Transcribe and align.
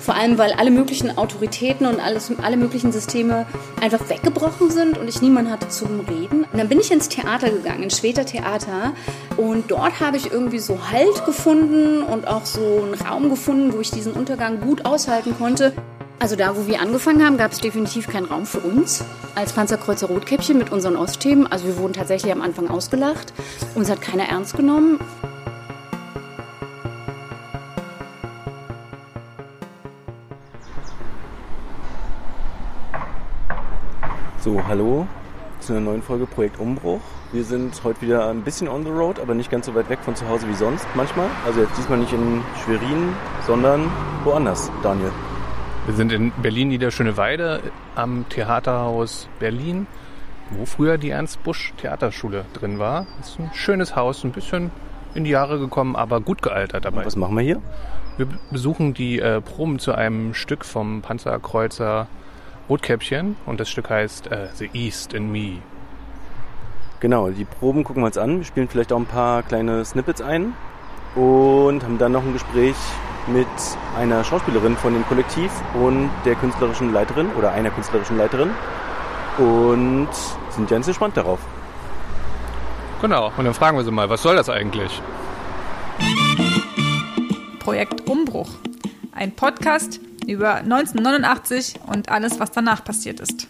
Vor 0.00 0.14
allem, 0.14 0.38
weil 0.38 0.52
alle 0.52 0.70
möglichen 0.70 1.18
Autoritäten 1.18 1.86
und 1.86 2.00
alles, 2.00 2.32
alle 2.42 2.56
möglichen 2.56 2.92
Systeme 2.92 3.46
einfach 3.80 4.08
weggebrochen 4.08 4.70
sind 4.70 4.96
und 4.96 5.08
ich 5.08 5.20
niemanden 5.20 5.50
hatte 5.50 5.68
zum 5.68 6.00
Reden. 6.00 6.44
Und 6.44 6.58
dann 6.58 6.68
bin 6.68 6.80
ich 6.80 6.90
ins 6.90 7.08
Theater 7.08 7.50
gegangen, 7.50 7.82
ins 7.82 7.98
Schweter 7.98 8.24
Theater. 8.24 8.92
Und 9.36 9.70
dort 9.70 10.00
habe 10.00 10.16
ich 10.16 10.30
irgendwie 10.32 10.58
so 10.58 10.78
Halt 10.90 11.24
gefunden 11.26 12.02
und 12.02 12.26
auch 12.26 12.46
so 12.46 12.82
einen 12.82 12.94
Raum 12.94 13.28
gefunden, 13.28 13.72
wo 13.72 13.80
ich 13.80 13.90
diesen 13.90 14.12
Untergang 14.12 14.60
gut 14.60 14.84
aushalten 14.84 15.34
konnte. 15.36 15.72
Also 16.20 16.34
da, 16.34 16.56
wo 16.56 16.66
wir 16.66 16.80
angefangen 16.80 17.24
haben, 17.24 17.36
gab 17.36 17.52
es 17.52 17.60
definitiv 17.60 18.08
keinen 18.08 18.26
Raum 18.26 18.44
für 18.44 18.58
uns 18.58 19.04
als 19.36 19.52
Panzerkreuzer 19.52 20.08
Rotkäppchen 20.08 20.58
mit 20.58 20.72
unseren 20.72 20.96
Ostthemen. 20.96 21.46
Also 21.46 21.66
wir 21.66 21.76
wurden 21.76 21.92
tatsächlich 21.92 22.32
am 22.32 22.42
Anfang 22.42 22.68
ausgelacht. 22.68 23.32
Uns 23.76 23.88
hat 23.88 24.00
keiner 24.00 24.24
ernst 24.24 24.56
genommen. 24.56 24.98
So, 34.48 34.66
hallo 34.66 35.06
zu 35.60 35.74
einer 35.74 35.82
neuen 35.82 36.00
Folge 36.00 36.24
Projekt 36.24 36.58
Umbruch. 36.58 37.02
Wir 37.32 37.44
sind 37.44 37.84
heute 37.84 38.00
wieder 38.00 38.30
ein 38.30 38.44
bisschen 38.44 38.66
on 38.66 38.82
the 38.82 38.90
road, 38.90 39.20
aber 39.20 39.34
nicht 39.34 39.50
ganz 39.50 39.66
so 39.66 39.74
weit 39.74 39.90
weg 39.90 39.98
von 40.00 40.16
zu 40.16 40.26
Hause 40.26 40.48
wie 40.48 40.54
sonst 40.54 40.86
manchmal. 40.94 41.26
Also 41.44 41.60
jetzt 41.60 41.76
diesmal 41.76 41.98
nicht 41.98 42.14
in 42.14 42.40
Schwerin, 42.64 43.12
sondern 43.46 43.90
woanders, 44.24 44.72
Daniel. 44.82 45.12
Wir 45.84 45.94
sind 45.96 46.12
in 46.12 46.32
Berlin-Niederschöneweide 46.40 47.60
am 47.94 48.24
Theaterhaus 48.30 49.28
Berlin, 49.38 49.86
wo 50.48 50.64
früher 50.64 50.96
die 50.96 51.10
Ernst 51.10 51.42
Busch 51.42 51.74
Theaterschule 51.76 52.46
drin 52.54 52.78
war. 52.78 53.06
Das 53.18 53.28
ist 53.28 53.40
ein 53.40 53.50
schönes 53.52 53.96
Haus, 53.96 54.24
ein 54.24 54.32
bisschen 54.32 54.70
in 55.12 55.24
die 55.24 55.30
Jahre 55.30 55.58
gekommen, 55.58 55.94
aber 55.94 56.22
gut 56.22 56.40
gealtert 56.40 56.86
dabei. 56.86 57.00
Und 57.00 57.06
was 57.06 57.16
machen 57.16 57.36
wir 57.36 57.42
hier? 57.42 57.60
Wir 58.16 58.26
besuchen 58.50 58.94
die 58.94 59.18
äh, 59.18 59.42
Proben 59.42 59.78
zu 59.78 59.92
einem 59.92 60.32
Stück 60.32 60.64
vom 60.64 61.02
Panzerkreuzer 61.02 62.06
Rotkäppchen 62.68 63.36
und 63.46 63.60
das 63.60 63.70
Stück 63.70 63.88
heißt 63.88 64.26
äh, 64.26 64.48
The 64.54 64.70
East 64.72 65.14
in 65.14 65.32
Me. 65.32 65.58
Genau, 67.00 67.30
die 67.30 67.44
Proben 67.44 67.84
gucken 67.84 68.02
wir 68.02 68.06
uns 68.06 68.18
an. 68.18 68.38
Wir 68.38 68.44
spielen 68.44 68.68
vielleicht 68.68 68.92
auch 68.92 68.98
ein 68.98 69.06
paar 69.06 69.42
kleine 69.42 69.84
Snippets 69.84 70.20
ein 70.20 70.52
und 71.14 71.82
haben 71.82 71.98
dann 71.98 72.12
noch 72.12 72.22
ein 72.22 72.32
Gespräch 72.32 72.76
mit 73.26 73.46
einer 73.96 74.24
Schauspielerin 74.24 74.76
von 74.76 74.92
dem 74.92 75.06
Kollektiv 75.06 75.50
und 75.74 76.10
der 76.24 76.34
künstlerischen 76.34 76.92
Leiterin 76.92 77.30
oder 77.38 77.52
einer 77.52 77.70
künstlerischen 77.70 78.16
Leiterin 78.16 78.50
und 79.38 80.08
sind 80.50 80.68
ganz 80.68 80.86
gespannt 80.86 81.16
darauf. 81.16 81.38
Genau, 83.00 83.30
und 83.36 83.44
dann 83.44 83.54
fragen 83.54 83.76
wir 83.76 83.84
sie 83.84 83.92
mal, 83.92 84.10
was 84.10 84.22
soll 84.22 84.34
das 84.34 84.48
eigentlich? 84.48 85.00
Projekt 87.60 88.08
Umbruch. 88.08 88.48
Ein 89.12 89.32
Podcast 89.32 90.00
über 90.28 90.56
1989 90.56 91.80
und 91.86 92.10
alles, 92.10 92.38
was 92.38 92.50
danach 92.50 92.84
passiert 92.84 93.18
ist. 93.18 93.46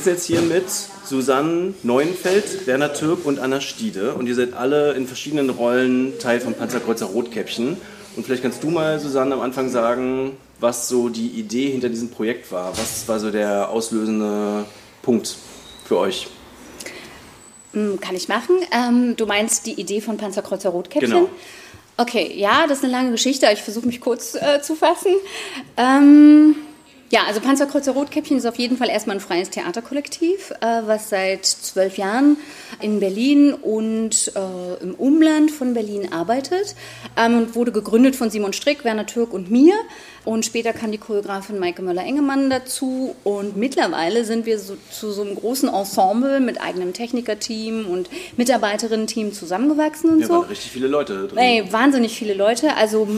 Wir 0.00 0.14
sitzen 0.14 0.16
jetzt 0.16 0.26
hier 0.28 0.40
mit 0.40 0.64
Susanne 1.04 1.74
Neuenfeld, 1.82 2.66
Werner 2.66 2.94
Türk 2.94 3.26
und 3.26 3.38
Anna 3.38 3.60
Stiede. 3.60 4.14
Und 4.14 4.28
ihr 4.28 4.34
seid 4.34 4.54
alle 4.54 4.94
in 4.94 5.06
verschiedenen 5.06 5.50
Rollen 5.50 6.18
Teil 6.18 6.40
vom 6.40 6.54
Panzerkreuzer 6.54 7.04
Rotkäppchen. 7.04 7.76
Und 8.16 8.24
vielleicht 8.24 8.42
kannst 8.42 8.62
du 8.62 8.70
mal, 8.70 8.98
Susanne, 8.98 9.34
am 9.34 9.42
Anfang 9.42 9.68
sagen, 9.68 10.38
was 10.58 10.88
so 10.88 11.10
die 11.10 11.26
Idee 11.26 11.68
hinter 11.68 11.90
diesem 11.90 12.08
Projekt 12.08 12.50
war. 12.50 12.72
Was 12.78 13.06
war 13.08 13.20
so 13.20 13.30
der 13.30 13.68
auslösende 13.68 14.64
Punkt 15.02 15.36
für 15.84 15.98
euch? 15.98 16.28
Hm, 17.74 18.00
Kann 18.00 18.16
ich 18.16 18.26
machen. 18.26 18.56
Ähm, 18.72 19.16
du 19.16 19.26
meinst 19.26 19.66
die 19.66 19.78
Idee 19.78 20.00
von 20.00 20.16
Panzerkreuzer 20.16 20.70
Rotkäppchen? 20.70 21.10
Genau. 21.10 21.28
Okay, 21.98 22.32
ja, 22.34 22.66
das 22.66 22.78
ist 22.78 22.84
eine 22.84 22.92
lange 22.94 23.10
Geschichte, 23.10 23.46
ich 23.52 23.60
versuche 23.60 23.86
mich 23.86 24.00
kurz 24.00 24.34
äh, 24.34 24.62
zu 24.62 24.76
fassen. 24.76 25.12
Ähm, 25.76 26.56
ja, 27.12 27.24
also 27.26 27.40
Panzerkreuzer 27.40 27.92
Rotkäppchen 27.92 28.36
ist 28.36 28.46
auf 28.46 28.54
jeden 28.56 28.76
Fall 28.76 28.88
erstmal 28.88 29.16
ein 29.16 29.20
freies 29.20 29.50
Theaterkollektiv, 29.50 30.52
äh, 30.60 30.82
was 30.86 31.10
seit 31.10 31.44
zwölf 31.44 31.98
Jahren 31.98 32.36
in 32.80 33.00
Berlin 33.00 33.52
und 33.52 34.32
äh, 34.36 34.82
im 34.82 34.94
Umland 34.94 35.50
von 35.50 35.74
Berlin 35.74 36.12
arbeitet 36.12 36.76
ähm, 37.16 37.38
und 37.38 37.54
wurde 37.56 37.72
gegründet 37.72 38.14
von 38.14 38.30
Simon 38.30 38.52
Strick, 38.52 38.84
Werner 38.84 39.06
Türk 39.06 39.32
und 39.32 39.50
mir. 39.50 39.74
Und 40.24 40.44
später 40.44 40.72
kam 40.72 40.92
die 40.92 40.98
Choreografin 40.98 41.58
Maike 41.58 41.80
Möller-Engemann 41.82 42.50
dazu. 42.50 43.14
Und 43.24 43.56
mittlerweile 43.56 44.24
sind 44.24 44.44
wir 44.44 44.58
so, 44.58 44.76
zu 44.90 45.12
so 45.12 45.22
einem 45.22 45.34
großen 45.34 45.68
Ensemble 45.68 46.40
mit 46.40 46.60
eigenem 46.60 46.92
Technikerteam 46.92 47.86
und 47.86 48.10
Mitarbeiterinnen-Team 48.36 49.32
zusammengewachsen 49.32 50.10
und 50.10 50.20
Ja, 50.20 50.26
so. 50.26 50.32
waren 50.34 50.48
richtig 50.48 50.70
viele 50.72 50.88
Leute 50.88 51.28
drin. 51.28 51.38
Ey, 51.38 51.64
wahnsinnig 51.72 52.16
viele 52.16 52.34
Leute. 52.34 52.74
Also 52.76 53.08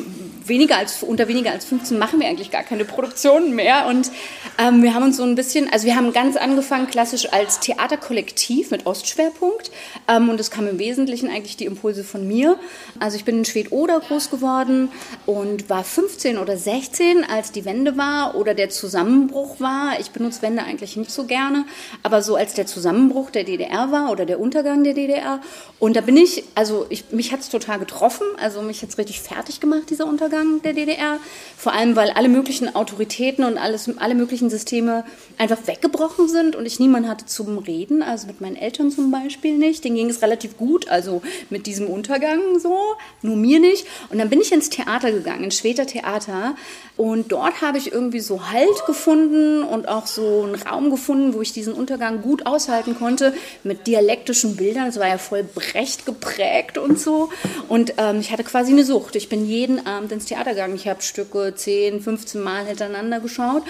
weniger 0.47 0.77
als, 0.77 1.03
unter 1.03 1.29
weniger 1.29 1.51
als 1.51 1.65
15 1.65 1.99
machen 1.99 2.21
wir 2.21 2.29
eigentlich 2.29 2.51
gar 2.51 2.63
keine 2.63 2.85
Produktionen 2.85 3.55
mehr. 3.55 3.87
Und 3.89 4.11
ähm, 4.59 4.83
wir 4.83 4.95
haben 4.95 5.05
uns 5.05 5.17
so 5.17 5.25
ein 5.25 5.35
bisschen, 5.35 5.69
also 5.73 5.87
wir 5.87 5.97
haben 5.97 6.13
ganz 6.13 6.37
angefangen 6.37 6.87
klassisch 6.87 7.33
als 7.33 7.59
Theaterkollektiv 7.61 8.71
mit 8.71 8.87
Ostschwerpunkt. 8.87 9.71
Ähm, 10.09 10.29
und 10.29 10.39
es 10.39 10.51
kamen 10.51 10.69
im 10.69 10.79
Wesentlichen 10.79 11.29
eigentlich 11.29 11.57
die 11.57 11.65
Impulse 11.65 12.05
von 12.05 12.27
mir. 12.29 12.59
Also 13.01 13.17
ich 13.17 13.25
bin 13.25 13.39
in 13.39 13.45
Schwedt-Oder 13.45 14.01
groß 14.01 14.31
geworden 14.31 14.91
und 15.27 15.69
war 15.69 15.83
15 15.85 16.39
oder 16.39 16.57
16, 16.57 16.92
als 17.29 17.53
die 17.53 17.65
Wende 17.65 17.97
war 17.97 18.35
oder 18.35 18.55
der 18.55 18.71
Zusammenbruch 18.71 19.61
war. 19.61 19.99
Ich 20.01 20.11
benutze 20.11 20.43
Wende 20.43 20.63
eigentlich 20.63 20.97
nicht 20.97 21.11
so 21.11 21.25
gerne, 21.25 21.65
aber 22.03 22.23
so 22.23 22.37
als 22.37 22.55
der 22.55 22.67
Zusammenbruch 22.67 23.31
der 23.31 23.45
DDR 23.45 23.91
war 23.91 24.11
oder 24.11 24.27
der 24.27 24.41
Untergang 24.41 24.85
der 24.85 24.95
DDR. 24.95 25.41
Und 25.79 25.97
da 25.97 26.01
bin 26.01 26.17
ich, 26.17 26.45
also 26.55 26.87
ich, 26.91 27.11
mich 27.11 27.33
hat 27.33 27.41
es 27.41 27.49
total 27.49 27.79
getroffen, 27.79 28.27
also 28.41 28.63
mich 28.63 28.83
hat 28.83 28.91
es 28.91 28.99
richtig 28.99 29.21
fertig 29.21 29.61
gemacht, 29.61 29.91
dieser 29.91 30.07
Untergang 30.07 30.63
der 30.63 30.75
DDR. 30.75 31.19
Vor 31.57 31.73
allem, 31.73 31.97
weil 31.97 32.11
alle 32.11 32.29
möglichen 32.29 32.75
Autoritäten 32.75 33.45
und 33.45 33.59
alles, 33.59 33.91
alle 33.99 34.15
möglichen 34.15 34.51
Systeme 34.51 35.05
einfach 35.43 35.67
weggebrochen 35.67 36.29
sind 36.29 36.55
und 36.55 36.67
ich 36.67 36.79
niemanden 36.79 37.09
hatte 37.09 37.27
zum 37.27 37.59
Reden, 37.59 38.01
also 38.01 38.29
mit 38.29 38.41
meinen 38.41 38.55
Eltern 38.55 38.93
zum 38.93 39.11
Beispiel 39.11 39.59
nicht. 39.59 39.83
Denen 39.83 39.97
ging 39.97 40.09
es 40.09 40.23
relativ 40.23 40.57
gut, 40.57 40.89
also 40.89 41.21
mit 41.51 41.67
diesem 41.67 41.89
Untergang 41.89 42.61
so, 42.61 42.79
nur 43.23 43.35
mir 43.35 43.59
nicht. 43.59 43.85
Und 44.11 44.19
dann 44.19 44.31
bin 44.31 44.41
ich 44.41 44.53
ins 44.53 44.71
Theater 44.71 45.11
gegangen, 45.11 45.43
ins 45.43 45.59
Schweter 45.59 45.85
Theater. 45.85 46.55
Und 46.97 47.33
dort 47.33 47.61
habe 47.61 47.79
ich 47.79 47.91
irgendwie 47.91 48.21
so 48.21 48.53
Halt 48.53 48.87
gefunden 48.87 49.65
und 49.65 49.89
auch 49.89 50.07
so 50.07 50.43
einen 50.43 50.55
Raum 50.55 50.91
gefunden, 50.91 51.35
wo 51.35 51.43
ich 51.43 51.53
diesen 51.53 51.73
Untergang 51.73 52.23
gut 52.23 52.47
aushalten 52.47 52.97
konnte 52.97 53.35
mit 53.65 53.89
dialektischen 53.89 54.55
Bildern. 54.55 54.87
Es 54.87 55.01
war 55.01 55.09
ja 55.09 55.19
voll 55.19 55.43
Brecht 55.43 56.07
geprägt 56.07 56.79
und 56.79 57.01
so. 57.01 57.31
Und 57.69 57.95
ähm, 57.97 58.21
ich 58.21 58.31
hatte 58.31 58.45
quasi 58.45 58.71
eine 58.71 58.85
Sucht. 58.85 59.17
Ich 59.17 59.29
bin 59.29 59.45
jeden 59.45 59.89
Abend 59.89 60.13
ins 60.13 60.27
Theater 60.27 60.51
gegangen. 60.51 60.77
Ich 60.77 60.87
habe 60.87 61.03
Stücke 61.03 61.53
10, 61.53 62.01
15 62.01 62.41
Mal 62.41 62.67
hintereinander 62.67 63.19
geschaut. 63.19 63.65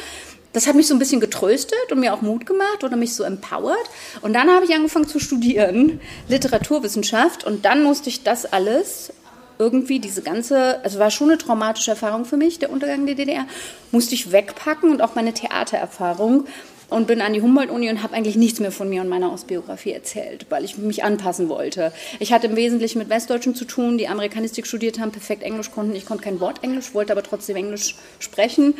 Das 0.53 0.67
hat 0.67 0.75
mich 0.75 0.87
so 0.87 0.95
ein 0.95 0.99
bisschen 0.99 1.21
getröstet 1.21 1.91
und 1.91 2.01
mir 2.01 2.13
auch 2.13 2.21
Mut 2.21 2.45
gemacht 2.45 2.85
oder 2.85 2.97
mich 2.97 3.15
so 3.15 3.25
empowert. 3.25 3.89
Und 4.21 4.35
dann 4.35 4.51
habe 4.51 4.65
ich 4.65 4.75
angefangen 4.75 5.09
zu 5.09 5.19
studieren, 5.19 6.01
Literaturwissenschaft. 6.29 7.45
Und 7.45 7.65
dann 7.65 7.83
musste 7.83 8.11
ich 8.11 8.23
das 8.23 8.45
alles 8.45 9.13
irgendwie 9.59 10.01
diese 10.01 10.23
ganze, 10.23 10.83
also 10.85 10.99
war 10.99 11.11
schon 11.11 11.31
eine 11.31 11.39
traumatische 11.39 11.93
Erfahrung 11.93 12.25
für 12.25 12.37
mich, 12.37 12.59
der 12.59 12.71
Untergang 12.71 13.07
der 13.07 13.15
DDR, 13.15 13.47
musste 13.93 14.15
ich 14.15 14.33
wegpacken 14.33 14.91
und 14.91 15.01
auch 15.03 15.15
meine 15.15 15.33
Theatererfahrung 15.33 16.47
und 16.93 17.07
bin 17.07 17.21
an 17.21 17.33
die 17.33 17.43
Humboldt-Uni 17.43 17.91
und 17.91 18.03
habe 18.03 18.15
eigentlich 18.15 18.37
nichts 18.37 18.61
mehr 18.61 18.73
von 18.73 18.89
mir 18.89 19.01
und 19.01 19.09
meiner 19.09 19.33
Ostbiografie 19.33 19.93
erzählt, 19.93 20.47
weil 20.51 20.65
ich 20.65 20.77
mich 20.79 21.05
anpassen 21.05 21.49
wollte. 21.49 21.93
Ich 22.21 22.33
hatte 22.33 22.47
im 22.47 22.57
Wesentlichen 22.57 22.99
mit 22.99 23.09
Westdeutschen 23.09 23.55
zu 23.55 23.65
tun, 23.65 23.99
die 23.99 24.09
Amerikanistik 24.09 24.67
studiert 24.67 25.01
haben, 25.01 25.11
perfekt 25.11 25.43
Englisch 25.43 25.71
konnten. 25.71 25.97
Ich 25.97 26.07
konnte 26.07 26.25
kein 26.25 26.41
Wort 26.41 26.63
Englisch, 26.63 26.95
wollte 26.95 27.13
aber 27.13 27.23
trotzdem 27.23 27.57
Englisch 27.57 27.97
sprechen 28.19 28.75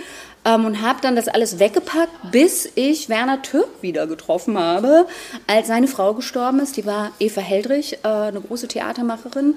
ähm, 0.45 0.65
und 0.65 0.83
habe 0.83 1.01
dann 1.01 1.17
das 1.17 1.29
alles 1.29 1.59
weggepackt, 1.59 2.31
bis 2.31 2.71
ich 2.75 3.09
Werner 3.09 3.43
Türk 3.43 3.69
wieder 3.81 4.07
getroffen 4.07 4.59
habe, 4.59 5.07
als 5.47 5.69
seine 5.69 5.89
Frau 5.89 6.15
gestorben 6.15 6.61
ist. 6.61 6.77
Die 6.77 6.87
war 6.87 7.13
Eva 7.19 7.41
Heldrich, 7.41 7.99
äh, 8.05 8.09
eine 8.09 8.41
große 8.41 8.69
Theatermacherin. 8.69 9.57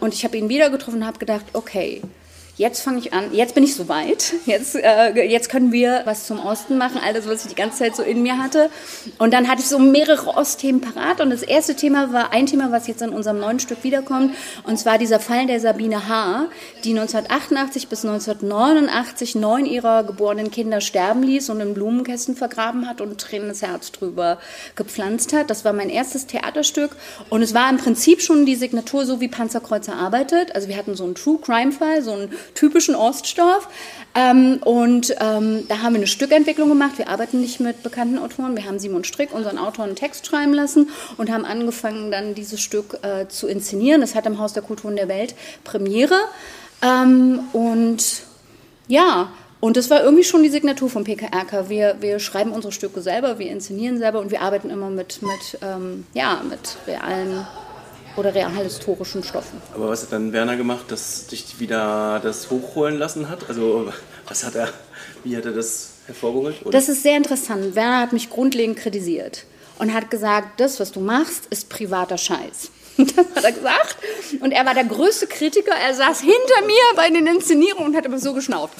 Und 0.00 0.14
ich 0.14 0.24
habe 0.24 0.36
ihn 0.36 0.48
wieder 0.48 0.70
getroffen 0.70 0.98
und 0.98 1.06
habe 1.06 1.18
gedacht, 1.18 1.44
okay, 1.52 2.02
jetzt 2.56 2.82
fange 2.82 2.98
ich 2.98 3.12
an, 3.12 3.32
jetzt 3.32 3.54
bin 3.54 3.64
ich 3.64 3.74
soweit, 3.74 4.34
jetzt, 4.46 4.74
äh, 4.74 5.22
jetzt 5.24 5.48
können 5.48 5.72
wir 5.72 6.02
was 6.04 6.26
zum 6.26 6.38
Osten 6.38 6.76
machen, 6.76 7.00
alles, 7.02 7.26
was 7.26 7.44
ich 7.44 7.48
die 7.48 7.54
ganze 7.54 7.78
Zeit 7.78 7.96
so 7.96 8.02
in 8.02 8.22
mir 8.22 8.38
hatte. 8.38 8.70
Und 9.18 9.32
dann 9.32 9.48
hatte 9.48 9.62
ich 9.62 9.68
so 9.68 9.78
mehrere 9.78 10.28
Ostthemen 10.36 10.80
parat 10.80 11.20
und 11.20 11.30
das 11.30 11.42
erste 11.42 11.74
Thema 11.74 12.12
war 12.12 12.32
ein 12.32 12.46
Thema, 12.46 12.70
was 12.70 12.86
jetzt 12.86 13.02
in 13.02 13.10
unserem 13.10 13.38
neuen 13.38 13.58
Stück 13.58 13.82
wiederkommt, 13.84 14.34
und 14.64 14.78
zwar 14.78 14.98
dieser 14.98 15.18
Fall 15.18 15.46
der 15.46 15.60
Sabine 15.60 16.08
H., 16.08 16.48
die 16.84 16.90
1988 16.90 17.88
bis 17.88 18.04
1989 18.04 19.34
neun 19.34 19.64
ihrer 19.64 20.04
geborenen 20.04 20.50
Kinder 20.50 20.80
sterben 20.80 21.22
ließ 21.22 21.48
und 21.50 21.60
in 21.60 21.74
Blumenkästen 21.74 22.36
vergraben 22.36 22.88
hat 22.88 23.00
und 23.00 23.18
Tränen 23.18 23.48
das 23.48 23.62
Herz 23.62 23.92
drüber 23.92 24.38
gepflanzt 24.74 25.32
hat. 25.32 25.48
Das 25.48 25.64
war 25.64 25.72
mein 25.72 25.88
erstes 25.88 26.26
Theaterstück 26.26 26.96
und 27.30 27.42
es 27.42 27.54
war 27.54 27.70
im 27.70 27.78
Prinzip 27.78 28.20
schon 28.20 28.44
die 28.46 28.56
Signatur 28.56 29.06
so, 29.06 29.20
wie 29.20 29.28
Panzerkreuzer 29.28 29.94
arbeitet. 29.94 30.54
Also 30.54 30.68
wir 30.68 30.76
hatten 30.76 30.94
so 30.94 31.04
einen 31.04 31.14
True 31.14 31.38
Crime 31.40 31.72
Fall, 31.72 32.02
so 32.02 32.12
einen 32.12 32.30
typischen 32.54 32.94
Oststoff. 32.94 33.68
Ähm, 34.14 34.58
und 34.64 35.14
ähm, 35.20 35.66
da 35.68 35.78
haben 35.78 35.94
wir 35.94 36.00
eine 36.00 36.06
Stückentwicklung 36.06 36.68
gemacht. 36.68 36.98
Wir 36.98 37.08
arbeiten 37.08 37.40
nicht 37.40 37.60
mit 37.60 37.82
bekannten 37.82 38.18
Autoren. 38.18 38.56
Wir 38.56 38.66
haben 38.66 38.78
Simon 38.78 39.04
Strick, 39.04 39.32
unseren 39.32 39.58
Autor, 39.58 39.84
einen 39.84 39.96
Text 39.96 40.26
schreiben 40.26 40.52
lassen 40.52 40.90
und 41.16 41.30
haben 41.30 41.44
angefangen, 41.44 42.10
dann 42.10 42.34
dieses 42.34 42.60
Stück 42.60 42.98
äh, 43.02 43.28
zu 43.28 43.46
inszenieren. 43.46 44.00
Das 44.00 44.14
hat 44.14 44.26
im 44.26 44.38
Haus 44.38 44.52
der 44.52 44.62
Kulturen 44.62 44.96
der 44.96 45.08
Welt 45.08 45.34
Premiere. 45.64 46.18
Ähm, 46.82 47.40
und 47.52 48.22
ja, 48.88 49.30
und 49.60 49.76
das 49.76 49.90
war 49.90 50.02
irgendwie 50.02 50.24
schon 50.24 50.42
die 50.42 50.48
Signatur 50.48 50.90
vom 50.90 51.04
PKRK. 51.04 51.68
Wir, 51.68 51.96
wir 52.00 52.18
schreiben 52.18 52.50
unsere 52.50 52.72
Stücke 52.72 53.00
selber, 53.00 53.38
wir 53.38 53.48
inszenieren 53.48 53.96
selber 53.96 54.18
und 54.18 54.32
wir 54.32 54.42
arbeiten 54.42 54.70
immer 54.70 54.90
mit, 54.90 55.22
mit, 55.22 55.58
ähm, 55.62 56.04
ja, 56.14 56.42
mit 56.48 56.78
realen 56.88 57.46
oder 58.16 58.34
realhistorischen 58.34 59.22
Stoffen. 59.22 59.60
Aber 59.74 59.88
was 59.88 60.02
hat 60.02 60.12
dann 60.12 60.32
Werner 60.32 60.56
gemacht, 60.56 60.90
dass 60.90 61.26
dich 61.26 61.58
wieder 61.60 62.20
das 62.22 62.50
hochholen 62.50 62.98
lassen 62.98 63.28
hat? 63.28 63.48
Also 63.48 63.92
was 64.28 64.44
hat 64.44 64.54
er, 64.54 64.68
wie 65.24 65.36
hat 65.36 65.44
er 65.44 65.52
das 65.52 65.90
hervorgeholt? 66.06 66.62
Oder? 66.62 66.72
Das 66.72 66.88
ist 66.88 67.02
sehr 67.02 67.16
interessant. 67.16 67.74
Werner 67.74 68.00
hat 68.00 68.12
mich 68.12 68.30
grundlegend 68.30 68.78
kritisiert 68.78 69.44
und 69.78 69.92
hat 69.92 70.10
gesagt, 70.10 70.60
das, 70.60 70.80
was 70.80 70.92
du 70.92 71.00
machst, 71.00 71.46
ist 71.50 71.68
privater 71.68 72.18
Scheiß. 72.18 72.70
Das 72.96 73.26
hat 73.34 73.44
er 73.44 73.52
gesagt. 73.52 73.96
Und 74.40 74.52
er 74.52 74.66
war 74.66 74.74
der 74.74 74.84
größte 74.84 75.26
Kritiker. 75.26 75.72
Er 75.72 75.94
saß 75.94 76.20
hinter 76.20 76.66
mir 76.66 76.82
bei 76.96 77.08
den 77.08 77.26
Inszenierungen 77.26 77.88
und 77.88 77.96
hat 77.96 78.04
immer 78.04 78.18
so 78.18 78.34
geschnauft. 78.34 78.74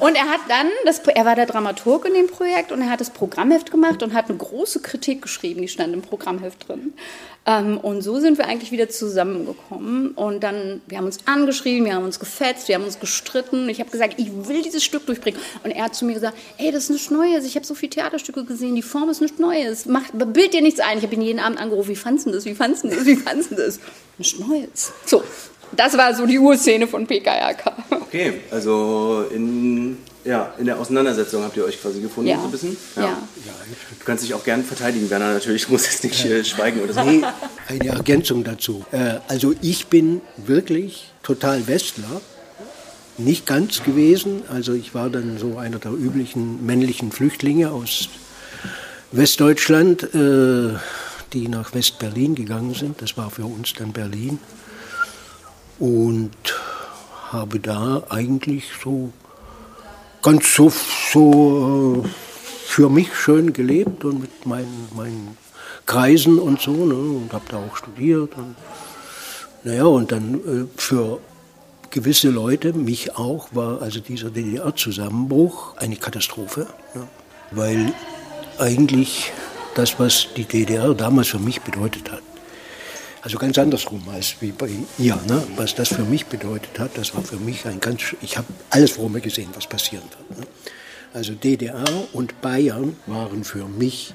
und 0.00 0.14
er 0.14 0.28
hat 0.28 0.40
dann, 0.48 0.68
das, 0.84 1.00
er 1.00 1.24
war 1.24 1.34
der 1.34 1.46
Dramaturg 1.46 2.04
in 2.06 2.14
dem 2.14 2.28
Projekt 2.28 2.70
und 2.70 2.80
er 2.80 2.90
hat 2.90 3.00
das 3.00 3.10
Programmheft 3.10 3.70
gemacht 3.70 4.02
und 4.02 4.14
hat 4.14 4.28
eine 4.28 4.38
große 4.38 4.80
Kritik 4.80 5.22
geschrieben, 5.22 5.62
die 5.62 5.68
stand 5.68 5.94
im 5.94 6.02
Programmheft 6.02 6.68
drin. 6.68 6.94
Ähm, 7.46 7.78
und 7.78 8.00
so 8.02 8.20
sind 8.20 8.38
wir 8.38 8.46
eigentlich 8.46 8.72
wieder 8.72 8.88
zusammengekommen. 8.88 10.12
Und 10.12 10.42
dann, 10.42 10.80
wir 10.86 10.98
haben 10.98 11.04
uns 11.04 11.18
angeschrieben, 11.26 11.84
wir 11.84 11.94
haben 11.94 12.04
uns 12.04 12.18
gefetzt, 12.18 12.68
wir 12.68 12.76
haben 12.76 12.84
uns 12.84 13.00
gestritten. 13.00 13.68
Ich 13.68 13.80
habe 13.80 13.90
gesagt, 13.90 14.14
ich 14.16 14.48
will 14.48 14.62
dieses 14.62 14.82
Stück 14.82 15.04
durchbringen. 15.06 15.38
Und 15.62 15.70
er 15.70 15.84
hat 15.84 15.94
zu 15.94 16.04
mir 16.06 16.14
gesagt, 16.14 16.38
ey, 16.56 16.72
das 16.72 16.84
ist 16.84 16.90
nichts 16.90 17.10
Neues. 17.10 17.44
Ich 17.44 17.56
habe 17.56 17.66
so 17.66 17.74
viele 17.74 17.90
Theaterstücke 17.90 18.44
gesehen, 18.44 18.74
die 18.74 18.82
Form 18.82 19.10
ist 19.10 19.20
nichts 19.20 19.38
Neues. 19.38 19.84
Mach, 19.86 20.04
bild 20.12 20.54
dir 20.54 20.62
nichts 20.62 20.80
ein. 20.80 20.98
Ich 20.98 21.04
habe 21.04 21.14
ihn 21.14 21.22
jeden 21.22 21.40
Abend 21.40 21.53
angerufen, 21.58 21.90
wie 21.90 21.96
fandest 21.96 22.26
du 22.26 22.30
das, 22.32 22.44
wie 22.44 22.54
fandest 22.54 22.84
du 22.84 22.88
das, 22.88 23.04
wie 23.06 23.16
fandest 23.16 23.50
du 23.50 23.54
das? 23.56 23.80
Nichts 24.18 24.38
Neues. 24.38 24.92
So, 25.06 25.22
das 25.72 25.96
war 25.96 26.14
so 26.14 26.26
die 26.26 26.38
Urszene 26.38 26.86
von 26.86 27.06
PKRK. 27.06 27.72
Okay, 27.90 28.34
also 28.50 29.24
in, 29.34 29.96
ja, 30.24 30.54
in 30.58 30.66
der 30.66 30.78
Auseinandersetzung 30.78 31.42
habt 31.42 31.56
ihr 31.56 31.64
euch 31.64 31.80
quasi 31.82 32.00
gefunden, 32.00 32.30
Ja. 32.30 32.38
so 32.38 32.44
ein 32.44 32.50
bisschen? 32.52 32.76
Ja. 32.96 33.18
Du 33.98 34.04
kannst 34.04 34.22
dich 34.24 34.34
auch 34.34 34.44
gerne 34.44 34.62
verteidigen, 34.62 35.10
Werner, 35.10 35.32
natürlich. 35.34 35.66
Du 35.66 35.72
musst 35.72 35.86
jetzt 35.86 36.04
nicht 36.04 36.24
äh, 36.24 36.44
schweigen 36.44 36.80
oder 36.80 36.92
so. 36.92 37.02
Nee, 37.02 37.22
eine 37.68 37.88
Ergänzung 37.88 38.44
dazu. 38.44 38.84
Äh, 38.92 39.16
also 39.28 39.54
ich 39.62 39.86
bin 39.88 40.20
wirklich 40.36 41.10
total 41.22 41.66
Westler. 41.66 42.20
Nicht 43.16 43.46
ganz 43.46 43.82
gewesen. 43.84 44.42
Also 44.52 44.72
ich 44.74 44.94
war 44.94 45.08
dann 45.10 45.38
so 45.38 45.56
einer 45.58 45.78
der 45.78 45.92
üblichen 45.92 46.64
männlichen 46.66 47.12
Flüchtlinge 47.12 47.70
aus 47.70 48.08
Westdeutschland, 49.12 50.02
äh, 50.14 50.74
die 51.34 51.48
nach 51.48 51.74
West-Berlin 51.74 52.34
gegangen 52.34 52.74
sind. 52.74 53.02
Das 53.02 53.16
war 53.16 53.30
für 53.30 53.44
uns 53.44 53.74
dann 53.74 53.92
Berlin. 53.92 54.38
Und 55.78 56.30
habe 57.30 57.58
da 57.58 58.04
eigentlich 58.08 58.64
so 58.82 59.12
ganz 60.22 60.54
so, 60.54 60.72
so 61.12 62.04
äh, 62.04 62.08
für 62.66 62.88
mich 62.88 63.14
schön 63.14 63.52
gelebt 63.52 64.04
und 64.04 64.20
mit 64.20 64.46
meinen, 64.46 64.88
meinen 64.94 65.36
Kreisen 65.84 66.38
und 66.38 66.60
so. 66.60 66.72
Ne, 66.72 66.94
und 66.94 67.32
habe 67.32 67.44
da 67.50 67.58
auch 67.58 67.76
studiert. 67.76 68.36
Und, 68.36 68.54
naja, 69.64 69.84
und 69.84 70.12
dann 70.12 70.34
äh, 70.34 70.80
für 70.80 71.20
gewisse 71.90 72.30
Leute, 72.30 72.72
mich 72.72 73.16
auch, 73.16 73.48
war 73.52 73.82
also 73.82 74.00
dieser 74.00 74.30
DDR-Zusammenbruch 74.30 75.76
eine 75.76 75.96
Katastrophe. 75.96 76.68
Ne, 76.94 77.08
weil 77.50 77.92
eigentlich 78.58 79.32
das, 79.74 79.98
was 79.98 80.28
die 80.36 80.44
DDR 80.44 80.94
damals 80.94 81.28
für 81.28 81.38
mich 81.38 81.60
bedeutet 81.60 82.10
hat, 82.10 82.22
also 83.22 83.38
ganz 83.38 83.56
andersrum 83.56 84.02
als 84.12 84.36
wie 84.40 84.52
bei 84.52 84.68
ihr, 84.98 85.18
ne? 85.26 85.42
was 85.56 85.74
das 85.74 85.88
für 85.88 86.04
mich 86.04 86.26
bedeutet 86.26 86.78
hat, 86.78 86.90
das 86.98 87.14
war 87.14 87.22
für 87.22 87.38
mich 87.38 87.64
ein 87.64 87.80
ganz, 87.80 88.02
ich 88.20 88.36
habe 88.36 88.48
alles 88.70 88.92
vor 88.92 89.08
mir 89.08 89.20
gesehen, 89.20 89.48
was 89.54 89.66
passieren 89.66 90.04
wird. 90.28 90.40
Ne? 90.40 90.46
Also 91.14 91.32
DDR 91.32 91.84
und 92.12 92.40
Bayern 92.42 92.96
waren 93.06 93.44
für 93.44 93.66
mich 93.66 94.12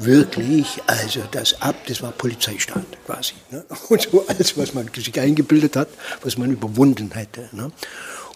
wirklich, 0.00 0.80
also 0.86 1.20
das 1.30 1.60
ab, 1.62 1.76
das 1.86 2.02
war 2.02 2.10
Polizeistaat 2.10 2.86
quasi. 3.06 3.34
Ne? 3.50 3.64
Und 3.88 4.02
so 4.10 4.24
alles, 4.26 4.56
was 4.56 4.74
man 4.74 4.90
sich 4.94 5.20
eingebildet 5.20 5.76
hat, 5.76 5.88
was 6.22 6.38
man 6.38 6.50
überwunden 6.50 7.10
hätte. 7.12 7.48
Ne? 7.52 7.70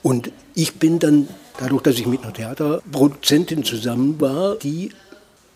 Und 0.02 0.30
ich 0.54 0.74
bin 0.74 0.98
dann, 0.98 1.28
dadurch, 1.58 1.82
dass 1.82 1.96
ich 1.96 2.06
mit 2.06 2.22
einer 2.22 2.34
Theaterproduzentin 2.34 3.64
zusammen 3.64 4.20
war, 4.20 4.56
die 4.56 4.90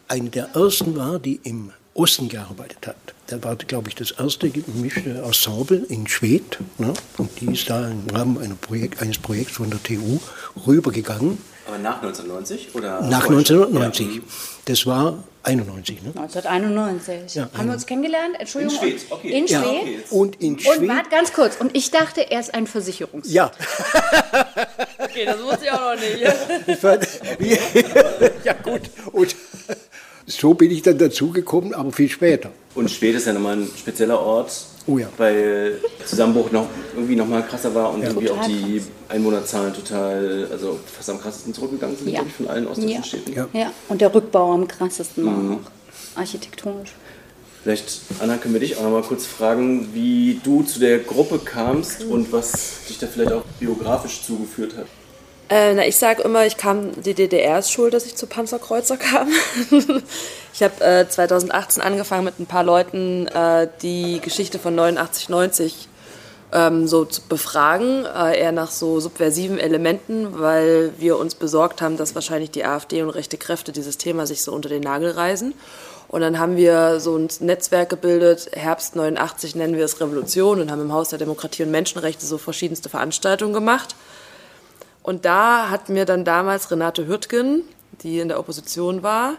eine 0.08 0.30
der 0.30 0.48
ersten 0.54 0.96
war, 0.96 1.18
die 1.18 1.40
im 1.44 1.72
Osten 1.94 2.28
gearbeitet 2.28 2.86
hat. 2.86 2.96
Da 3.26 3.42
war, 3.42 3.56
glaube 3.56 3.88
ich, 3.88 3.94
das 3.96 4.12
erste 4.12 4.48
gemischte 4.50 5.10
Ensemble 5.24 5.84
in 5.88 6.06
Schwedt. 6.06 6.58
Ne? 6.78 6.92
Und 7.18 7.40
die 7.40 7.52
ist 7.52 7.68
da 7.68 7.88
im 7.88 8.04
Rahmen 8.14 8.38
einer 8.38 8.54
Projekt, 8.54 9.02
eines 9.02 9.18
Projekts 9.18 9.56
von 9.56 9.68
der 9.70 9.82
TU 9.82 10.18
rübergegangen. 10.66 11.38
Aber 11.66 11.78
nach 11.78 11.96
1990? 12.02 12.74
Oder 12.74 13.02
Nach 13.02 13.24
vorher 13.24 13.44
schon? 13.44 13.76
1990. 13.76 14.14
Ja. 14.16 14.22
Das 14.64 14.86
war 14.86 15.24
91. 15.42 16.02
Ne? 16.02 16.08
1991. 16.16 17.34
Ja, 17.34 17.50
Haben 17.56 17.66
wir 17.66 17.74
uns 17.74 17.84
kennengelernt? 17.84 18.36
Entschuldigung. 18.38 18.76
In 18.76 18.80
Schwedt, 18.98 19.06
okay. 19.10 19.28
In 19.30 19.46
Ja, 19.46 19.62
Schwedt. 19.62 19.82
okay. 19.82 19.98
und 20.10 20.40
in 20.40 20.52
Und 20.54 20.60
Schwedt. 20.62 20.88
warte 20.88 21.10
ganz 21.10 21.32
kurz. 21.32 21.56
Und 21.56 21.76
ich 21.76 21.90
dachte, 21.90 22.30
er 22.30 22.40
ist 22.40 22.54
ein 22.54 22.66
Versicherungs. 22.66 23.30
Ja, 23.30 23.50
Okay, 24.98 25.24
das 25.26 25.42
wusste 25.42 25.64
ich 25.64 25.70
auch 25.72 25.94
noch 25.94 26.00
nicht. 26.00 26.34
ich 26.66 26.76
fand, 26.76 27.06
ja 28.44 28.52
gut. 28.54 28.82
Und 29.12 29.34
so 30.28 30.54
bin 30.54 30.70
ich 30.70 30.82
dann 30.82 30.98
dazugekommen, 30.98 31.74
aber 31.74 31.90
viel 31.90 32.08
später. 32.08 32.50
Und 32.74 32.90
Schwed 32.90 33.16
ist 33.16 33.26
ja 33.26 33.32
nochmal 33.32 33.56
ein 33.56 33.68
spezieller 33.76 34.20
Ort, 34.20 34.52
Oh 34.86 34.98
ja. 34.98 35.08
weil 35.16 35.80
der 35.98 36.06
Zusammenbruch 36.06 36.52
noch 36.52 36.66
irgendwie 36.94 37.16
nochmal 37.16 37.42
krasser 37.46 37.74
war 37.74 37.92
und 37.92 38.02
irgendwie 38.02 38.26
Total 38.26 38.42
auch 38.44 38.46
die 38.46 38.82
Einwohnerzahlen 39.08 39.72
total, 39.74 40.46
also 40.52 40.78
fast 40.86 41.10
am 41.10 41.20
krassesten 41.20 41.52
zurückgegangen 41.54 41.96
sind, 41.96 42.08
Ja. 42.10 42.22
ich, 42.26 42.32
von 42.34 42.46
allen 42.48 42.66
ostdeutschen 42.68 42.96
Ja. 42.96 43.02
Städten. 43.02 43.32
Ja. 43.32 43.48
ja, 43.52 43.72
und 43.88 44.00
der 44.00 44.14
Rückbau 44.14 44.52
am 44.52 44.68
krassesten 44.68 45.24
war 45.26 45.32
Mhm. 45.32 45.54
auch. 45.54 46.18
Architektonisch. 46.20 46.92
Vielleicht, 47.62 48.00
Anna, 48.20 48.36
können 48.36 48.54
wir 48.54 48.60
dich 48.60 48.76
auch 48.76 48.82
nochmal 48.84 49.02
kurz 49.02 49.26
fragen, 49.26 49.88
wie 49.92 50.40
du 50.44 50.62
zu 50.62 50.78
der 50.78 50.98
Gruppe 51.00 51.38
kamst 51.38 52.04
und 52.04 52.32
was 52.32 52.84
dich 52.88 52.98
da 52.98 53.06
vielleicht 53.06 53.32
auch 53.32 53.42
biografisch 53.58 54.22
zugeführt 54.22 54.76
hat. 54.76 54.86
Äh, 55.50 55.74
na, 55.74 55.86
ich 55.86 55.96
sage 55.96 56.22
immer, 56.22 56.44
ich 56.44 56.58
kam, 56.58 57.00
die 57.02 57.14
DDR 57.14 57.58
ist 57.58 57.72
schuld, 57.72 57.94
dass 57.94 58.04
ich 58.04 58.16
zu 58.16 58.26
Panzerkreuzer 58.26 58.98
kam. 58.98 59.28
ich 60.52 60.62
habe 60.62 60.84
äh, 60.84 61.08
2018 61.08 61.82
angefangen 61.82 62.24
mit 62.24 62.38
ein 62.38 62.46
paar 62.46 62.64
Leuten, 62.64 63.26
äh, 63.28 63.68
die 63.80 64.20
Geschichte 64.20 64.58
von 64.58 64.74
89, 64.74 65.30
90 65.30 65.88
ähm, 66.52 66.86
so 66.86 67.04
zu 67.04 67.22
befragen, 67.22 68.04
äh, 68.04 68.38
eher 68.38 68.52
nach 68.52 68.70
so 68.70 69.00
subversiven 69.00 69.58
Elementen, 69.58 70.38
weil 70.38 70.92
wir 70.98 71.18
uns 71.18 71.34
besorgt 71.34 71.80
haben, 71.80 71.96
dass 71.96 72.14
wahrscheinlich 72.14 72.50
die 72.50 72.64
AfD 72.64 73.02
und 73.02 73.10
rechte 73.10 73.38
Kräfte 73.38 73.72
dieses 73.72 73.96
Thema 73.96 74.26
sich 74.26 74.42
so 74.42 74.52
unter 74.52 74.68
den 74.68 74.82
Nagel 74.82 75.12
reißen. 75.12 75.54
Und 76.08 76.22
dann 76.22 76.38
haben 76.38 76.56
wir 76.56 77.00
so 77.00 77.16
ein 77.16 77.28
Netzwerk 77.40 77.90
gebildet, 77.90 78.50
Herbst 78.52 78.96
89 78.96 79.54
nennen 79.54 79.76
wir 79.76 79.84
es 79.84 80.00
Revolution 80.00 80.60
und 80.60 80.70
haben 80.70 80.80
im 80.80 80.92
Haus 80.92 81.10
der 81.10 81.18
Demokratie 81.18 81.64
und 81.64 81.70
Menschenrechte 81.70 82.24
so 82.24 82.38
verschiedenste 82.38 82.88
Veranstaltungen 82.88 83.52
gemacht. 83.52 83.94
Und 85.08 85.24
da 85.24 85.70
hat 85.70 85.88
mir 85.88 86.04
dann 86.04 86.26
damals 86.26 86.70
Renate 86.70 87.06
Hürtgen, 87.06 87.62
die 88.02 88.18
in 88.18 88.28
der 88.28 88.38
Opposition 88.38 89.02
war, 89.02 89.36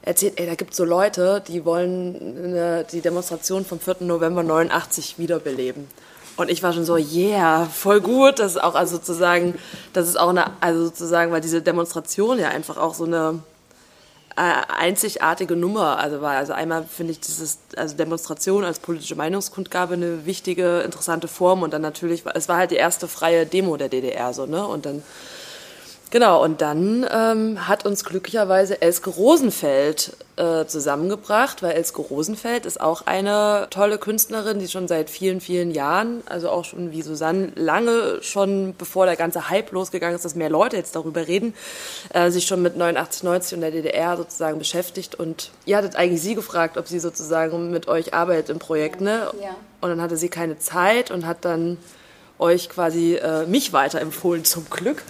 erzählt, 0.00 0.40
ey, 0.40 0.46
da 0.46 0.54
gibt 0.54 0.70
es 0.70 0.78
so 0.78 0.86
Leute, 0.86 1.42
die 1.46 1.66
wollen 1.66 2.16
eine, 2.46 2.86
die 2.90 3.02
Demonstration 3.02 3.66
vom 3.66 3.78
4. 3.78 3.96
November 4.00 4.42
89 4.42 5.18
wiederbeleben. 5.18 5.86
Und 6.38 6.50
ich 6.50 6.62
war 6.62 6.72
schon 6.72 6.86
so, 6.86 6.96
yeah, 6.96 7.66
voll 7.66 8.00
gut. 8.00 8.38
Das 8.38 8.52
ist 8.52 8.62
auch 8.62 8.74
also 8.74 8.96
sozusagen, 8.96 9.58
das 9.92 10.08
ist 10.08 10.18
auch 10.18 10.30
eine, 10.30 10.46
also 10.62 10.86
sozusagen, 10.86 11.30
weil 11.30 11.42
diese 11.42 11.60
Demonstration 11.60 12.38
ja 12.38 12.48
einfach 12.48 12.78
auch 12.78 12.94
so 12.94 13.04
eine, 13.04 13.40
einzigartige 14.36 15.56
Nummer. 15.56 15.98
Also 15.98 16.20
war 16.20 16.36
also 16.36 16.52
einmal 16.52 16.84
finde 16.84 17.12
ich 17.12 17.20
dieses 17.20 17.58
also 17.76 17.96
Demonstration 17.96 18.64
als 18.64 18.78
politische 18.78 19.14
Meinungskundgabe 19.14 19.94
eine 19.94 20.26
wichtige, 20.26 20.80
interessante 20.80 21.28
Form 21.28 21.62
und 21.62 21.72
dann 21.72 21.82
natürlich 21.82 22.24
es 22.34 22.48
war 22.48 22.56
halt 22.56 22.70
die 22.70 22.76
erste 22.76 23.08
freie 23.08 23.46
Demo 23.46 23.76
der 23.76 23.88
DDR 23.88 24.32
so 24.32 24.46
ne 24.46 24.66
und 24.66 24.86
dann 24.86 25.02
Genau, 26.12 26.44
und 26.44 26.60
dann 26.60 27.06
ähm, 27.10 27.66
hat 27.66 27.86
uns 27.86 28.04
glücklicherweise 28.04 28.82
Elske 28.82 29.08
Rosenfeld 29.08 30.14
äh, 30.36 30.66
zusammengebracht, 30.66 31.62
weil 31.62 31.70
Elske 31.70 32.02
Rosenfeld 32.02 32.66
ist 32.66 32.82
auch 32.82 33.06
eine 33.06 33.66
tolle 33.70 33.96
Künstlerin, 33.96 34.58
die 34.58 34.68
schon 34.68 34.88
seit 34.88 35.08
vielen, 35.08 35.40
vielen 35.40 35.70
Jahren, 35.70 36.22
also 36.26 36.50
auch 36.50 36.66
schon 36.66 36.92
wie 36.92 37.00
Susanne, 37.00 37.52
lange 37.54 38.18
schon 38.20 38.74
bevor 38.76 39.06
der 39.06 39.16
ganze 39.16 39.48
Hype 39.48 39.72
losgegangen 39.72 40.14
ist, 40.14 40.26
dass 40.26 40.34
mehr 40.34 40.50
Leute 40.50 40.76
jetzt 40.76 40.94
darüber 40.96 41.26
reden, 41.26 41.54
äh, 42.12 42.30
sich 42.30 42.44
schon 42.44 42.60
mit 42.60 42.76
89, 42.76 43.22
90 43.22 43.54
und 43.54 43.60
der 43.62 43.70
DDR 43.70 44.18
sozusagen 44.18 44.58
beschäftigt. 44.58 45.14
Und 45.14 45.50
ihr 45.64 45.78
hattet 45.78 45.96
eigentlich 45.96 46.20
sie 46.20 46.34
gefragt, 46.34 46.76
ob 46.76 46.88
sie 46.88 46.98
sozusagen 46.98 47.70
mit 47.70 47.88
euch 47.88 48.12
arbeitet 48.12 48.50
im 48.50 48.58
Projekt, 48.58 49.00
ne? 49.00 49.30
Ja. 49.40 49.56
Und 49.80 49.88
dann 49.88 50.02
hatte 50.02 50.18
sie 50.18 50.28
keine 50.28 50.58
Zeit 50.58 51.10
und 51.10 51.26
hat 51.26 51.46
dann 51.46 51.78
euch 52.42 52.68
quasi 52.68 53.14
äh, 53.14 53.46
mich 53.46 53.72
weiterempfohlen, 53.72 54.44
zum 54.44 54.68
Glück. 54.68 55.02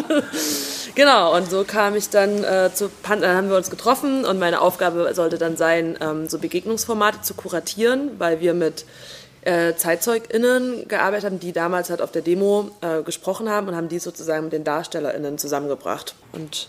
genau, 0.94 1.34
und 1.36 1.50
so 1.50 1.64
kam 1.64 1.96
ich 1.96 2.10
dann 2.10 2.44
äh, 2.44 2.70
zu 2.72 2.88
Pan 2.88 3.20
dann 3.20 3.36
haben 3.36 3.50
wir 3.50 3.56
uns 3.56 3.70
getroffen 3.70 4.24
und 4.24 4.38
meine 4.38 4.60
Aufgabe 4.60 5.12
sollte 5.14 5.38
dann 5.38 5.56
sein, 5.56 5.98
ähm, 6.00 6.28
so 6.28 6.38
Begegnungsformate 6.38 7.22
zu 7.22 7.34
kuratieren, 7.34 8.12
weil 8.18 8.40
wir 8.40 8.54
mit 8.54 8.84
äh, 9.42 9.74
ZeitzeugInnen 9.74 10.86
gearbeitet 10.86 11.24
haben, 11.24 11.40
die 11.40 11.52
damals 11.52 11.90
halt 11.90 12.02
auf 12.02 12.12
der 12.12 12.22
Demo 12.22 12.70
äh, 12.82 13.02
gesprochen 13.02 13.48
haben 13.48 13.68
und 13.68 13.76
haben 13.76 13.88
die 13.88 13.98
sozusagen 13.98 14.44
mit 14.44 14.52
den 14.52 14.64
DarstellerInnen 14.64 15.38
zusammengebracht. 15.38 16.14
Und 16.32 16.68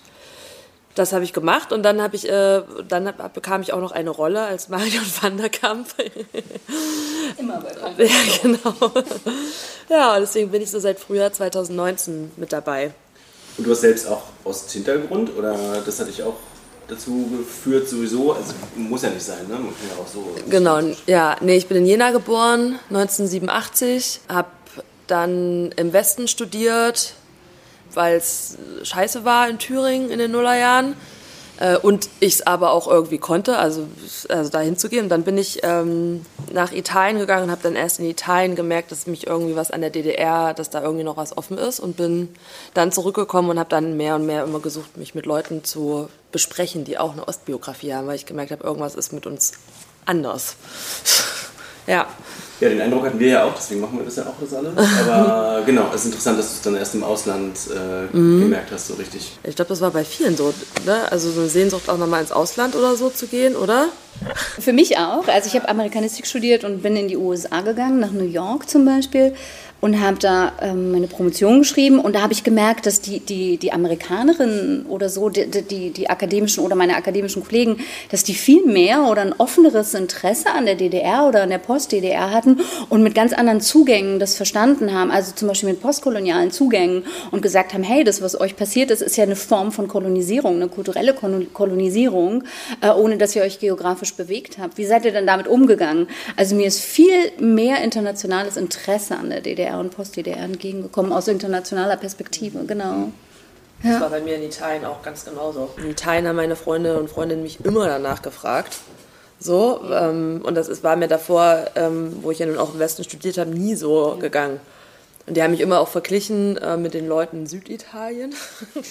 das 0.95 1.13
habe 1.13 1.23
ich 1.23 1.33
gemacht 1.33 1.71
und 1.71 1.83
dann 1.83 2.01
habe 2.01 2.15
ich, 2.15 2.29
äh, 2.29 2.61
dann 2.87 3.07
hab, 3.07 3.33
bekam 3.33 3.61
ich 3.61 3.73
auch 3.73 3.79
noch 3.79 3.91
eine 3.91 4.09
Rolle 4.09 4.41
als 4.41 4.69
Marion 4.69 5.05
van 5.21 5.37
der 5.37 5.49
Kamp. 5.49 5.87
Immer 7.37 7.61
bei 7.61 8.03
Ja, 8.03 8.11
genau. 8.41 8.91
Ja, 9.89 10.19
deswegen 10.19 10.51
bin 10.51 10.61
ich 10.61 10.71
so 10.71 10.79
seit 10.79 10.99
Frühjahr 10.99 11.31
2019 11.31 12.31
mit 12.37 12.51
dabei. 12.51 12.91
Und 13.57 13.67
du 13.67 13.71
hast 13.71 13.81
selbst 13.81 14.07
auch 14.07 14.23
Osthintergrund 14.43 15.35
oder 15.37 15.55
das 15.85 15.99
hat 15.99 16.07
dich 16.07 16.23
auch 16.23 16.35
dazu 16.91 17.27
geführt 17.37 17.87
sowieso? 17.87 18.33
Also 18.33 18.53
muss 18.75 19.01
ja 19.01 19.09
nicht 19.09 19.23
sein, 19.23 19.47
ne? 19.47 19.55
Man 19.55 19.65
kann 19.65 19.87
ja 19.95 20.01
auch 20.01 20.07
so. 20.07 20.35
Genau, 20.49 20.79
ja, 21.07 21.37
nee, 21.41 21.57
ich 21.57 21.67
bin 21.67 21.77
in 21.77 21.85
Jena 21.85 22.11
geboren, 22.11 22.79
1987, 22.89 24.21
habe 24.29 24.49
dann 25.07 25.71
im 25.75 25.93
Westen 25.93 26.27
studiert, 26.27 27.13
weil 27.93 28.15
es 28.15 28.57
scheiße 28.83 29.25
war 29.25 29.49
in 29.49 29.57
Thüringen 29.59 30.09
in 30.09 30.19
den 30.19 30.31
Nullerjahren. 30.31 30.95
Äh, 31.61 31.77
und 31.77 32.09
ich 32.19 32.33
es 32.33 32.47
aber 32.47 32.71
auch 32.71 32.87
irgendwie 32.87 33.19
konnte, 33.19 33.57
also, 33.59 33.87
also 34.29 34.49
dahin 34.49 34.77
zu 34.77 34.89
gehen. 34.89 35.03
Und 35.03 35.09
dann 35.09 35.23
bin 35.23 35.37
ich 35.37 35.59
ähm, 35.61 36.25
nach 36.51 36.71
Italien 36.71 37.19
gegangen 37.19 37.45
und 37.45 37.51
habe 37.51 37.61
dann 37.61 37.75
erst 37.75 37.99
in 37.99 38.05
Italien 38.05 38.55
gemerkt, 38.55 38.91
dass 38.91 39.05
mich 39.05 39.27
irgendwie 39.27 39.55
was 39.55 39.69
an 39.69 39.81
der 39.81 39.91
DDR, 39.91 40.55
dass 40.55 40.71
da 40.71 40.81
irgendwie 40.81 41.03
noch 41.03 41.17
was 41.17 41.37
offen 41.37 41.59
ist. 41.59 41.79
Und 41.79 41.97
bin 41.97 42.29
dann 42.73 42.91
zurückgekommen 42.91 43.51
und 43.51 43.59
habe 43.59 43.69
dann 43.69 43.95
mehr 43.95 44.15
und 44.15 44.25
mehr 44.25 44.43
immer 44.43 44.59
gesucht, 44.59 44.97
mich 44.97 45.13
mit 45.13 45.27
Leuten 45.27 45.63
zu 45.63 46.09
besprechen, 46.31 46.83
die 46.83 46.97
auch 46.97 47.11
eine 47.13 47.27
Ostbiografie 47.27 47.93
haben, 47.93 48.07
weil 48.07 48.15
ich 48.15 48.25
gemerkt 48.25 48.51
habe, 48.51 48.63
irgendwas 48.63 48.95
ist 48.95 49.13
mit 49.13 49.27
uns 49.27 49.53
anders. 50.05 50.55
Ja. 51.91 52.07
Ja, 52.61 52.69
den 52.69 52.79
Eindruck 52.79 53.05
hatten 53.07 53.19
wir 53.19 53.27
ja 53.27 53.43
auch, 53.43 53.55
deswegen 53.55 53.81
machen 53.81 53.97
wir 53.97 54.05
das 54.05 54.17
ja 54.17 54.23
auch 54.23 54.35
das 54.39 54.53
alle. 54.53 54.71
Aber 55.01 55.63
genau, 55.65 55.87
es 55.89 56.01
ist 56.01 56.05
interessant, 56.05 56.37
dass 56.37 56.49
du 56.49 56.53
es 56.53 56.61
dann 56.61 56.75
erst 56.75 56.93
im 56.93 57.03
Ausland 57.03 57.57
äh, 57.75 58.15
mhm. 58.15 58.41
gemerkt 58.41 58.71
hast, 58.71 58.87
so 58.87 58.93
richtig. 58.93 59.31
Ich 59.43 59.55
glaube, 59.55 59.69
das 59.69 59.81
war 59.81 59.89
bei 59.89 60.05
vielen 60.05 60.37
so, 60.37 60.53
ne? 60.85 61.11
Also 61.11 61.31
so 61.31 61.41
eine 61.41 61.49
Sehnsucht 61.49 61.89
auch 61.89 61.97
nochmal 61.97 62.21
ins 62.21 62.31
Ausland 62.31 62.75
oder 62.75 62.95
so 62.95 63.09
zu 63.09 63.25
gehen, 63.25 63.55
oder? 63.55 63.87
Für 64.59 64.73
mich 64.73 64.99
auch. 64.99 65.27
Also 65.27 65.47
ich 65.47 65.55
habe 65.55 65.67
Amerikanistik 65.69 66.27
studiert 66.27 66.63
und 66.63 66.83
bin 66.83 66.95
in 66.95 67.07
die 67.07 67.17
USA 67.17 67.61
gegangen, 67.61 67.99
nach 67.99 68.11
New 68.11 68.27
York 68.27 68.69
zum 68.69 68.85
Beispiel 68.85 69.33
und 69.81 69.99
habe 69.99 70.17
da 70.19 70.53
ähm, 70.61 70.91
meine 70.91 71.07
Promotion 71.07 71.59
geschrieben 71.59 71.99
und 71.99 72.15
da 72.15 72.21
habe 72.21 72.33
ich 72.33 72.43
gemerkt, 72.43 72.85
dass 72.85 73.01
die, 73.01 73.19
die, 73.19 73.57
die 73.57 73.73
Amerikanerinnen 73.73 74.85
oder 74.85 75.09
so, 75.09 75.29
die, 75.29 75.49
die, 75.49 75.89
die 75.89 76.09
akademischen 76.09 76.63
oder 76.63 76.75
meine 76.75 76.95
akademischen 76.95 77.43
Kollegen, 77.43 77.77
dass 78.09 78.23
die 78.23 78.35
viel 78.35 78.65
mehr 78.65 79.03
oder 79.09 79.23
ein 79.23 79.33
offeneres 79.33 79.93
Interesse 79.95 80.51
an 80.51 80.65
der 80.65 80.75
DDR 80.75 81.27
oder 81.27 81.41
an 81.41 81.49
der 81.49 81.57
Post-DDR 81.57 82.31
hatten 82.31 82.61
und 82.89 83.01
mit 83.01 83.15
ganz 83.15 83.33
anderen 83.33 83.59
Zugängen 83.59 84.19
das 84.19 84.35
verstanden 84.35 84.93
haben, 84.93 85.09
also 85.09 85.33
zum 85.33 85.47
Beispiel 85.47 85.69
mit 85.69 85.81
postkolonialen 85.81 86.51
Zugängen 86.51 87.03
und 87.31 87.41
gesagt 87.41 87.73
haben, 87.73 87.83
hey, 87.83 88.03
das, 88.03 88.21
was 88.21 88.39
euch 88.39 88.55
passiert 88.55 88.91
ist, 88.91 89.01
ist 89.01 89.17
ja 89.17 89.23
eine 89.23 89.35
Form 89.35 89.71
von 89.71 89.87
Kolonisierung, 89.87 90.55
eine 90.57 90.67
kulturelle 90.67 91.15
Kolonisierung, 91.15 92.43
äh, 92.81 92.91
ohne 92.91 93.17
dass 93.17 93.35
ihr 93.35 93.41
euch 93.41 93.59
geografisch 93.59 94.13
bewegt 94.13 94.59
habt. 94.59 94.77
Wie 94.77 94.85
seid 94.85 95.05
ihr 95.05 95.11
denn 95.11 95.25
damit 95.25 95.47
umgegangen? 95.47 96.07
Also 96.37 96.55
mir 96.55 96.67
ist 96.67 96.81
viel 96.81 97.31
mehr 97.39 97.83
internationales 97.83 98.57
Interesse 98.57 99.15
an 99.15 99.31
der 99.31 99.41
DDR 99.41 99.70
DDR 99.71 99.79
und 99.79 99.95
Post-DDR 99.95 100.37
entgegengekommen, 100.37 101.13
aus 101.13 101.27
internationaler 101.27 101.97
Perspektive, 101.97 102.65
genau. 102.65 103.11
Ja. 103.83 103.93
Das 103.93 104.01
war 104.01 104.09
bei 104.09 104.21
mir 104.21 104.35
in 104.35 104.43
Italien 104.43 104.85
auch 104.85 105.01
ganz 105.01 105.25
genauso. 105.25 105.69
In 105.77 105.89
Italien 105.89 106.27
haben 106.27 106.35
meine 106.35 106.55
Freunde 106.55 106.99
und 106.99 107.09
Freundinnen 107.09 107.41
mich 107.41 107.63
immer 107.65 107.87
danach 107.87 108.21
gefragt. 108.21 108.77
So, 109.39 109.81
ähm, 109.91 110.41
und 110.43 110.53
das 110.53 110.67
ist, 110.67 110.83
war 110.83 110.95
mir 110.95 111.07
davor, 111.07 111.65
ähm, 111.75 112.17
wo 112.21 112.29
ich 112.29 112.37
ja 112.39 112.45
nun 112.45 112.59
auch 112.59 112.75
im 112.75 112.79
Westen 112.79 113.03
studiert 113.03 113.39
habe, 113.39 113.49
nie 113.49 113.73
so 113.73 114.17
gegangen. 114.19 114.59
Und 115.25 115.35
die 115.37 115.41
haben 115.41 115.51
mich 115.51 115.61
immer 115.61 115.79
auch 115.79 115.87
verglichen 115.87 116.57
äh, 116.57 116.77
mit 116.77 116.93
den 116.93 117.07
Leuten 117.07 117.37
in 117.37 117.47
Süditalien. 117.47 118.35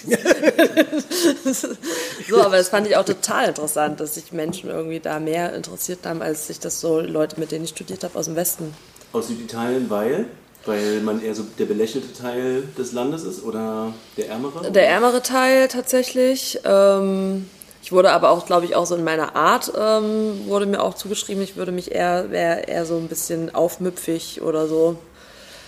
so, 2.29 2.41
aber 2.41 2.57
das 2.57 2.69
fand 2.69 2.87
ich 2.87 2.97
auch 2.97 3.05
total 3.05 3.49
interessant, 3.49 3.99
dass 3.99 4.15
sich 4.15 4.31
Menschen 4.33 4.69
irgendwie 4.69 4.99
da 4.99 5.19
mehr 5.19 5.53
interessiert 5.53 5.99
haben, 6.05 6.21
als 6.21 6.47
sich 6.47 6.59
das 6.59 6.81
so 6.81 6.99
Leute, 6.99 7.39
mit 7.39 7.51
denen 7.51 7.63
ich 7.65 7.71
studiert 7.71 8.03
habe, 8.03 8.17
aus 8.17 8.25
dem 8.25 8.35
Westen. 8.35 8.73
Aus 9.13 9.27
Süditalien, 9.27 9.89
weil? 9.89 10.25
Weil 10.65 11.01
man 11.01 11.23
eher 11.23 11.33
so 11.33 11.43
der 11.57 11.65
belächelte 11.65 12.13
Teil 12.13 12.63
des 12.77 12.91
Landes 12.91 13.23
ist 13.23 13.43
oder 13.43 13.93
der 14.17 14.29
ärmere? 14.29 14.71
Der 14.71 14.87
ärmere 14.87 15.23
Teil 15.23 15.67
tatsächlich. 15.67 16.59
Ähm, 16.63 17.47
ich 17.81 17.91
wurde 17.91 18.11
aber 18.11 18.29
auch, 18.29 18.45
glaube 18.45 18.65
ich, 18.65 18.75
auch 18.75 18.85
so 18.85 18.95
in 18.95 19.03
meiner 19.03 19.35
Art 19.35 19.71
ähm, 19.75 20.45
wurde 20.45 20.67
mir 20.67 20.81
auch 20.81 20.93
zugeschrieben, 20.93 21.41
ich 21.41 21.55
würde 21.55 21.71
mich 21.71 21.91
eher, 21.91 22.29
wäre 22.29 22.61
eher 22.61 22.85
so 22.85 22.97
ein 22.97 23.07
bisschen 23.07 23.55
aufmüpfig 23.55 24.41
oder 24.43 24.67
so. 24.67 24.97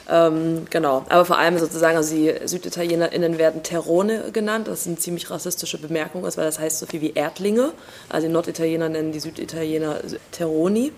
Ähm, 0.10 0.66
genau, 0.70 1.06
aber 1.10 1.26
vor 1.26 1.38
allem 1.38 1.58
sozusagen, 1.58 1.96
also 1.96 2.14
die 2.14 2.34
SüditalienerInnen 2.46 3.38
werden 3.38 3.64
Terrone 3.64 4.32
genannt, 4.34 4.68
das 4.68 4.84
sind 4.84 5.02
ziemlich 5.02 5.30
rassistische 5.32 5.78
Bemerkungen, 5.78 6.26
weil 6.26 6.46
das 6.46 6.60
heißt 6.60 6.80
so 6.80 6.86
viel 6.86 7.02
wie 7.02 7.14
Erdlinge. 7.14 7.72
Also 8.10 8.28
die 8.28 8.34
Norditaliener 8.34 8.90
nennen 8.90 9.12
die 9.12 9.20
Süditaliener 9.20 10.02
Terroni. 10.32 10.92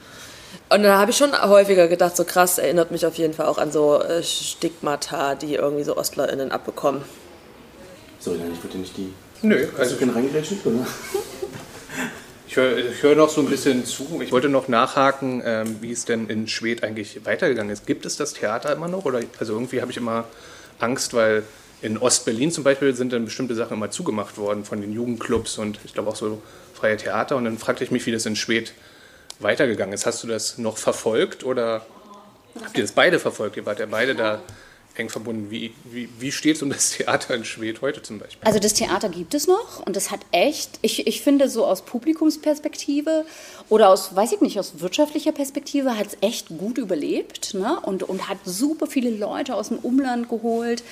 Und 0.70 0.84
da 0.84 0.98
habe 1.00 1.12
ich 1.12 1.18
schon 1.18 1.32
häufiger 1.34 1.88
gedacht, 1.88 2.16
so 2.16 2.24
krass, 2.24 2.58
erinnert 2.58 2.92
mich 2.92 3.06
auf 3.06 3.16
jeden 3.16 3.34
Fall 3.34 3.46
auch 3.46 3.58
an 3.58 3.72
so 3.72 4.02
äh, 4.02 4.24
Stigmata, 4.24 5.36
die 5.36 5.56
irgendwie 5.56 5.84
so 5.84 5.98
OstlerInnen 5.98 6.52
abbekommen. 6.52 7.02
Sorry, 8.20 8.40
ich 8.54 8.64
wollte 8.64 8.78
nicht 8.78 8.98
die. 8.98 9.14
Nö, 9.42 9.56
also. 9.56 9.78
Hast 9.78 9.92
du 9.92 9.98
keinen 9.98 10.12
reingrätschen, 10.12 10.60
oder? 10.64 10.88
Ich 12.48 12.56
höre 12.58 12.78
hör 13.02 13.16
noch 13.16 13.28
so 13.28 13.42
ein 13.42 13.48
bisschen 13.48 13.86
zu. 13.86 14.22
Ich 14.22 14.32
wollte 14.32 14.48
noch 14.48 14.70
nachhaken, 14.70 15.42
ähm, 15.44 15.78
wie 15.82 15.92
es 15.92 16.06
denn 16.06 16.30
in 16.30 16.48
Schwedt 16.48 16.84
eigentlich 16.84 17.26
weitergegangen 17.26 17.74
ist. 17.74 17.86
Gibt 17.86 18.06
es 18.06 18.16
das 18.16 18.32
Theater 18.32 18.72
immer 18.72 18.88
noch? 18.88 19.04
Oder, 19.04 19.20
also 19.40 19.52
irgendwie 19.52 19.82
habe 19.82 19.92
ich 19.92 19.98
immer 19.98 20.24
Angst, 20.80 21.14
weil 21.14 21.44
in 21.82 21.98
Ostberlin 21.98 22.52
zum 22.52 22.64
Beispiel 22.64 22.96
sind 22.96 23.12
dann 23.12 23.26
bestimmte 23.26 23.56
Sachen 23.56 23.76
immer 23.76 23.92
zugemacht 23.92 24.38
worden 24.38 24.64
von 24.64 24.80
den 24.80 24.94
Jugendclubs 24.94 25.58
und 25.58 25.80
ich 25.84 25.94
glaube 25.94 26.10
auch 26.10 26.16
so 26.16 26.42
freie 26.74 26.96
Theater. 26.96 27.36
Und 27.36 27.44
dann 27.44 27.58
fragte 27.58 27.84
ich 27.84 27.92
mich, 27.92 28.06
wie 28.06 28.14
das 28.14 28.26
in 28.26 28.38
Schwedt 28.38 28.72
weitergegangen 29.40 29.94
ist. 29.94 30.06
Hast 30.06 30.24
du 30.24 30.28
das 30.28 30.58
noch 30.58 30.78
verfolgt 30.78 31.44
oder 31.44 31.86
habt 32.64 32.78
ihr 32.78 32.84
das 32.84 32.92
beide 32.92 33.20
verfolgt? 33.20 33.58
Ihr 33.58 33.66
wart 33.66 33.80
ja 33.80 33.86
beide 33.86 34.16
da 34.16 34.42
eng 35.00 35.10
verbunden. 35.10 35.52
Wie, 35.52 35.74
wie, 35.84 36.10
wie 36.20 36.32
steht 36.32 36.58
es 36.58 36.62
um 36.62 36.70
das 36.70 36.92
Theater 36.92 37.36
in 37.36 37.46
Schwedt 37.46 37.82
heute 37.82 38.02
zum 38.02 38.20
Beispiel? 38.20 38.46
Also 38.46 38.60
das 38.60 38.74
Theater 38.74 39.10
gibt 39.10 39.34
es 39.34 39.48
noch 39.48 39.86
und 39.86 39.96
das 39.96 40.12
hat 40.12 40.22
echt, 40.32 40.80
ich, 40.82 41.08
ich 41.08 41.22
finde 41.22 41.50
so 41.50 41.66
aus 41.66 41.84
Publikumsperspektive 41.84 43.26
oder 43.70 43.90
aus, 43.90 44.16
weiß 44.16 44.34
ich 44.34 44.42
nicht, 44.42 44.60
aus 44.60 44.80
wirtschaftlicher 44.80 45.32
Perspektive 45.32 45.98
hat 45.98 46.08
es 46.08 46.18
echt 46.22 46.50
gut 46.50 46.78
überlebt 46.78 47.54
ne? 47.54 47.80
und, 47.82 48.04
und 48.04 48.30
hat 48.30 48.38
super 48.46 48.88
viele 48.88 49.10
Leute 49.10 49.56
aus 49.56 49.70
dem 49.70 49.80
Umland 49.80 50.30
geholt. 50.30 50.84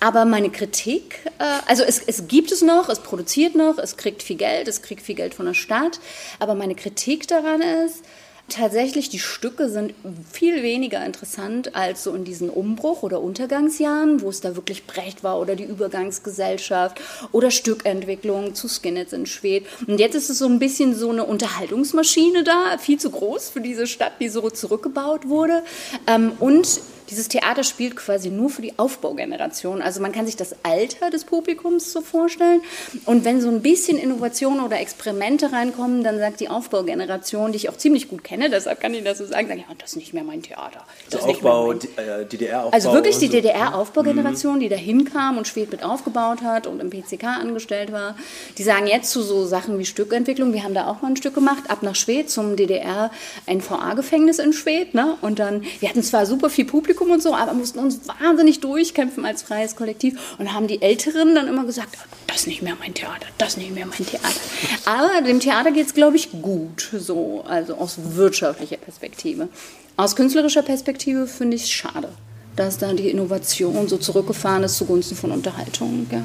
Aber 0.00 0.24
meine 0.24 0.50
Kritik, 0.50 1.20
äh, 1.38 1.44
also 1.66 1.82
es, 1.84 2.00
es 2.00 2.28
gibt 2.28 2.52
es 2.52 2.62
noch, 2.62 2.88
es 2.88 3.00
produziert 3.00 3.54
noch, 3.54 3.78
es 3.78 3.96
kriegt 3.96 4.22
viel 4.22 4.36
Geld, 4.36 4.68
es 4.68 4.82
kriegt 4.82 5.02
viel 5.02 5.14
Geld 5.14 5.34
von 5.34 5.46
der 5.46 5.54
Stadt, 5.54 6.00
aber 6.38 6.54
meine 6.54 6.74
Kritik 6.74 7.26
daran 7.28 7.60
ist, 7.60 8.04
Tatsächlich, 8.50 9.08
die 9.08 9.18
Stücke 9.18 9.70
sind 9.70 9.94
viel 10.30 10.62
weniger 10.62 11.04
interessant 11.04 11.74
als 11.74 12.04
so 12.04 12.14
in 12.14 12.24
diesen 12.24 12.50
Umbruch- 12.50 13.02
oder 13.02 13.22
Untergangsjahren, 13.22 14.20
wo 14.20 14.28
es 14.28 14.42
da 14.42 14.54
wirklich 14.54 14.86
Brecht 14.86 15.24
war 15.24 15.40
oder 15.40 15.56
die 15.56 15.64
Übergangsgesellschaft 15.64 17.00
oder 17.32 17.50
Stückentwicklung 17.50 18.54
zu 18.54 18.68
Skinheads 18.68 19.14
in 19.14 19.24
Schwed. 19.24 19.64
Und 19.86 19.98
jetzt 19.98 20.14
ist 20.14 20.28
es 20.28 20.38
so 20.38 20.46
ein 20.46 20.58
bisschen 20.58 20.94
so 20.94 21.10
eine 21.10 21.24
Unterhaltungsmaschine 21.24 22.44
da, 22.44 22.76
viel 22.76 22.98
zu 23.00 23.10
groß 23.10 23.48
für 23.48 23.62
diese 23.62 23.86
Stadt, 23.86 24.12
die 24.20 24.28
so 24.28 24.50
zurückgebaut 24.50 25.26
wurde. 25.26 25.62
Ähm, 26.06 26.32
und 26.38 26.80
dieses 27.10 27.28
Theater 27.28 27.64
spielt 27.64 27.96
quasi 27.96 28.30
nur 28.30 28.50
für 28.50 28.62
die 28.62 28.78
Aufbaugeneration. 28.78 29.82
Also 29.82 30.00
man 30.00 30.12
kann 30.12 30.26
sich 30.26 30.36
das 30.36 30.56
Alter 30.62 31.10
des 31.10 31.24
Publikums 31.24 31.92
so 31.92 32.00
vorstellen. 32.00 32.62
Und 33.04 33.24
wenn 33.24 33.40
so 33.40 33.48
ein 33.48 33.62
bisschen 33.62 33.98
Innovation 33.98 34.60
oder 34.60 34.80
Experimente 34.80 35.52
reinkommen, 35.52 36.02
dann 36.02 36.18
sagt 36.18 36.40
die 36.40 36.48
Aufbaugeneration, 36.48 37.52
die 37.52 37.56
ich 37.56 37.68
auch 37.68 37.76
ziemlich 37.76 38.08
gut 38.08 38.24
kenne, 38.24 38.48
deshalb 38.50 38.80
kann 38.80 38.94
ich 38.94 39.04
das 39.04 39.18
so 39.18 39.26
sagen, 39.26 39.48
sagen 39.48 39.60
ja, 39.60 39.74
das 39.78 39.90
ist 39.90 39.96
nicht 39.96 40.14
mehr 40.14 40.24
mein 40.24 40.42
Theater. 40.42 40.84
Das 41.10 41.22
also 41.22 41.34
Aufbau, 41.34 41.72
äh, 41.72 42.24
DDR-Aufbau. 42.24 42.74
Also 42.74 42.92
wirklich 42.92 43.18
die 43.18 43.28
DDR-Aufbaugeneration, 43.28 44.60
die 44.60 44.68
dahin 44.68 45.04
kam 45.04 45.36
und 45.36 45.46
Schwed 45.46 45.70
mit 45.70 45.84
aufgebaut 45.84 46.42
hat 46.42 46.66
und 46.66 46.80
im 46.80 46.90
PCK 46.90 47.24
angestellt 47.24 47.92
war. 47.92 48.16
Die 48.58 48.62
sagen 48.62 48.86
jetzt 48.86 49.10
zu 49.10 49.22
so 49.22 49.44
Sachen 49.44 49.78
wie 49.78 49.84
Stückentwicklung, 49.84 50.52
wir 50.52 50.64
haben 50.64 50.74
da 50.74 50.86
auch 50.86 51.02
mal 51.02 51.08
ein 51.08 51.16
Stück 51.16 51.34
gemacht, 51.34 51.64
ab 51.68 51.82
nach 51.82 51.94
Schwed 51.94 52.30
zum 52.30 52.56
DDR 52.56 53.10
NVA-Gefängnis 53.46 54.38
in 54.38 54.52
Schwed. 54.52 54.94
Ne? 54.94 55.16
Und 55.20 55.38
dann, 55.38 55.64
wir 55.80 55.88
hatten 55.88 56.02
zwar 56.02 56.26
super 56.26 56.48
viel 56.48 56.64
Publikum 56.64 56.93
und 57.00 57.22
so, 57.22 57.34
aber 57.34 57.54
mussten 57.54 57.78
uns 57.78 58.00
wahnsinnig 58.06 58.60
durchkämpfen 58.60 59.24
als 59.24 59.42
freies 59.42 59.76
Kollektiv 59.76 60.36
und 60.38 60.52
haben 60.52 60.66
die 60.66 60.82
Älteren 60.82 61.34
dann 61.34 61.48
immer 61.48 61.64
gesagt, 61.64 61.96
das 62.26 62.38
ist 62.38 62.46
nicht 62.46 62.62
mehr 62.62 62.76
mein 62.78 62.94
Theater, 62.94 63.26
das 63.38 63.50
ist 63.50 63.58
nicht 63.58 63.74
mehr 63.74 63.86
mein 63.86 64.06
Theater. 64.06 64.40
Aber 64.84 65.22
dem 65.22 65.40
Theater 65.40 65.70
geht 65.70 65.86
es, 65.86 65.94
glaube 65.94 66.16
ich, 66.16 66.30
gut, 66.42 66.90
so, 66.96 67.44
also 67.46 67.74
aus 67.74 67.96
wirtschaftlicher 68.16 68.76
Perspektive. 68.76 69.48
Aus 69.96 70.16
künstlerischer 70.16 70.62
Perspektive 70.62 71.26
finde 71.26 71.56
ich 71.56 71.64
es 71.64 71.70
schade, 71.70 72.08
dass 72.56 72.78
da 72.78 72.92
die 72.92 73.08
Innovation 73.08 73.88
so 73.88 73.96
zurückgefahren 73.96 74.64
ist 74.64 74.76
zugunsten 74.76 75.16
von 75.16 75.30
Unterhaltung. 75.30 76.06
Ja. 76.10 76.22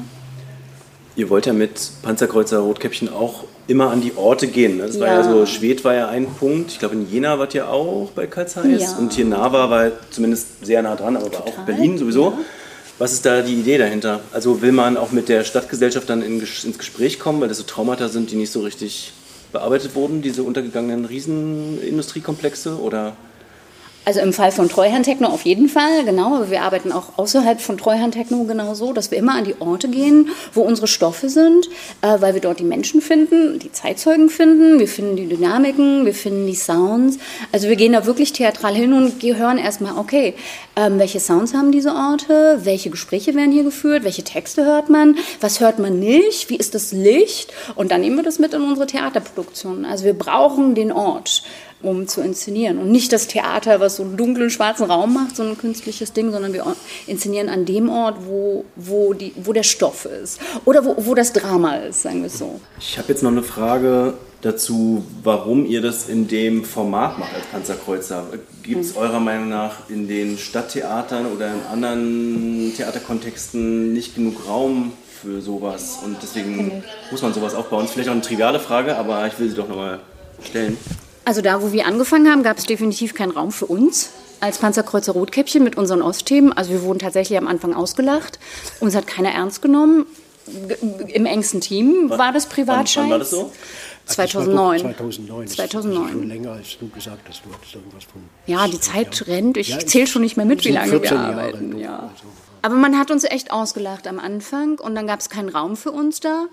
Ihr 1.16 1.30
wollt 1.30 1.46
ja 1.46 1.52
mit 1.52 1.90
Panzerkreuzer 2.02 2.58
Rotkäppchen 2.58 3.08
auch 3.08 3.44
immer 3.70 3.90
an 3.90 4.00
die 4.00 4.16
Orte 4.16 4.48
gehen. 4.48 4.78
Das 4.78 4.96
ja. 4.96 5.02
war 5.02 5.08
ja 5.08 5.22
so, 5.22 5.46
Schwed 5.46 5.84
war 5.84 5.94
ja 5.94 6.08
ein 6.08 6.26
Punkt. 6.26 6.72
Ich 6.72 6.80
glaube, 6.80 6.96
in 6.96 7.08
Jena 7.08 7.38
wart 7.38 7.54
ihr 7.54 7.68
auch 7.68 8.10
bei 8.14 8.26
Karl 8.26 8.48
Zeiss. 8.48 8.82
Ja. 8.82 8.98
Und 8.98 9.12
hier 9.12 9.24
Nava 9.24 9.70
war 9.70 9.92
zumindest 10.10 10.64
sehr 10.66 10.82
nah 10.82 10.96
dran, 10.96 11.16
aber 11.16 11.26
Total. 11.30 11.40
war 11.40 11.48
auch 11.48 11.66
Berlin 11.66 11.96
sowieso. 11.96 12.30
Ja. 12.30 12.38
Was 12.98 13.12
ist 13.12 13.24
da 13.24 13.42
die 13.42 13.54
Idee 13.54 13.78
dahinter? 13.78 14.20
Also 14.32 14.60
will 14.60 14.72
man 14.72 14.96
auch 14.96 15.12
mit 15.12 15.28
der 15.28 15.44
Stadtgesellschaft 15.44 16.10
dann 16.10 16.20
in, 16.20 16.40
ins 16.40 16.78
Gespräch 16.78 17.18
kommen, 17.18 17.40
weil 17.40 17.48
das 17.48 17.58
so 17.58 17.64
Traumata 17.64 18.08
sind, 18.08 18.30
die 18.30 18.36
nicht 18.36 18.50
so 18.50 18.60
richtig 18.60 19.12
bearbeitet 19.52 19.94
wurden, 19.94 20.20
diese 20.20 20.42
untergegangenen 20.42 21.04
Riesenindustriekomplexe? 21.04 22.78
Oder 22.80 23.14
also 24.04 24.20
im 24.20 24.32
Fall 24.32 24.50
von 24.50 24.68
Treuhand 24.68 25.04
Techno 25.04 25.28
auf 25.28 25.44
jeden 25.44 25.68
Fall, 25.68 26.04
genau. 26.04 26.36
Aber 26.36 26.50
wir 26.50 26.62
arbeiten 26.62 26.90
auch 26.90 27.18
außerhalb 27.18 27.60
von 27.60 27.76
Treuhand 27.76 28.14
Techno 28.14 28.44
genauso, 28.44 28.92
dass 28.92 29.10
wir 29.10 29.18
immer 29.18 29.34
an 29.34 29.44
die 29.44 29.60
Orte 29.60 29.88
gehen, 29.88 30.30
wo 30.54 30.62
unsere 30.62 30.86
Stoffe 30.86 31.28
sind, 31.28 31.68
äh, 32.00 32.20
weil 32.20 32.34
wir 32.34 32.40
dort 32.40 32.60
die 32.60 32.64
Menschen 32.64 33.02
finden, 33.02 33.58
die 33.58 33.70
Zeitzeugen 33.70 34.30
finden, 34.30 34.78
wir 34.78 34.88
finden 34.88 35.16
die 35.16 35.28
Dynamiken, 35.28 36.06
wir 36.06 36.14
finden 36.14 36.46
die 36.46 36.54
Sounds. 36.54 37.18
Also 37.52 37.68
wir 37.68 37.76
gehen 37.76 37.92
da 37.92 38.06
wirklich 38.06 38.32
theatral 38.32 38.74
hin 38.74 38.92
und 38.92 39.22
hören 39.22 39.58
erstmal, 39.58 39.98
okay, 39.98 40.34
ähm, 40.76 40.98
welche 40.98 41.20
Sounds 41.20 41.52
haben 41.52 41.70
diese 41.70 41.94
Orte, 41.94 42.60
welche 42.62 42.90
Gespräche 42.90 43.34
werden 43.34 43.52
hier 43.52 43.64
geführt, 43.64 44.04
welche 44.04 44.24
Texte 44.24 44.64
hört 44.64 44.88
man, 44.88 45.16
was 45.40 45.60
hört 45.60 45.78
man 45.78 45.98
nicht, 45.98 46.48
wie 46.48 46.56
ist 46.56 46.74
das 46.74 46.92
Licht? 46.92 47.52
Und 47.74 47.92
dann 47.92 48.00
nehmen 48.00 48.16
wir 48.16 48.22
das 48.22 48.38
mit 48.38 48.54
in 48.54 48.62
unsere 48.62 48.86
Theaterproduktion. 48.86 49.84
Also 49.84 50.04
wir 50.04 50.14
brauchen 50.14 50.74
den 50.74 50.90
Ort 50.90 51.42
um 51.82 52.06
zu 52.06 52.20
inszenieren. 52.20 52.78
Und 52.78 52.90
nicht 52.90 53.12
das 53.12 53.26
Theater, 53.26 53.80
was 53.80 53.96
so 53.96 54.02
einen 54.02 54.16
dunklen, 54.16 54.50
schwarzen 54.50 54.90
Raum 54.90 55.14
macht, 55.14 55.36
so 55.36 55.42
ein 55.42 55.56
künstliches 55.56 56.12
Ding, 56.12 56.30
sondern 56.30 56.52
wir 56.52 56.64
inszenieren 57.06 57.48
an 57.48 57.64
dem 57.64 57.88
Ort, 57.88 58.18
wo, 58.26 58.64
wo, 58.76 59.12
die, 59.14 59.32
wo 59.36 59.52
der 59.52 59.62
Stoff 59.62 60.04
ist. 60.04 60.40
Oder 60.64 60.84
wo, 60.84 60.94
wo 60.98 61.14
das 61.14 61.32
Drama 61.32 61.76
ist, 61.76 62.02
sagen 62.02 62.20
wir 62.20 62.26
es 62.26 62.38
so. 62.38 62.60
Ich 62.78 62.98
habe 62.98 63.08
jetzt 63.08 63.22
noch 63.22 63.30
eine 63.30 63.42
Frage 63.42 64.14
dazu, 64.42 65.04
warum 65.22 65.66
ihr 65.66 65.82
das 65.82 66.08
in 66.08 66.28
dem 66.28 66.64
Format 66.64 67.18
macht 67.18 67.34
als 67.34 67.46
Panzerkreuzer. 67.46 68.26
Gibt 68.62 68.84
es 68.84 68.94
mhm. 68.94 69.00
eurer 69.00 69.20
Meinung 69.20 69.48
nach 69.48 69.88
in 69.88 70.08
den 70.08 70.38
Stadttheatern 70.38 71.26
oder 71.26 71.48
in 71.48 71.60
anderen 71.70 72.72
Theaterkontexten 72.76 73.92
nicht 73.92 74.14
genug 74.14 74.46
Raum 74.48 74.92
für 75.20 75.40
sowas? 75.40 75.98
Und 76.04 76.16
deswegen 76.22 76.82
muss 77.10 77.22
man 77.22 77.34
sowas 77.34 77.54
aufbauen. 77.54 77.86
Vielleicht 77.88 78.08
auch 78.08 78.14
eine 78.14 78.22
triviale 78.22 78.60
Frage, 78.60 78.96
aber 78.96 79.26
ich 79.26 79.38
will 79.38 79.48
sie 79.48 79.56
doch 79.56 79.68
nochmal 79.68 80.00
stellen. 80.42 80.76
Also 81.24 81.42
da, 81.42 81.62
wo 81.62 81.72
wir 81.72 81.86
angefangen 81.86 82.30
haben, 82.30 82.42
gab 82.42 82.58
es 82.58 82.64
definitiv 82.64 83.14
keinen 83.14 83.30
Raum 83.32 83.52
für 83.52 83.66
uns 83.66 84.10
als 84.40 84.58
Panzerkreuzer 84.58 85.12
Rotkäppchen 85.12 85.62
mit 85.62 85.76
unseren 85.76 86.02
Ostthemen. 86.02 86.52
Also 86.52 86.70
wir 86.70 86.82
wurden 86.82 86.98
tatsächlich 86.98 87.38
am 87.38 87.46
Anfang 87.46 87.74
ausgelacht. 87.74 88.38
Uns 88.80 88.94
hat 88.94 89.06
keiner 89.06 89.30
ernst 89.30 89.62
genommen. 89.62 90.06
Im 91.08 91.26
engsten 91.26 91.60
Team 91.60 92.10
war 92.10 92.32
das 92.32 92.46
Privatschein. 92.46 93.10
Wann, 93.10 93.10
wann 93.10 93.10
war 93.10 93.18
das 93.18 93.30
so? 93.30 93.52
2009. 94.06 94.80
2009. 94.80 95.46
2009. 95.46 96.10
Schon 96.10 96.28
länger, 96.28 96.52
als 96.52 96.78
du 96.78 96.88
gesagt 96.88 97.28
hast, 97.28 97.42
du 97.44 97.52
hattest 97.54 97.74
irgendwas 97.74 98.04
von. 98.04 98.22
Ja, 98.46 98.66
die 98.66 98.80
Zeit 98.80 99.26
rennt. 99.28 99.56
Ich 99.56 99.68
ja, 99.68 99.78
zähle 99.78 100.06
schon 100.06 100.22
nicht 100.22 100.36
mehr 100.36 100.46
mit, 100.46 100.64
wie 100.64 100.70
lange 100.70 101.00
wir 101.00 101.12
arbeiten. 101.12 101.78
Ja. 101.78 102.00
Also. 102.00 102.24
Aber 102.62 102.74
man 102.74 102.98
hat 102.98 103.10
uns 103.10 103.24
echt 103.24 103.52
ausgelacht 103.52 104.06
am 104.06 104.18
Anfang 104.18 104.78
und 104.78 104.94
dann 104.94 105.06
gab 105.06 105.20
es 105.20 105.30
keinen 105.30 105.48
Raum 105.48 105.76
für 105.76 105.92
uns 105.92 106.20
da. 106.20 106.46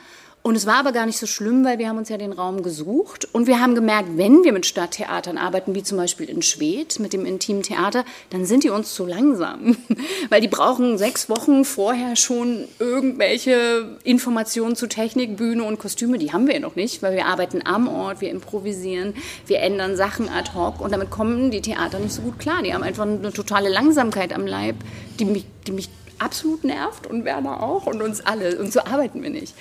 Und 0.48 0.56
es 0.56 0.66
war 0.66 0.76
aber 0.76 0.94
gar 0.94 1.06
nicht 1.06 1.18
so 1.18 1.28
schlimm, 1.28 1.66
weil 1.66 1.78
wir 1.78 1.90
haben 1.90 1.98
uns 1.98 2.08
ja 2.08 2.18
den 2.18 2.32
Raum 2.32 2.64
gesucht 2.64 3.28
und 3.34 3.48
wir 3.48 3.60
haben 3.60 3.76
gemerkt, 3.76 4.12
wenn 4.16 4.46
wir 4.46 4.54
mit 4.54 4.66
Stadttheatern 4.66 5.38
arbeiten, 5.38 5.76
wie 5.76 5.84
zum 5.84 5.98
Beispiel 5.98 6.30
in 6.30 6.42
Schwedt 6.42 7.02
mit 7.02 7.12
dem 7.12 7.26
Intimen 7.26 7.64
Theater, 7.64 8.06
dann 8.30 8.46
sind 8.46 8.64
die 8.64 8.70
uns 8.70 8.96
zu 8.96 9.06
langsam, 9.06 9.76
weil 10.30 10.40
die 10.40 10.48
brauchen 10.48 10.98
sechs 10.98 11.28
Wochen 11.28 11.66
vorher 11.66 12.16
schon 12.16 12.64
irgendwelche 12.80 13.98
Informationen 14.06 14.78
zu 14.78 14.88
Technik, 14.88 15.36
Bühne 15.36 15.66
und 15.66 15.80
Kostüme. 15.80 16.18
Die 16.18 16.32
haben 16.32 16.48
wir 16.48 16.54
ja 16.54 16.62
noch 16.62 16.78
nicht, 16.78 17.02
weil 17.02 17.14
wir 17.14 17.26
arbeiten 17.26 17.60
am 17.66 17.90
Ort, 17.90 18.22
wir 18.22 18.30
improvisieren, 18.30 19.16
wir 19.48 19.60
ändern 19.60 19.98
Sachen 19.98 20.30
ad 20.30 20.52
hoc 20.54 20.80
und 20.80 20.94
damit 20.94 21.10
kommen 21.10 21.52
die 21.52 21.62
Theater 21.62 22.00
nicht 22.00 22.14
so 22.14 22.22
gut 22.22 22.40
klar. 22.40 22.64
Die 22.64 22.74
haben 22.74 22.84
einfach 22.84 23.04
eine 23.04 23.34
totale 23.34 23.68
Langsamkeit 23.68 24.32
am 24.32 24.48
Leib, 24.48 24.78
die 25.20 25.26
mich, 25.26 25.46
die 25.68 25.74
mich 25.74 25.90
absolut 26.20 26.64
nervt 26.64 27.06
und 27.06 27.26
Werner 27.26 27.62
auch 27.62 27.86
und 27.86 28.02
uns 28.02 28.26
alle. 28.26 28.58
Und 28.58 28.72
so 28.72 28.80
arbeiten 28.80 29.22
wir 29.22 29.30
nicht. 29.30 29.54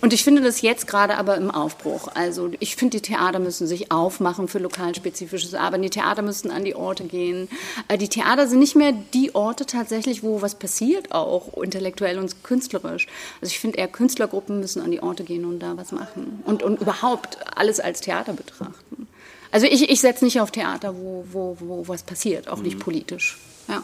Und 0.00 0.12
ich 0.12 0.24
finde 0.24 0.42
das 0.42 0.62
jetzt 0.62 0.86
gerade 0.86 1.16
aber 1.16 1.36
im 1.36 1.50
Aufbruch. 1.50 2.08
Also 2.14 2.50
ich 2.60 2.76
finde, 2.76 2.98
die 2.98 3.02
Theater 3.02 3.38
müssen 3.38 3.66
sich 3.66 3.90
aufmachen 3.90 4.48
für 4.48 4.58
lokalspezifisches 4.58 5.54
Arbeiten. 5.54 5.82
Die 5.82 5.90
Theater 5.90 6.22
müssen 6.22 6.50
an 6.50 6.64
die 6.64 6.74
Orte 6.74 7.04
gehen. 7.04 7.48
Äh, 7.88 7.98
die 7.98 8.08
Theater 8.08 8.46
sind 8.46 8.60
nicht 8.60 8.76
mehr 8.76 8.92
die 9.14 9.34
Orte 9.34 9.66
tatsächlich, 9.66 10.22
wo 10.22 10.42
was 10.42 10.54
passiert, 10.54 11.12
auch 11.12 11.60
intellektuell 11.62 12.18
und 12.18 12.42
künstlerisch. 12.44 13.06
Also 13.40 13.50
ich 13.50 13.58
finde 13.58 13.78
eher 13.78 13.88
Künstlergruppen 13.88 14.60
müssen 14.60 14.82
an 14.82 14.90
die 14.90 15.02
Orte 15.02 15.24
gehen 15.24 15.44
und 15.44 15.60
da 15.60 15.76
was 15.76 15.92
machen. 15.92 16.42
Und, 16.44 16.62
und 16.62 16.80
überhaupt 16.80 17.38
alles 17.56 17.80
als 17.80 18.00
Theater 18.00 18.32
betrachten. 18.32 19.08
Also 19.50 19.66
ich, 19.66 19.90
ich 19.90 20.00
setze 20.00 20.24
nicht 20.24 20.40
auf 20.40 20.50
Theater, 20.50 20.94
wo, 20.96 21.24
wo, 21.30 21.56
wo 21.58 21.88
was 21.88 22.02
passiert, 22.04 22.48
auch 22.48 22.60
nicht 22.60 22.76
mhm. 22.76 22.82
politisch. 22.82 23.38
Ja. 23.68 23.82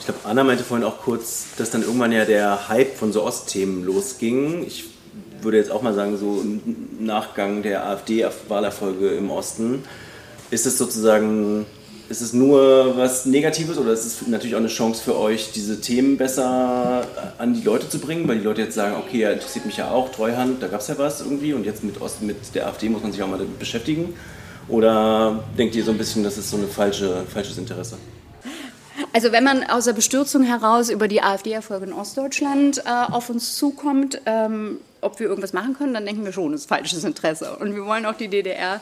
Ich 0.00 0.06
glaube, 0.06 0.20
Anna 0.24 0.44
meinte 0.44 0.64
vorhin 0.64 0.86
auch 0.86 1.00
kurz, 1.00 1.46
dass 1.56 1.70
dann 1.70 1.82
irgendwann 1.82 2.12
ja 2.12 2.24
der 2.24 2.68
Hype 2.68 2.96
von 2.96 3.12
so 3.12 3.22
Ostthemen 3.22 3.84
losging. 3.84 4.66
Ich 4.66 4.93
würde 5.44 5.58
jetzt 5.58 5.70
auch 5.70 5.82
mal 5.82 5.94
sagen, 5.94 6.16
so 6.16 6.40
im 6.42 6.60
Nachgang 7.04 7.62
der 7.62 7.86
AfD-Wahlerfolge 7.86 9.08
im 9.10 9.30
Osten. 9.30 9.84
Ist 10.50 10.66
es 10.66 10.78
sozusagen, 10.78 11.66
ist 12.08 12.20
es 12.20 12.32
nur 12.32 12.96
was 12.96 13.26
Negatives 13.26 13.78
oder 13.78 13.92
ist 13.92 14.04
es 14.04 14.26
natürlich 14.26 14.54
auch 14.54 14.60
eine 14.60 14.68
Chance 14.68 15.02
für 15.02 15.18
euch, 15.18 15.52
diese 15.52 15.80
Themen 15.80 16.16
besser 16.16 17.06
an 17.38 17.54
die 17.54 17.62
Leute 17.62 17.88
zu 17.88 17.98
bringen? 17.98 18.26
Weil 18.28 18.38
die 18.38 18.44
Leute 18.44 18.62
jetzt 18.62 18.74
sagen, 18.74 18.96
okay, 18.96 19.20
ja, 19.20 19.30
interessiert 19.30 19.66
mich 19.66 19.76
ja 19.76 19.90
auch, 19.90 20.10
Treuhand, 20.10 20.62
da 20.62 20.68
gab 20.68 20.80
es 20.80 20.88
ja 20.88 20.98
was 20.98 21.20
irgendwie 21.20 21.54
und 21.54 21.64
jetzt 21.64 21.84
mit, 21.84 22.00
Ost, 22.00 22.22
mit 22.22 22.36
der 22.54 22.66
AfD 22.66 22.88
muss 22.88 23.02
man 23.02 23.12
sich 23.12 23.22
auch 23.22 23.28
mal 23.28 23.38
damit 23.38 23.58
beschäftigen. 23.58 24.14
Oder 24.68 25.44
denkt 25.58 25.74
ihr 25.74 25.84
so 25.84 25.90
ein 25.90 25.98
bisschen, 25.98 26.24
das 26.24 26.38
ist 26.38 26.50
so 26.50 26.56
ein 26.56 26.66
falsche, 26.68 27.24
falsches 27.32 27.58
Interesse? 27.58 27.98
Also 29.14 29.30
wenn 29.30 29.44
man 29.44 29.62
aus 29.62 29.84
der 29.84 29.92
Bestürzung 29.92 30.42
heraus 30.42 30.90
über 30.90 31.06
die 31.06 31.22
AfD-Erfolge 31.22 31.86
in 31.86 31.92
Ostdeutschland 31.92 32.78
äh, 32.78 32.90
auf 32.90 33.30
uns 33.30 33.54
zukommt, 33.54 34.20
ähm, 34.26 34.80
ob 35.00 35.20
wir 35.20 35.28
irgendwas 35.28 35.52
machen 35.52 35.78
können, 35.78 35.94
dann 35.94 36.04
denken 36.04 36.24
wir 36.24 36.32
schon, 36.32 36.50
das 36.50 36.62
ist 36.62 36.68
falsches 36.68 37.04
Interesse. 37.04 37.54
Und 37.54 37.76
wir 37.76 37.86
wollen 37.86 38.06
auch 38.06 38.16
die 38.16 38.26
DDR 38.26 38.80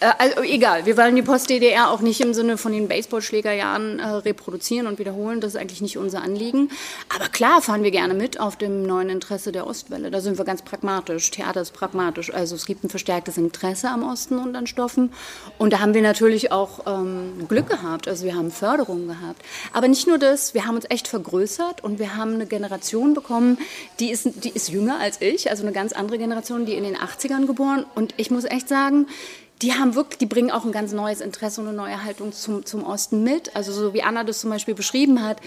also 0.00 0.42
egal, 0.42 0.86
wir 0.86 0.96
wollen 0.96 1.16
die 1.16 1.22
Post-DDR 1.22 1.90
auch 1.90 2.00
nicht 2.00 2.20
im 2.20 2.32
Sinne 2.32 2.56
von 2.56 2.72
den 2.72 2.86
Baseballschlägerjahren 2.86 3.98
äh, 3.98 4.06
reproduzieren 4.06 4.86
und 4.86 4.98
wiederholen. 4.98 5.40
Das 5.40 5.54
ist 5.54 5.60
eigentlich 5.60 5.80
nicht 5.80 5.98
unser 5.98 6.22
Anliegen. 6.22 6.70
Aber 7.14 7.28
klar 7.28 7.60
fahren 7.62 7.82
wir 7.82 7.90
gerne 7.90 8.14
mit 8.14 8.38
auf 8.38 8.56
dem 8.56 8.84
neuen 8.84 9.10
Interesse 9.10 9.50
der 9.50 9.66
Ostwelle. 9.66 10.10
Da 10.10 10.20
sind 10.20 10.38
wir 10.38 10.44
ganz 10.44 10.62
pragmatisch. 10.62 11.30
Theater 11.30 11.62
ist 11.62 11.72
pragmatisch. 11.72 12.32
Also 12.32 12.54
es 12.54 12.66
gibt 12.66 12.84
ein 12.84 12.90
verstärktes 12.90 13.38
Interesse 13.38 13.90
am 13.90 14.04
Osten 14.04 14.38
und 14.38 14.54
an 14.54 14.68
Stoffen. 14.68 15.12
Und 15.58 15.72
da 15.72 15.80
haben 15.80 15.94
wir 15.94 16.02
natürlich 16.02 16.52
auch 16.52 16.86
ähm, 16.86 17.46
Glück 17.48 17.68
gehabt. 17.68 18.06
Also 18.06 18.24
wir 18.24 18.36
haben 18.36 18.52
Förderung 18.52 19.08
gehabt. 19.08 19.42
Aber 19.72 19.88
nicht 19.88 20.06
nur 20.06 20.18
das, 20.18 20.54
wir 20.54 20.66
haben 20.66 20.76
uns 20.76 20.86
echt 20.88 21.08
vergrößert 21.08 21.82
und 21.82 21.98
wir 21.98 22.16
haben 22.16 22.34
eine 22.34 22.46
Generation 22.46 23.14
bekommen, 23.14 23.58
die 23.98 24.10
ist, 24.10 24.44
die 24.44 24.50
ist 24.50 24.68
jünger 24.68 25.00
als 25.00 25.20
ich. 25.20 25.50
Also 25.50 25.64
eine 25.64 25.72
ganz 25.72 25.92
andere 25.92 26.18
Generation, 26.18 26.66
die 26.66 26.74
in 26.74 26.84
den 26.84 26.96
80ern 26.96 27.46
geboren. 27.46 27.84
Und 27.96 28.14
ich 28.16 28.30
muss 28.30 28.44
echt 28.44 28.68
sagen, 28.68 29.06
die 29.62 29.72
haben 29.72 29.94
wirklich, 29.94 30.18
die 30.18 30.26
bringen 30.26 30.50
auch 30.50 30.64
ein 30.64 30.72
ganz 30.72 30.92
neues 30.92 31.20
Interesse 31.20 31.60
und 31.60 31.68
eine 31.68 31.76
neue 31.76 32.04
Haltung 32.04 32.32
zum, 32.32 32.64
zum 32.64 32.84
Osten 32.84 33.24
mit. 33.24 33.54
Also 33.56 33.72
so 33.72 33.92
wie 33.92 34.02
Anna 34.02 34.22
das 34.22 34.40
zum 34.40 34.50
Beispiel 34.50 34.74
beschrieben 34.74 35.24
hat. 35.24 35.38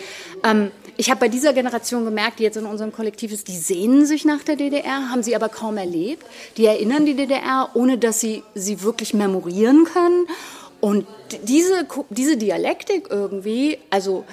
Ähm, 0.43 0.71
ich 0.97 1.09
habe 1.09 1.21
bei 1.21 1.27
dieser 1.29 1.53
Generation 1.53 2.03
gemerkt, 2.03 2.39
die 2.39 2.43
jetzt 2.43 2.57
in 2.57 2.65
unserem 2.65 2.91
Kollektiv 2.91 3.31
ist, 3.31 3.47
die 3.47 3.57
sehnen 3.57 4.05
sich 4.05 4.25
nach 4.25 4.43
der 4.43 4.57
DDR, 4.57 5.09
haben 5.09 5.23
sie 5.23 5.35
aber 5.35 5.47
kaum 5.47 5.77
erlebt. 5.77 6.25
Die 6.57 6.65
erinnern 6.65 7.05
die 7.05 7.15
DDR, 7.15 7.69
ohne 7.73 7.97
dass 7.97 8.19
sie 8.19 8.43
sie 8.53 8.81
wirklich 8.81 9.13
memorieren 9.13 9.85
können. 9.85 10.27
Und 10.81 11.05
diese, 11.43 11.87
diese 12.09 12.35
Dialektik 12.35 13.07
irgendwie, 13.09 13.77
also 13.91 14.25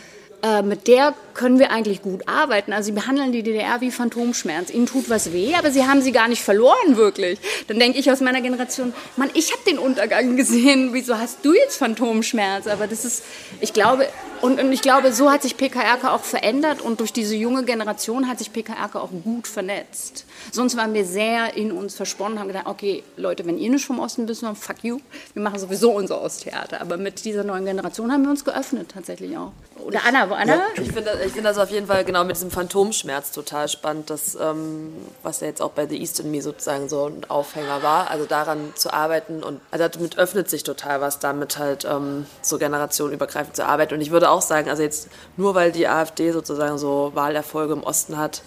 äh, 0.43 0.63
mit 0.63 0.89
der 0.89 1.15
können 1.39 1.59
wir 1.59 1.71
eigentlich 1.71 2.03
gut 2.03 2.29
arbeiten. 2.29 2.73
Also 2.73 2.87
sie 2.87 2.93
behandeln 2.93 3.33
die 3.33 3.43
DDR 3.43 3.81
wie 3.81 3.91
Phantomschmerz. 3.91 4.71
Ihnen 4.71 4.87
tut 4.87 5.09
was 5.09 5.33
weh, 5.33 5.55
aber 5.55 5.71
sie 5.71 5.87
haben 5.87 6.03
sie 6.03 6.13
gar 6.13 6.29
nicht 6.29 6.43
verloren, 6.43 6.97
wirklich. 6.97 7.39
Dann 7.69 7.79
denke 7.79 7.99
ich 7.99 8.11
aus 8.11 8.21
meiner 8.21 8.41
Generation, 8.41 8.93
Mann, 9.17 9.31
ich 9.35 9.53
habe 9.53 9.63
den 9.65 9.79
Untergang 9.79 10.37
gesehen. 10.37 10.91
Wieso 10.93 11.17
hast 11.17 11.45
du 11.45 11.55
jetzt 11.55 11.77
Phantomschmerz? 11.77 12.67
Aber 12.67 12.89
das 12.89 13.05
ist, 13.05 13.23
ich 13.61 13.73
glaube, 13.73 14.09
und, 14.41 14.61
und 14.61 14.73
ich 14.73 14.83
glaube, 14.83 15.13
so 15.13 15.31
hat 15.31 15.43
sich 15.43 15.57
PKRK 15.57 16.13
auch 16.13 16.23
verändert 16.23 16.81
und 16.81 17.01
durch 17.01 17.13
diese 17.13 17.35
junge 17.35 17.65
Generation 17.65 18.29
hat 18.29 18.39
sich 18.39 18.53
PKRK 18.53 18.97
auch 18.97 19.11
gut 19.25 19.49
vernetzt. 19.49 20.27
Sonst 20.53 20.77
waren 20.77 20.95
wir 20.95 21.05
sehr 21.05 21.57
in 21.57 21.73
uns 21.73 21.95
versponnen 21.95 22.35
und 22.35 22.41
haben 22.41 22.49
gedacht, 22.49 22.67
okay, 22.67 23.03
Leute, 23.17 23.47
wenn 23.47 23.59
ihr 23.59 23.71
nicht 23.71 23.85
vom 23.85 23.99
Osten 23.99 24.29
wisst, 24.29 24.43
dann 24.43 24.57
fuck 24.57 24.83
you. 24.83 24.99
Wir 25.35 25.43
machen 25.43 25.59
sowieso 25.59 25.91
unser 25.91 26.21
Osttheater. 26.21 26.81
Aber 26.81 26.97
mit 26.97 27.25
dieser 27.25 27.45
neuen 27.45 27.65
Generation 27.65 28.13
haben 28.13 28.23
wir 28.23 28.31
uns 28.31 28.45
geöffnet 28.45 28.91
tatsächlich 28.93 29.37
auch. 29.37 29.53
Oder 29.85 30.01
Anna, 30.07 30.29
wo 30.31 30.35
Anna? 30.35 30.57
Ja. 30.57 30.63
Ich 30.77 30.93
finde 30.93 31.11
ich 31.29 31.35
find 31.35 31.47
das 31.47 31.59
auf 31.59 31.71
jeden 31.71 31.87
Fall 31.87 32.05
genau 32.05 32.25
mit 32.25 32.37
diesem 32.37 32.51
Phantomschmerz 32.51 33.33
total 33.33 33.69
spannend, 33.69 34.09
das, 34.09 34.37
ähm, 34.41 34.95
was 35.23 35.41
ja 35.41 35.47
jetzt 35.47 35.61
auch 35.61 35.73
bei 35.73 35.87
The 35.87 36.01
East 36.01 36.19
in 36.21 36.31
Me 36.31 36.41
sozusagen 36.41 36.89
so 36.89 37.07
ein 37.07 37.29
Aufhänger 37.29 37.83
war, 37.83 38.11
also 38.11 38.25
daran 38.25 38.73
zu 38.75 38.93
arbeiten 38.93 39.43
und 39.43 39.61
also 39.71 39.87
damit 39.89 40.17
öffnet 40.17 40.49
sich 40.49 40.63
total 40.63 41.03
was, 41.03 41.19
damit 41.19 41.59
halt 41.59 41.85
ähm, 41.85 42.27
so 42.41 42.59
generationenübergreifend 42.59 43.55
zu 43.55 43.67
arbeiten. 43.67 43.95
Und 43.95 44.01
ich 44.01 44.11
würde 44.11 44.31
auch 44.31 44.41
sagen, 44.41 44.71
also 44.71 44.83
jetzt 44.83 45.09
nur 45.37 45.55
weil 45.55 45.71
die 45.71 45.87
AfD 45.87 46.33
sozusagen 46.33 46.79
so 46.79 47.13
Wahlerfolge 47.15 47.75
im 47.75 47.83
Osten 47.83 48.17
hat, 48.17 48.43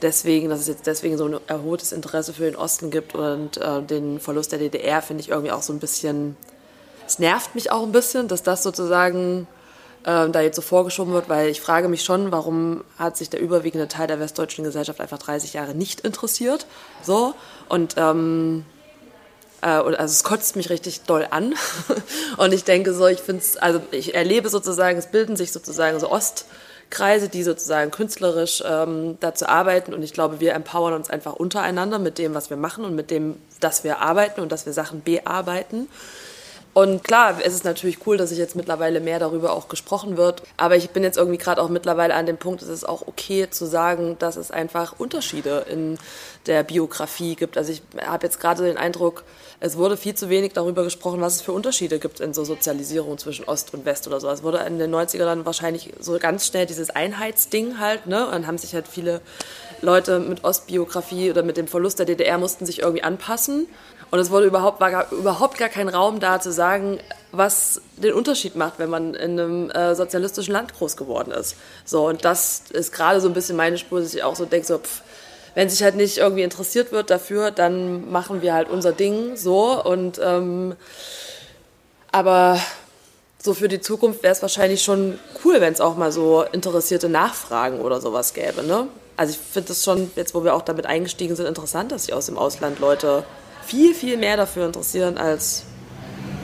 deswegen, 0.00 0.48
dass 0.48 0.60
es 0.60 0.68
jetzt 0.68 0.86
deswegen 0.86 1.18
so 1.18 1.26
ein 1.26 1.36
erhöhtes 1.46 1.92
Interesse 1.92 2.32
für 2.32 2.44
den 2.44 2.56
Osten 2.56 2.90
gibt 2.90 3.14
und 3.14 3.58
äh, 3.58 3.82
den 3.82 4.18
Verlust 4.18 4.50
der 4.50 4.58
DDR, 4.58 5.02
finde 5.02 5.22
ich 5.22 5.28
irgendwie 5.28 5.52
auch 5.52 5.62
so 5.62 5.74
ein 5.74 5.78
bisschen, 5.78 6.36
es 7.06 7.18
nervt 7.18 7.54
mich 7.54 7.70
auch 7.70 7.82
ein 7.82 7.92
bisschen, 7.92 8.28
dass 8.28 8.42
das 8.42 8.62
sozusagen 8.62 9.46
äh, 10.04 10.28
da 10.28 10.40
jetzt 10.40 10.56
so 10.56 10.62
vorgeschoben 10.62 11.12
wird, 11.12 11.28
weil 11.28 11.48
ich 11.48 11.60
frage 11.60 11.88
mich 11.88 12.04
schon, 12.04 12.30
warum 12.30 12.84
hat 12.98 13.16
sich 13.16 13.30
der 13.30 13.40
überwiegende 13.40 13.88
Teil 13.88 14.06
der 14.06 14.20
westdeutschen 14.20 14.64
Gesellschaft 14.64 15.00
einfach 15.00 15.18
30 15.18 15.54
Jahre 15.54 15.74
nicht 15.74 16.00
interessiert. 16.00 16.66
So. 17.02 17.34
Und 17.68 17.94
ähm, 17.96 18.64
äh, 19.62 19.66
also 19.66 20.04
es 20.04 20.22
kotzt 20.22 20.56
mich 20.56 20.70
richtig 20.70 21.02
doll 21.02 21.26
an. 21.30 21.54
und 22.36 22.52
ich 22.52 22.64
denke 22.64 22.92
so, 22.92 23.06
ich 23.06 23.20
finde 23.20 23.42
es, 23.42 23.56
also 23.56 23.80
ich 23.90 24.14
erlebe 24.14 24.48
sozusagen, 24.48 24.98
es 24.98 25.06
bilden 25.06 25.36
sich 25.36 25.52
sozusagen 25.52 25.98
so 25.98 26.10
Ostkreise, 26.10 27.28
die 27.28 27.42
sozusagen 27.42 27.90
künstlerisch 27.90 28.62
ähm, 28.66 29.16
dazu 29.20 29.46
arbeiten. 29.46 29.94
Und 29.94 30.02
ich 30.02 30.12
glaube, 30.12 30.38
wir 30.38 30.52
empowern 30.52 30.92
uns 30.92 31.08
einfach 31.08 31.32
untereinander 31.32 31.98
mit 31.98 32.18
dem, 32.18 32.34
was 32.34 32.50
wir 32.50 32.58
machen 32.58 32.84
und 32.84 32.94
mit 32.94 33.10
dem, 33.10 33.36
dass 33.60 33.84
wir 33.84 34.00
arbeiten 34.00 34.42
und 34.42 34.52
dass 34.52 34.66
wir 34.66 34.74
Sachen 34.74 35.02
bearbeiten. 35.02 35.88
Und 36.74 37.04
klar, 37.04 37.36
es 37.40 37.54
ist 37.54 37.64
natürlich 37.64 38.04
cool, 38.04 38.16
dass 38.16 38.30
sich 38.30 38.38
jetzt 38.38 38.56
mittlerweile 38.56 38.98
mehr 38.98 39.20
darüber 39.20 39.52
auch 39.52 39.68
gesprochen 39.68 40.16
wird. 40.16 40.42
Aber 40.56 40.74
ich 40.74 40.90
bin 40.90 41.04
jetzt 41.04 41.16
irgendwie 41.16 41.38
gerade 41.38 41.62
auch 41.62 41.68
mittlerweile 41.68 42.14
an 42.14 42.26
dem 42.26 42.36
Punkt, 42.36 42.62
es 42.62 42.68
ist 42.68 42.86
auch 42.86 43.06
okay 43.06 43.48
zu 43.48 43.64
sagen, 43.64 44.16
dass 44.18 44.34
es 44.34 44.50
einfach 44.50 44.98
Unterschiede 44.98 45.66
in 45.70 45.98
der 46.46 46.64
Biografie 46.64 47.36
gibt. 47.36 47.56
Also 47.56 47.70
ich 47.70 47.82
habe 48.04 48.26
jetzt 48.26 48.40
gerade 48.40 48.64
den 48.64 48.76
Eindruck, 48.76 49.22
es 49.60 49.76
wurde 49.76 49.96
viel 49.96 50.16
zu 50.16 50.28
wenig 50.28 50.52
darüber 50.52 50.82
gesprochen, 50.82 51.20
was 51.20 51.36
es 51.36 51.42
für 51.42 51.52
Unterschiede 51.52 52.00
gibt 52.00 52.18
in 52.18 52.34
so 52.34 52.44
Sozialisierung 52.44 53.18
zwischen 53.18 53.44
Ost 53.44 53.72
und 53.72 53.84
West 53.84 54.08
oder 54.08 54.18
so. 54.18 54.28
Es 54.28 54.42
wurde 54.42 54.58
in 54.58 54.80
den 54.80 54.92
90ern 54.92 55.26
dann 55.26 55.46
wahrscheinlich 55.46 55.92
so 56.00 56.18
ganz 56.18 56.44
schnell 56.44 56.66
dieses 56.66 56.90
Einheitsding 56.90 57.78
halt, 57.78 58.06
ne? 58.06 58.26
Und 58.26 58.32
dann 58.32 58.46
haben 58.48 58.58
sich 58.58 58.74
halt 58.74 58.88
viele 58.88 59.20
Leute 59.80 60.18
mit 60.18 60.42
Ostbiografie 60.42 61.30
oder 61.30 61.44
mit 61.44 61.56
dem 61.56 61.68
Verlust 61.68 62.00
der 62.00 62.06
DDR 62.06 62.36
mussten 62.36 62.66
sich 62.66 62.80
irgendwie 62.82 63.04
anpassen. 63.04 63.68
Und 64.14 64.20
es 64.20 64.30
wurde 64.30 64.46
überhaupt, 64.46 64.80
war 64.80 64.92
gar, 64.92 65.10
überhaupt 65.10 65.58
gar 65.58 65.68
kein 65.68 65.88
Raum 65.88 66.20
da 66.20 66.40
zu 66.40 66.52
sagen, 66.52 67.00
was 67.32 67.80
den 67.96 68.12
Unterschied 68.12 68.54
macht, 68.54 68.78
wenn 68.78 68.88
man 68.88 69.12
in 69.14 69.40
einem 69.40 69.70
äh, 69.72 69.96
sozialistischen 69.96 70.52
Land 70.52 70.72
groß 70.72 70.96
geworden 70.96 71.32
ist. 71.32 71.56
So, 71.84 72.06
und 72.06 72.24
das 72.24 72.62
ist 72.72 72.92
gerade 72.92 73.20
so 73.20 73.26
ein 73.26 73.34
bisschen 73.34 73.56
meine 73.56 73.76
Spur, 73.76 73.98
dass 73.98 74.14
ich 74.14 74.22
auch 74.22 74.36
so 74.36 74.44
denke, 74.44 74.68
so, 74.68 74.78
pff, 74.78 75.02
wenn 75.56 75.68
sich 75.68 75.82
halt 75.82 75.96
nicht 75.96 76.18
irgendwie 76.18 76.44
interessiert 76.44 76.92
wird 76.92 77.10
dafür, 77.10 77.50
dann 77.50 78.08
machen 78.12 78.40
wir 78.40 78.54
halt 78.54 78.70
unser 78.70 78.92
Ding 78.92 79.34
so. 79.34 79.82
Und 79.82 80.20
ähm, 80.22 80.76
aber 82.12 82.60
so 83.42 83.52
für 83.52 83.66
die 83.66 83.80
Zukunft 83.80 84.22
wäre 84.22 84.32
es 84.32 84.42
wahrscheinlich 84.42 84.84
schon 84.84 85.18
cool, 85.44 85.60
wenn 85.60 85.72
es 85.72 85.80
auch 85.80 85.96
mal 85.96 86.12
so 86.12 86.44
interessierte 86.52 87.08
Nachfragen 87.08 87.80
oder 87.80 88.00
sowas 88.00 88.32
gäbe. 88.32 88.62
Ne? 88.62 88.86
Also 89.16 89.32
ich 89.32 89.38
finde 89.40 89.72
es 89.72 89.82
schon, 89.82 90.12
jetzt 90.14 90.36
wo 90.36 90.44
wir 90.44 90.54
auch 90.54 90.62
damit 90.62 90.86
eingestiegen 90.86 91.34
sind, 91.34 91.46
interessant, 91.46 91.90
dass 91.90 92.04
sich 92.04 92.14
aus 92.14 92.26
dem 92.26 92.38
Ausland 92.38 92.78
Leute 92.78 93.24
viel, 93.66 93.94
viel 93.94 94.16
mehr 94.16 94.36
dafür 94.36 94.66
interessieren 94.66 95.18
als 95.18 95.64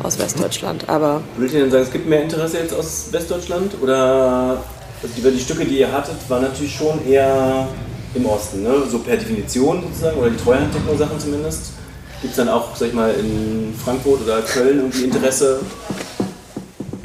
aus 0.02 0.18
Westdeutschland. 0.18 0.88
Aber 0.88 1.22
Würdet 1.36 1.54
ihr 1.54 1.60
denn 1.62 1.70
sagen, 1.70 1.84
es 1.84 1.90
gibt 1.90 2.06
mehr 2.06 2.22
Interesse 2.22 2.58
jetzt 2.58 2.74
aus 2.74 3.08
Westdeutschland? 3.10 3.74
Oder 3.82 4.62
also 5.02 5.14
die, 5.16 5.22
die 5.22 5.40
Stücke, 5.40 5.64
die 5.64 5.78
ihr 5.78 5.92
hattet, 5.92 6.16
waren 6.28 6.42
natürlich 6.42 6.74
schon 6.74 7.06
eher 7.06 7.68
im 8.14 8.26
Osten, 8.26 8.62
ne? 8.62 8.82
so 8.90 8.98
per 8.98 9.16
Definition 9.16 9.82
sozusagen, 9.82 10.18
oder 10.18 10.30
die 10.30 10.36
Treuhand-Techno-Sachen 10.36 11.20
zumindest. 11.20 11.72
Gibt 12.20 12.32
es 12.32 12.36
dann 12.36 12.48
auch, 12.48 12.76
sag 12.76 12.88
ich 12.88 12.94
mal, 12.94 13.12
in 13.14 13.74
Frankfurt 13.82 14.22
oder 14.22 14.42
Köln 14.42 14.78
irgendwie 14.78 15.04
Interesse? 15.04 15.60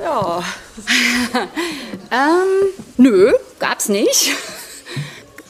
ja. 0.05 0.43
ähm, 2.11 2.73
nö, 2.97 3.31
gab's 3.59 3.89
nicht. 3.89 4.31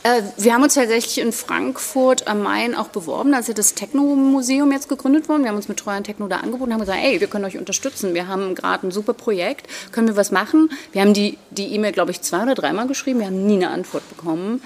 Äh, 0.05 0.21
wir 0.37 0.53
haben 0.53 0.61
uns 0.61 0.75
tatsächlich 0.75 1.17
in 1.17 1.31
Frankfurt 1.31 2.27
am 2.27 2.43
Main 2.43 2.75
auch 2.75 2.89
beworben, 2.89 3.33
als 3.33 3.47
ja 3.47 3.55
das 3.55 3.73
Techno-Museum 3.73 4.71
jetzt 4.71 4.87
gegründet 4.87 5.27
wurde. 5.27 5.41
Wir 5.41 5.49
haben 5.49 5.55
uns 5.55 5.67
mit 5.67 5.79
Treuern 5.79 6.03
Techno 6.03 6.27
da 6.27 6.37
angeboten 6.37 6.65
und 6.65 6.73
haben 6.73 6.81
gesagt, 6.81 6.99
ey, 7.01 7.19
wir 7.19 7.27
können 7.27 7.43
euch 7.43 7.57
unterstützen. 7.57 8.13
Wir 8.13 8.27
haben 8.27 8.53
gerade 8.53 8.85
ein 8.85 8.91
super 8.91 9.15
Projekt, 9.15 9.65
können 9.91 10.07
wir 10.07 10.15
was 10.15 10.29
machen? 10.29 10.69
Wir 10.91 11.01
haben 11.01 11.15
die 11.15 11.39
E-Mail, 11.57 11.91
glaube 11.91 12.11
ich, 12.11 12.21
zwei 12.21 12.43
oder 12.43 12.53
dreimal 12.53 12.85
geschrieben, 12.85 13.17
wir 13.17 13.25
haben 13.25 13.47
nie 13.47 13.55
eine 13.55 13.71
Antwort 13.71 14.07
bekommen. 14.07 14.61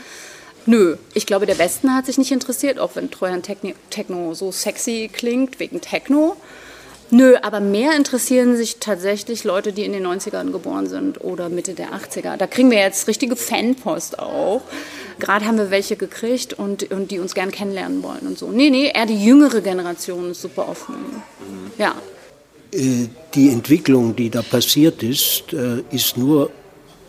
Nö, 0.65 0.97
ich 1.13 1.25
glaube, 1.25 1.45
der 1.45 1.57
Westen 1.57 1.95
hat 1.95 2.07
sich 2.07 2.17
nicht 2.17 2.33
interessiert, 2.33 2.77
auch 2.77 2.97
wenn 2.97 3.09
Treuern 3.09 3.41
Techno 3.41 4.33
so 4.33 4.51
sexy 4.51 5.09
klingt, 5.11 5.61
wegen 5.61 5.79
Techno. 5.79 6.35
Nö, 7.11 7.35
aber 7.41 7.59
mehr 7.59 7.95
interessieren 7.95 8.55
sich 8.55 8.77
tatsächlich 8.79 9.43
Leute, 9.43 9.73
die 9.73 9.83
in 9.83 9.93
den 9.93 10.05
90ern 10.05 10.51
geboren 10.51 10.87
sind 10.87 11.23
oder 11.23 11.49
Mitte 11.49 11.73
der 11.73 11.89
80er. 11.93 12.37
Da 12.37 12.45
kriegen 12.45 12.69
wir 12.69 12.79
jetzt 12.79 13.07
richtige 13.07 13.35
Fanpost 13.35 14.19
auch. 14.19 14.61
Gerade 15.19 15.45
haben 15.45 15.57
wir 15.57 15.71
welche 15.71 15.95
gekriegt 15.95 16.53
und, 16.53 16.91
und 16.91 17.11
die 17.11 17.19
uns 17.19 17.33
gern 17.33 17.51
kennenlernen 17.51 18.03
wollen 18.03 18.27
und 18.27 18.37
so. 18.37 18.51
Nee, 18.51 18.69
nee, 18.69 18.91
eher 18.93 19.05
die 19.05 19.23
jüngere 19.23 19.61
Generation 19.61 20.31
ist 20.31 20.41
super 20.41 20.69
offen. 20.69 20.95
Ja. 21.77 21.95
Äh, 22.71 23.07
die 23.33 23.49
Entwicklung, 23.49 24.15
die 24.15 24.29
da 24.29 24.41
passiert 24.43 25.01
ist, 25.01 25.51
äh, 25.53 25.81
ist 25.91 26.15
nur 26.15 26.51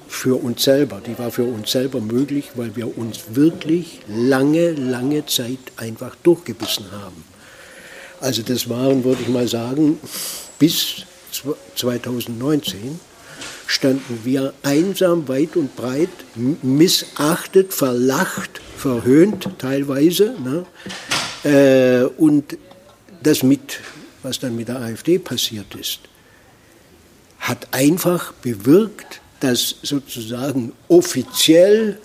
für 0.08 0.42
uns 0.42 0.64
selber. 0.64 1.00
Die 1.06 1.18
war 1.18 1.30
für 1.30 1.44
uns 1.44 1.70
selber 1.70 2.00
möglich, 2.00 2.50
weil 2.56 2.74
wir 2.74 2.98
uns 2.98 3.24
wirklich 3.34 4.00
lange, 4.08 4.72
lange 4.72 5.24
Zeit 5.26 5.58
einfach 5.76 6.16
durchgebissen 6.16 6.86
haben. 6.90 7.29
Also 8.20 8.42
das 8.42 8.68
waren, 8.68 9.04
würde 9.04 9.22
ich 9.22 9.28
mal 9.28 9.48
sagen, 9.48 9.98
bis 10.58 11.04
2019 11.76 13.00
standen 13.66 14.20
wir 14.24 14.52
einsam, 14.62 15.28
weit 15.28 15.56
und 15.56 15.74
breit, 15.76 16.10
missachtet, 16.62 17.72
verlacht, 17.72 18.60
verhöhnt 18.76 19.48
teilweise. 19.58 20.34
Ne? 20.42 20.66
Äh, 21.44 22.04
und 22.20 22.58
das 23.22 23.42
mit, 23.42 23.80
was 24.22 24.38
dann 24.38 24.56
mit 24.56 24.68
der 24.68 24.80
AfD 24.80 25.18
passiert 25.18 25.74
ist, 25.74 26.00
hat 27.38 27.68
einfach 27.72 28.32
bewirkt, 28.32 29.20
dass 29.40 29.76
sozusagen 29.82 30.72
offiziell 30.88 31.98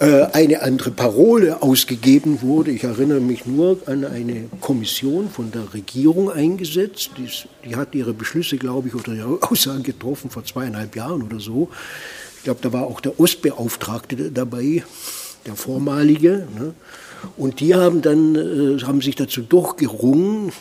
eine 0.00 0.62
andere 0.62 0.92
Parole 0.92 1.62
ausgegeben 1.62 2.40
wurde. 2.40 2.70
Ich 2.70 2.84
erinnere 2.84 3.20
mich 3.20 3.44
nur 3.44 3.76
an 3.84 4.06
eine 4.06 4.48
Kommission 4.60 5.28
von 5.28 5.52
der 5.52 5.74
Regierung 5.74 6.30
eingesetzt. 6.30 7.10
Die, 7.18 7.28
die 7.68 7.76
hat 7.76 7.94
ihre 7.94 8.14
Beschlüsse, 8.14 8.56
glaube 8.56 8.88
ich, 8.88 8.94
oder 8.94 9.12
ihre 9.12 9.38
Aussagen 9.50 9.82
getroffen 9.82 10.30
vor 10.30 10.42
zweieinhalb 10.44 10.96
Jahren 10.96 11.22
oder 11.22 11.38
so. 11.38 11.68
Ich 12.38 12.44
glaube, 12.44 12.60
da 12.62 12.72
war 12.72 12.86
auch 12.86 13.02
der 13.02 13.20
Ostbeauftragte 13.20 14.30
dabei, 14.30 14.82
der 15.44 15.54
vormalige. 15.54 16.48
Ne? 16.58 16.72
Und 17.36 17.60
die 17.60 17.74
haben 17.74 18.00
dann 18.00 18.34
äh, 18.34 18.82
haben 18.82 19.02
sich 19.02 19.16
dazu 19.16 19.42
durchgerungen, 19.42 20.52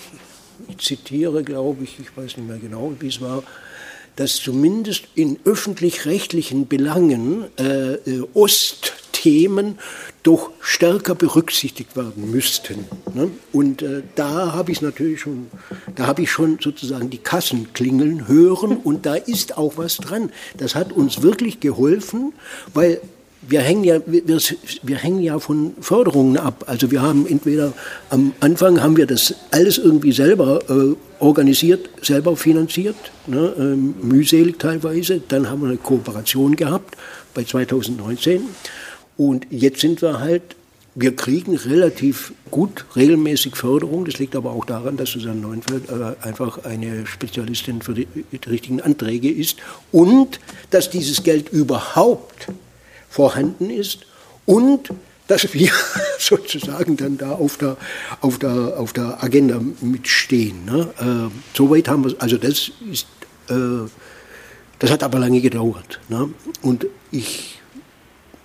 ich 0.67 0.79
zitiere, 0.79 1.43
glaube 1.43 1.85
ich, 1.85 1.97
ich 1.99 2.15
weiß 2.15 2.35
nicht 2.35 2.47
mehr 2.47 2.57
genau, 2.57 2.93
wie 2.99 3.07
es 3.07 3.21
war, 3.21 3.43
dass 4.17 4.35
zumindest 4.35 5.05
in 5.15 5.39
öffentlich-rechtlichen 5.45 6.67
Belangen 6.67 7.45
äh, 7.57 7.93
äh 7.93 8.27
Ost 8.33 8.98
Themen 9.19 9.77
doch 10.23 10.51
stärker 10.61 11.13
berücksichtigt 11.13 11.97
werden 11.97 12.31
müssten. 12.31 12.85
Ne? 13.13 13.29
Und 13.51 13.81
äh, 13.81 14.01
da 14.15 14.53
habe 14.53 14.71
ich 14.71 14.81
natürlich 14.81 15.19
schon, 15.19 15.47
da 15.95 16.07
habe 16.07 16.21
ich 16.21 16.31
schon 16.31 16.57
sozusagen 16.61 17.09
die 17.09 17.17
Kassen 17.17 17.73
klingeln 17.73 18.29
hören 18.29 18.77
und 18.77 19.05
da 19.05 19.15
ist 19.15 19.57
auch 19.57 19.73
was 19.75 19.97
dran. 19.97 20.31
Das 20.57 20.73
hat 20.73 20.93
uns 20.93 21.21
wirklich 21.21 21.59
geholfen, 21.59 22.31
weil 22.73 23.01
wir 23.41 23.61
hängen 23.61 23.83
ja, 23.83 23.99
wir, 24.05 24.23
wir 24.83 24.97
hängen 24.97 25.21
ja 25.21 25.39
von 25.39 25.73
Förderungen 25.81 26.37
ab. 26.37 26.63
Also 26.67 26.91
wir 26.91 27.01
haben 27.01 27.27
entweder 27.27 27.73
am 28.09 28.33
Anfang 28.39 28.81
haben 28.81 28.95
wir 28.95 29.05
das 29.05 29.35
alles 29.51 29.77
irgendwie 29.77 30.11
selber 30.13 30.61
äh, 30.69 30.95
organisiert, 31.19 31.89
selber 32.01 32.37
finanziert, 32.37 32.95
ne, 33.27 33.53
ähm, 33.57 33.95
mühselig 34.01 34.59
teilweise. 34.59 35.21
Dann 35.27 35.49
haben 35.49 35.61
wir 35.61 35.69
eine 35.69 35.77
Kooperation 35.77 36.55
gehabt 36.55 36.95
bei 37.33 37.43
2019 37.43 38.43
und 39.19 39.45
jetzt 39.51 39.81
sind 39.81 40.01
wir 40.01 40.21
halt 40.21 40.55
wir 40.95 41.15
kriegen 41.15 41.55
relativ 41.55 42.33
gut 42.51 42.85
regelmäßig 42.95 43.55
Förderung. 43.55 44.05
Das 44.05 44.17
liegt 44.17 44.35
aber 44.35 44.51
auch 44.51 44.65
daran, 44.65 44.97
dass 44.97 45.11
Susanne 45.11 45.39
Neunfeld 45.39 45.83
äh, 45.89 46.27
einfach 46.27 46.65
eine 46.65 47.05
Spezialistin 47.05 47.81
für 47.81 47.93
die, 47.93 48.05
die 48.05 48.49
richtigen 48.49 48.81
Anträge 48.81 49.31
ist 49.31 49.59
und 49.91 50.39
dass 50.71 50.89
dieses 50.89 51.23
Geld 51.23 51.49
überhaupt 51.49 52.47
vorhanden 53.09 53.69
ist 53.69 54.07
und 54.45 54.89
dass 55.27 55.53
wir 55.53 55.71
sozusagen 56.19 56.97
dann 56.97 57.17
da 57.17 57.31
auf 57.31 57.57
der, 57.57 57.77
auf 58.21 58.39
der, 58.39 58.79
auf 58.79 58.91
der 58.91 59.23
Agenda 59.23 59.61
mitstehen. 59.81 60.65
Ne? 60.65 60.89
Äh, 60.99 61.31
Soweit 61.55 61.87
haben 61.87 62.03
wir, 62.03 62.15
also 62.19 62.37
das 62.37 62.71
ist, 62.91 63.07
äh, 63.47 63.87
das 64.79 64.91
hat 64.91 65.03
aber 65.03 65.19
lange 65.19 65.39
gedauert. 65.39 65.99
Ne? 66.09 66.29
Und 66.61 66.87
ich 67.11 67.58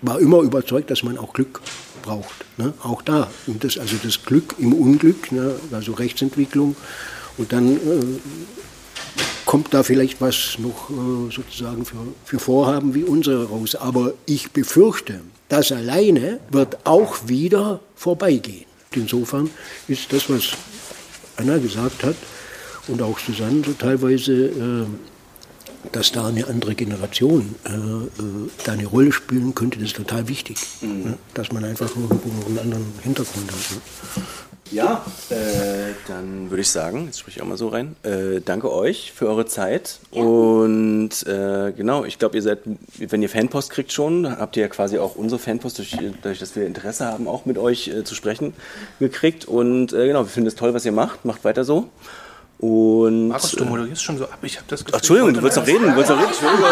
war 0.04 0.20
immer 0.20 0.40
überzeugt, 0.40 0.90
dass 0.90 1.02
man 1.02 1.18
auch 1.18 1.32
Glück 1.32 1.60
braucht. 2.02 2.44
Ne? 2.58 2.72
Auch 2.82 3.02
da. 3.02 3.30
Das, 3.46 3.78
also 3.78 3.96
das 4.02 4.24
Glück 4.24 4.54
im 4.58 4.72
Unglück, 4.72 5.32
ne? 5.32 5.54
also 5.72 5.92
Rechtsentwicklung. 5.92 6.76
Und 7.36 7.52
dann 7.52 7.76
äh, 7.76 7.78
kommt 9.44 9.72
da 9.72 9.82
vielleicht 9.82 10.20
was 10.20 10.58
noch 10.58 10.90
äh, 10.90 11.32
sozusagen 11.32 11.84
für, 11.84 11.96
für 12.24 12.38
Vorhaben 12.38 12.94
wie 12.94 13.04
unsere 13.04 13.48
raus. 13.48 13.74
Aber 13.74 14.14
ich 14.26 14.50
befürchte, 14.50 15.20
das 15.48 15.72
alleine 15.72 16.40
wird 16.50 16.86
auch 16.86 17.28
wieder 17.28 17.80
vorbeigehen. 17.96 18.66
Insofern 18.92 19.50
ist 19.88 20.12
das, 20.12 20.30
was 20.30 20.50
Anna 21.36 21.58
gesagt 21.58 22.04
hat 22.04 22.16
und 22.88 23.02
auch 23.02 23.18
Susanne 23.18 23.62
so 23.64 23.72
teilweise, 23.72 24.32
äh, 24.32 24.86
dass 25.92 26.12
da 26.12 26.26
eine 26.26 26.46
andere 26.46 26.74
Generation 26.74 27.54
äh, 27.64 27.70
äh, 27.70 28.50
da 28.64 28.72
eine 28.72 28.86
Rolle 28.86 29.12
spielen 29.12 29.54
könnte, 29.54 29.78
das 29.78 29.88
ist 29.88 29.96
total 29.96 30.28
wichtig. 30.28 30.58
Mhm. 30.80 31.04
Ne? 31.04 31.18
Dass 31.34 31.52
man 31.52 31.64
einfach 31.64 31.90
irgendwo 31.94 32.46
einen 32.46 32.58
anderen 32.58 32.86
Hintergrund 33.02 33.50
hat. 33.50 33.58
Ne? 34.16 34.22
Ja, 34.70 35.04
äh, 35.30 35.92
dann 36.08 36.50
würde 36.50 36.62
ich 36.62 36.70
sagen, 36.70 37.06
jetzt 37.06 37.20
spreche 37.20 37.38
ich 37.38 37.42
auch 37.42 37.46
mal 37.46 37.56
so 37.56 37.68
rein, 37.68 37.96
äh, 38.02 38.40
danke 38.40 38.72
euch 38.72 39.12
für 39.14 39.28
eure 39.28 39.46
Zeit. 39.46 40.00
Ja. 40.10 40.22
Und 40.22 41.10
äh, 41.26 41.72
genau, 41.76 42.04
ich 42.04 42.18
glaube, 42.18 42.36
ihr 42.36 42.42
seid, 42.42 42.60
wenn 42.98 43.22
ihr 43.22 43.28
Fanpost 43.28 43.70
kriegt 43.70 43.92
schon, 43.92 44.28
habt 44.28 44.56
ihr 44.56 44.62
ja 44.62 44.68
quasi 44.68 44.98
auch 44.98 45.16
unsere 45.16 45.38
Fanpost, 45.38 45.78
durch, 45.78 45.96
dadurch, 46.22 46.38
dass 46.38 46.56
wir 46.56 46.66
Interesse 46.66 47.04
haben, 47.06 47.28
auch 47.28 47.44
mit 47.44 47.58
euch 47.58 47.88
äh, 47.88 48.04
zu 48.04 48.14
sprechen, 48.14 48.54
gekriegt. 48.98 49.44
Und 49.44 49.92
äh, 49.92 50.06
genau, 50.06 50.20
wir 50.20 50.30
finden 50.30 50.48
es 50.48 50.54
toll, 50.54 50.72
was 50.74 50.84
ihr 50.84 50.92
macht. 50.92 51.24
Macht 51.24 51.44
weiter 51.44 51.64
so. 51.64 51.88
Und, 52.64 53.28
Markus, 53.28 53.52
du 53.52 53.66
moderierst 53.66 54.02
schon 54.02 54.16
so 54.16 54.24
ab. 54.24 54.38
Ich 54.40 54.56
habe 54.56 54.64
das 54.68 54.80
Gefühl, 54.80 54.94
Ach, 54.94 55.00
Entschuldigung, 55.00 55.34
du 55.34 55.42
wolltest 55.42 55.58
noch 55.58 55.66
reden. 55.66 55.84
Du 55.84 55.96
wolltest 55.96 56.10
noch 56.10 56.18
reden. 56.18 56.30
Entschuldigung. 56.30 56.68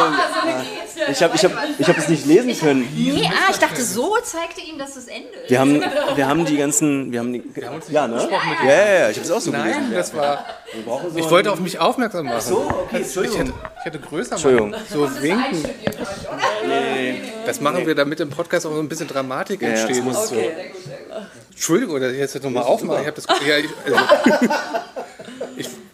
Ich 1.10 1.22
habe 1.22 1.36
ich 1.36 1.44
hab, 1.44 1.52
ich 1.78 1.86
hab 1.86 1.98
es 1.98 2.08
nicht 2.08 2.24
lesen 2.24 2.58
können. 2.58 2.88
Nee, 2.96 3.28
ah, 3.28 3.50
ich 3.50 3.58
dachte, 3.58 3.82
so 3.82 4.16
zeigte 4.22 4.62
ihm, 4.62 4.78
dass 4.78 4.94
das 4.94 5.06
Ende 5.08 5.28
ist. 5.28 5.50
Wir 5.50 5.60
haben, 5.60 5.82
wir 6.14 6.26
haben 6.26 6.46
die 6.46 6.56
ganzen. 6.56 7.12
Wir 7.12 7.18
haben 7.18 7.34
die, 7.34 7.42
wir 7.52 7.66
haben 7.66 7.82
ja, 7.90 8.06
ne? 8.08 8.26
Ja, 8.64 8.68
ja, 8.70 8.94
ja, 9.00 9.10
ich 9.10 9.16
habe 9.18 9.26
es 9.26 9.30
auch 9.30 9.40
so 9.40 9.50
Nein, 9.50 9.64
gelesen. 9.64 9.92
das 9.92 10.14
war. 10.14 10.46
So 11.12 11.18
ich 11.18 11.28
wollte 11.28 11.52
auf 11.52 11.60
mich 11.60 11.78
aufmerksam 11.78 12.24
machen. 12.24 12.36
Ach 12.38 12.42
so, 12.42 12.58
okay, 12.86 13.02
Entschuldigung. 13.02 13.40
Ich 13.40 13.48
hätte, 13.48 13.54
ich 13.80 13.84
hätte 13.84 13.98
größer 13.98 14.32
Entschuldigung. 14.32 14.70
machen. 14.70 14.84
So 14.90 15.22
winken. 15.22 15.62
Nee, 16.66 17.20
das 17.44 17.60
machen 17.60 17.86
wir, 17.86 17.94
damit 17.94 18.18
im 18.20 18.30
Podcast 18.30 18.64
auch 18.64 18.72
so 18.72 18.80
ein 18.80 18.88
bisschen 18.88 19.08
Dramatik 19.08 19.60
entsteht. 19.60 19.96
Ja, 19.96 20.10
okay, 20.10 20.26
so. 20.26 20.36
Entschuldigung, 21.50 22.00
dass 22.00 22.12
ich 22.12 22.18
jetzt 22.18 22.42
nochmal 22.42 22.62
aufmache. 22.62 23.02
Ich 23.02 23.06
habe 23.08 23.20
das. 23.20 23.26
Ja, 23.46 23.58
ich, 23.58 23.66
also, 23.84 23.98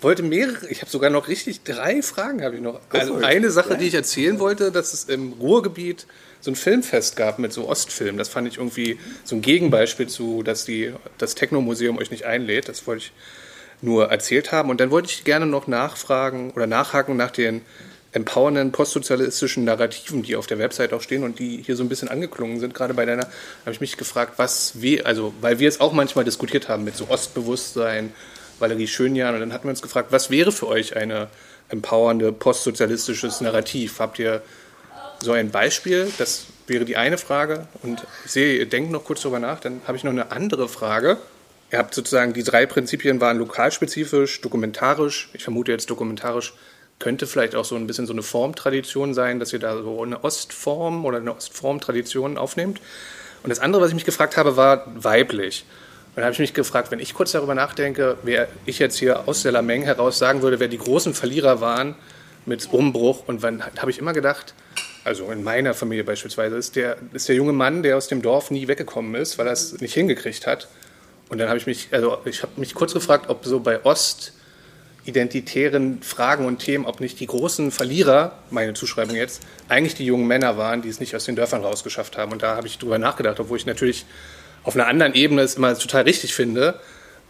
wollte 0.01 0.23
mehrere, 0.23 0.67
ich 0.69 0.81
habe 0.81 0.91
sogar 0.91 1.11
noch 1.11 1.29
richtig 1.29 1.63
drei 1.63 2.03
Fragen 2.03 2.43
habe 2.43 2.57
ich 2.57 2.63
noch. 2.63 2.81
Also 2.91 3.17
eine 3.17 3.51
Sache, 3.51 3.77
die 3.77 3.87
ich 3.87 3.95
erzählen 3.95 4.39
wollte, 4.39 4.71
dass 4.71 4.93
es 4.93 5.05
im 5.05 5.33
Ruhrgebiet 5.35 6.07
so 6.41 6.51
ein 6.51 6.55
Filmfest 6.55 7.17
gab 7.17 7.39
mit 7.39 7.53
so 7.53 7.69
Ostfilmen. 7.69 8.17
Das 8.17 8.29
fand 8.29 8.47
ich 8.49 8.59
irgendwie 8.59 8.99
so 9.25 9.37
ein 9.37 9.43
Gegenbeispiel 9.43 10.07
zu, 10.07 10.43
dass 10.43 10.65
die, 10.65 10.93
das 11.19 11.35
Technomuseum 11.35 11.99
euch 11.99 12.11
nicht 12.11 12.25
einlädt. 12.25 12.69
Das 12.69 12.87
wollte 12.87 13.05
ich 13.07 13.13
nur 13.81 14.11
erzählt 14.11 14.53
haben. 14.53 14.71
Und 14.71 14.81
dann 14.81 14.91
wollte 14.91 15.09
ich 15.11 15.25
gerne 15.25 15.47
noch 15.47 15.67
nachfragen 15.67 16.51
oder 16.53 16.67
nachhaken 16.67 17.17
nach 17.17 17.31
den 17.31 17.63
empowernden 18.13 18.73
postsozialistischen 18.73 19.65
Narrativen, 19.65 20.23
die 20.23 20.37
auf 20.37 20.47
der 20.47 20.59
Website 20.59 20.93
auch 20.93 21.03
stehen 21.03 21.25
und 21.25 21.39
die 21.39 21.63
hier 21.63 21.77
so 21.77 21.83
ein 21.83 21.89
bisschen 21.89 22.09
angeklungen 22.09 22.59
sind. 22.59 22.73
Gerade 22.73 22.95
bei 22.95 23.05
deiner 23.05 23.25
habe 23.25 23.73
ich 23.73 23.81
mich 23.81 23.97
gefragt, 23.97 24.35
was 24.37 24.81
wir, 24.81 25.07
also 25.07 25.35
weil 25.41 25.59
wir 25.59 25.69
es 25.69 25.81
auch 25.81 25.93
manchmal 25.93 26.25
diskutiert 26.25 26.69
haben 26.69 26.85
mit 26.85 26.97
so 26.97 27.09
Ostbewusstsein 27.09 28.13
Valerie 28.59 28.87
Schönjan. 28.87 29.35
Und 29.35 29.41
dann 29.41 29.53
hatten 29.53 29.65
wir 29.65 29.71
uns 29.71 29.83
gefragt, 29.83 30.13
was 30.13 30.31
wäre 30.31 30.53
für 30.53 30.67
euch 30.69 30.97
eine 30.97 31.29
empowernde 31.69 32.33
postsozialistisches 32.33 33.41
Narrativ? 33.41 34.01
Habt 34.01 34.19
ihr 34.19 34.43
so 35.21 35.33
ein 35.33 35.51
Beispiel? 35.51 36.11
Das 36.19 36.47
wäre 36.67 36.85
die 36.85 36.97
eine 36.97 37.19
Frage. 37.19 37.67
Und 37.83 38.05
ich 38.25 38.31
sehe, 38.31 38.59
ihr 38.59 38.67
denkt 38.69 38.91
noch 38.91 39.05
kurz 39.05 39.23
darüber 39.23 39.39
nach. 39.39 39.61
Dann 39.61 39.81
habe 39.87 39.97
ich 39.97 40.05
noch 40.05 40.13
eine 40.13 40.31
andere 40.33 40.69
Frage. 40.69 41.19
Ihr 41.71 41.79
habt 41.79 41.95
sozusagen, 41.95 42.33
die 42.33 42.43
drei 42.43 42.67
Prinzipien 42.67 43.21
waren 43.21 43.39
lokalspezifisch, 43.39 44.41
dokumentarisch. 44.41 45.29
Ich 45.35 45.45
vermute 45.45 45.73
jetzt 45.73 45.91
dokumentarisch 45.91 46.55
könnte 46.99 47.27
vielleicht 47.27 47.55
auch 47.55 47.65
so 47.65 47.77
ein 47.77 47.87
bisschen 47.87 48.07
so 48.07 48.13
eine 48.13 48.23
Formtradition 48.23 49.15
sein, 49.15 49.39
dass 49.39 49.53
ihr 49.53 49.59
da 49.59 49.81
so 49.83 50.03
eine 50.03 50.25
Ostform 50.25 51.05
oder 51.05 51.19
eine 51.19 51.35
Ostformtradition 51.35 52.37
aufnehmt. 52.37 52.81
Und 53.43 53.51
das 53.51 53.61
andere, 53.61 53.83
was 53.83 53.91
ich 53.91 53.95
mich 53.95 54.05
gefragt 54.05 54.37
habe, 54.37 54.57
war 54.57 54.85
weiblich 54.97 55.65
dann 56.21 56.25
habe 56.25 56.33
ich 56.33 56.41
mich 56.41 56.55
gefragt, 56.55 56.91
wenn 56.91 57.01
ich 57.01 57.15
kurz 57.15 57.33
darüber 57.33 57.55
nachdenke, 57.55 58.17
wer 58.23 58.49
ich 58.67 58.79
jetzt 58.79 58.99
hier 58.99 59.29
aus 59.29 59.43
der 59.43 59.53
Lameng 59.53 59.83
heraus 59.83 60.19
sagen 60.19 60.43
würde, 60.43 60.59
wer 60.59 60.69
die 60.69 60.79
großen 60.79 61.15
Verlierer 61.15 61.61
waren 61.61 61.95
mit 62.47 62.73
Umbruch. 62.73 63.29
Und 63.29 63.43
dann 63.43 63.63
habe 63.63 63.91
ich 63.91 63.99
immer 63.99 64.13
gedacht, 64.13 64.55
also 65.05 65.31
in 65.31 65.45
meiner 65.45 65.75
Familie 65.75 66.05
beispielsweise, 66.05 66.57
ist 66.57 66.77
der, 66.77 66.97
ist 67.13 67.29
der 67.29 67.37
junge 67.37 67.53
Mann, 67.53 67.83
der 67.83 67.97
aus 67.97 68.09
dem 68.09 68.23
Dorf 68.23 68.51
nie 68.51 68.69
weggekommen 68.69 69.15
ist, 69.15 69.39
weil 69.39 69.47
er 69.47 69.53
es 69.53 69.81
nicht 69.81 69.95
hingekriegt 69.95 70.47
hat. 70.47 70.69
Und 71.29 71.39
dann 71.39 71.49
habe 71.49 71.59
ich 71.59 71.67
mich, 71.67 71.89
also 71.93 72.19
ich 72.25 72.43
habe 72.43 72.53
mich 72.57 72.75
kurz 72.75 72.95
gefragt, 72.95 73.29
ob 73.29 73.45
so 73.45 73.61
bei 73.61 73.85
Ost 73.85 74.33
identitären 75.05 76.03
Fragen 76.03 76.45
und 76.45 76.59
Themen, 76.59 76.85
ob 76.85 77.01
nicht 77.01 77.19
die 77.21 77.27
großen 77.27 77.71
Verlierer, 77.71 78.39
meine 78.51 78.75
Zuschreibung 78.75 79.17
jetzt, 79.17 79.43
eigentlich 79.69 79.95
die 79.95 80.05
jungen 80.05 80.27
Männer 80.27 80.59
waren, 80.59 80.83
die 80.83 80.89
es 80.89 81.01
nicht 81.01 81.17
aus 81.17 81.25
den 81.25 81.37
Dörfern 81.37 81.65
rausgeschafft 81.65 82.19
haben. 82.19 82.33
Und 82.33 82.43
da 82.43 82.57
habe 82.57 82.67
ich 82.67 82.79
drüber 82.79 82.99
nachgedacht, 82.99 83.41
obwohl 83.41 83.57
ich 83.57 83.67
natürlich 83.67 84.05
auf 84.69 84.75
einer 84.75 84.87
anderen 84.87 85.15
Ebene 85.15 85.41
es 85.41 85.55
immer 85.55 85.77
total 85.79 86.03
richtig 86.03 86.35
finde, 86.35 86.79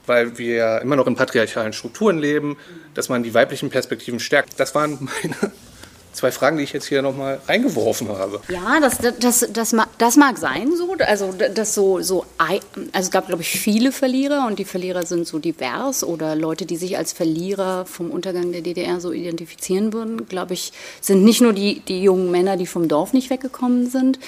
weil 0.07 0.39
wir 0.39 0.57
ja 0.57 0.79
immer 0.79 0.97
noch 0.97 1.07
in 1.07 1.15
patriarchalen 1.15 1.73
Strukturen 1.73 2.19
leben, 2.19 2.57
dass 2.95 3.09
man 3.09 3.23
die 3.23 3.33
weiblichen 3.33 3.71
Perspektiven 3.71 4.19
stärkt. 4.19 4.59
Das 4.59 4.75
waren 4.75 4.99
meine 5.23 5.53
zwei 6.13 6.33
Fragen, 6.33 6.57
die 6.57 6.65
ich 6.65 6.73
jetzt 6.73 6.87
hier 6.87 7.01
nochmal 7.01 7.39
reingeworfen 7.47 8.09
habe. 8.09 8.41
Ja, 8.49 8.81
das, 8.81 8.99
das, 9.21 9.47
das, 9.53 9.77
das, 9.99 10.17
mag 10.17 10.39
sein 10.39 10.75
so. 10.77 10.97
Also, 10.99 11.33
das 11.33 11.75
so, 11.75 12.01
so, 12.01 12.25
also 12.39 12.61
es 12.93 13.11
gab, 13.13 13.29
glaube 13.29 13.43
ich, 13.43 13.51
viele 13.51 13.93
Verlierer 13.93 14.45
und 14.49 14.59
die 14.59 14.65
Verlierer 14.65 15.07
sind 15.07 15.25
so 15.25 15.39
divers 15.39 16.03
oder 16.03 16.35
Leute, 16.35 16.67
die 16.67 16.77
sich 16.77 16.99
als 16.99 17.13
Verlierer 17.13 17.87
vom 17.87 18.11
Untergang 18.11 18.51
der 18.51 18.63
DDR 18.63 18.99
so 18.99 19.13
identifizieren 19.13 19.93
würden, 19.93 20.27
glaube 20.27 20.55
ich, 20.55 20.73
sind 21.01 21.23
nicht 21.23 21.41
nur 21.41 21.53
die, 21.53 21.83
die 21.87 22.03
jungen 22.03 22.33
Männer, 22.33 22.57
die 22.57 22.67
vom 22.67 22.89
Dorf 22.89 23.13
nicht 23.13 23.31
weggekommen 23.31 23.89
sind, 23.89 24.19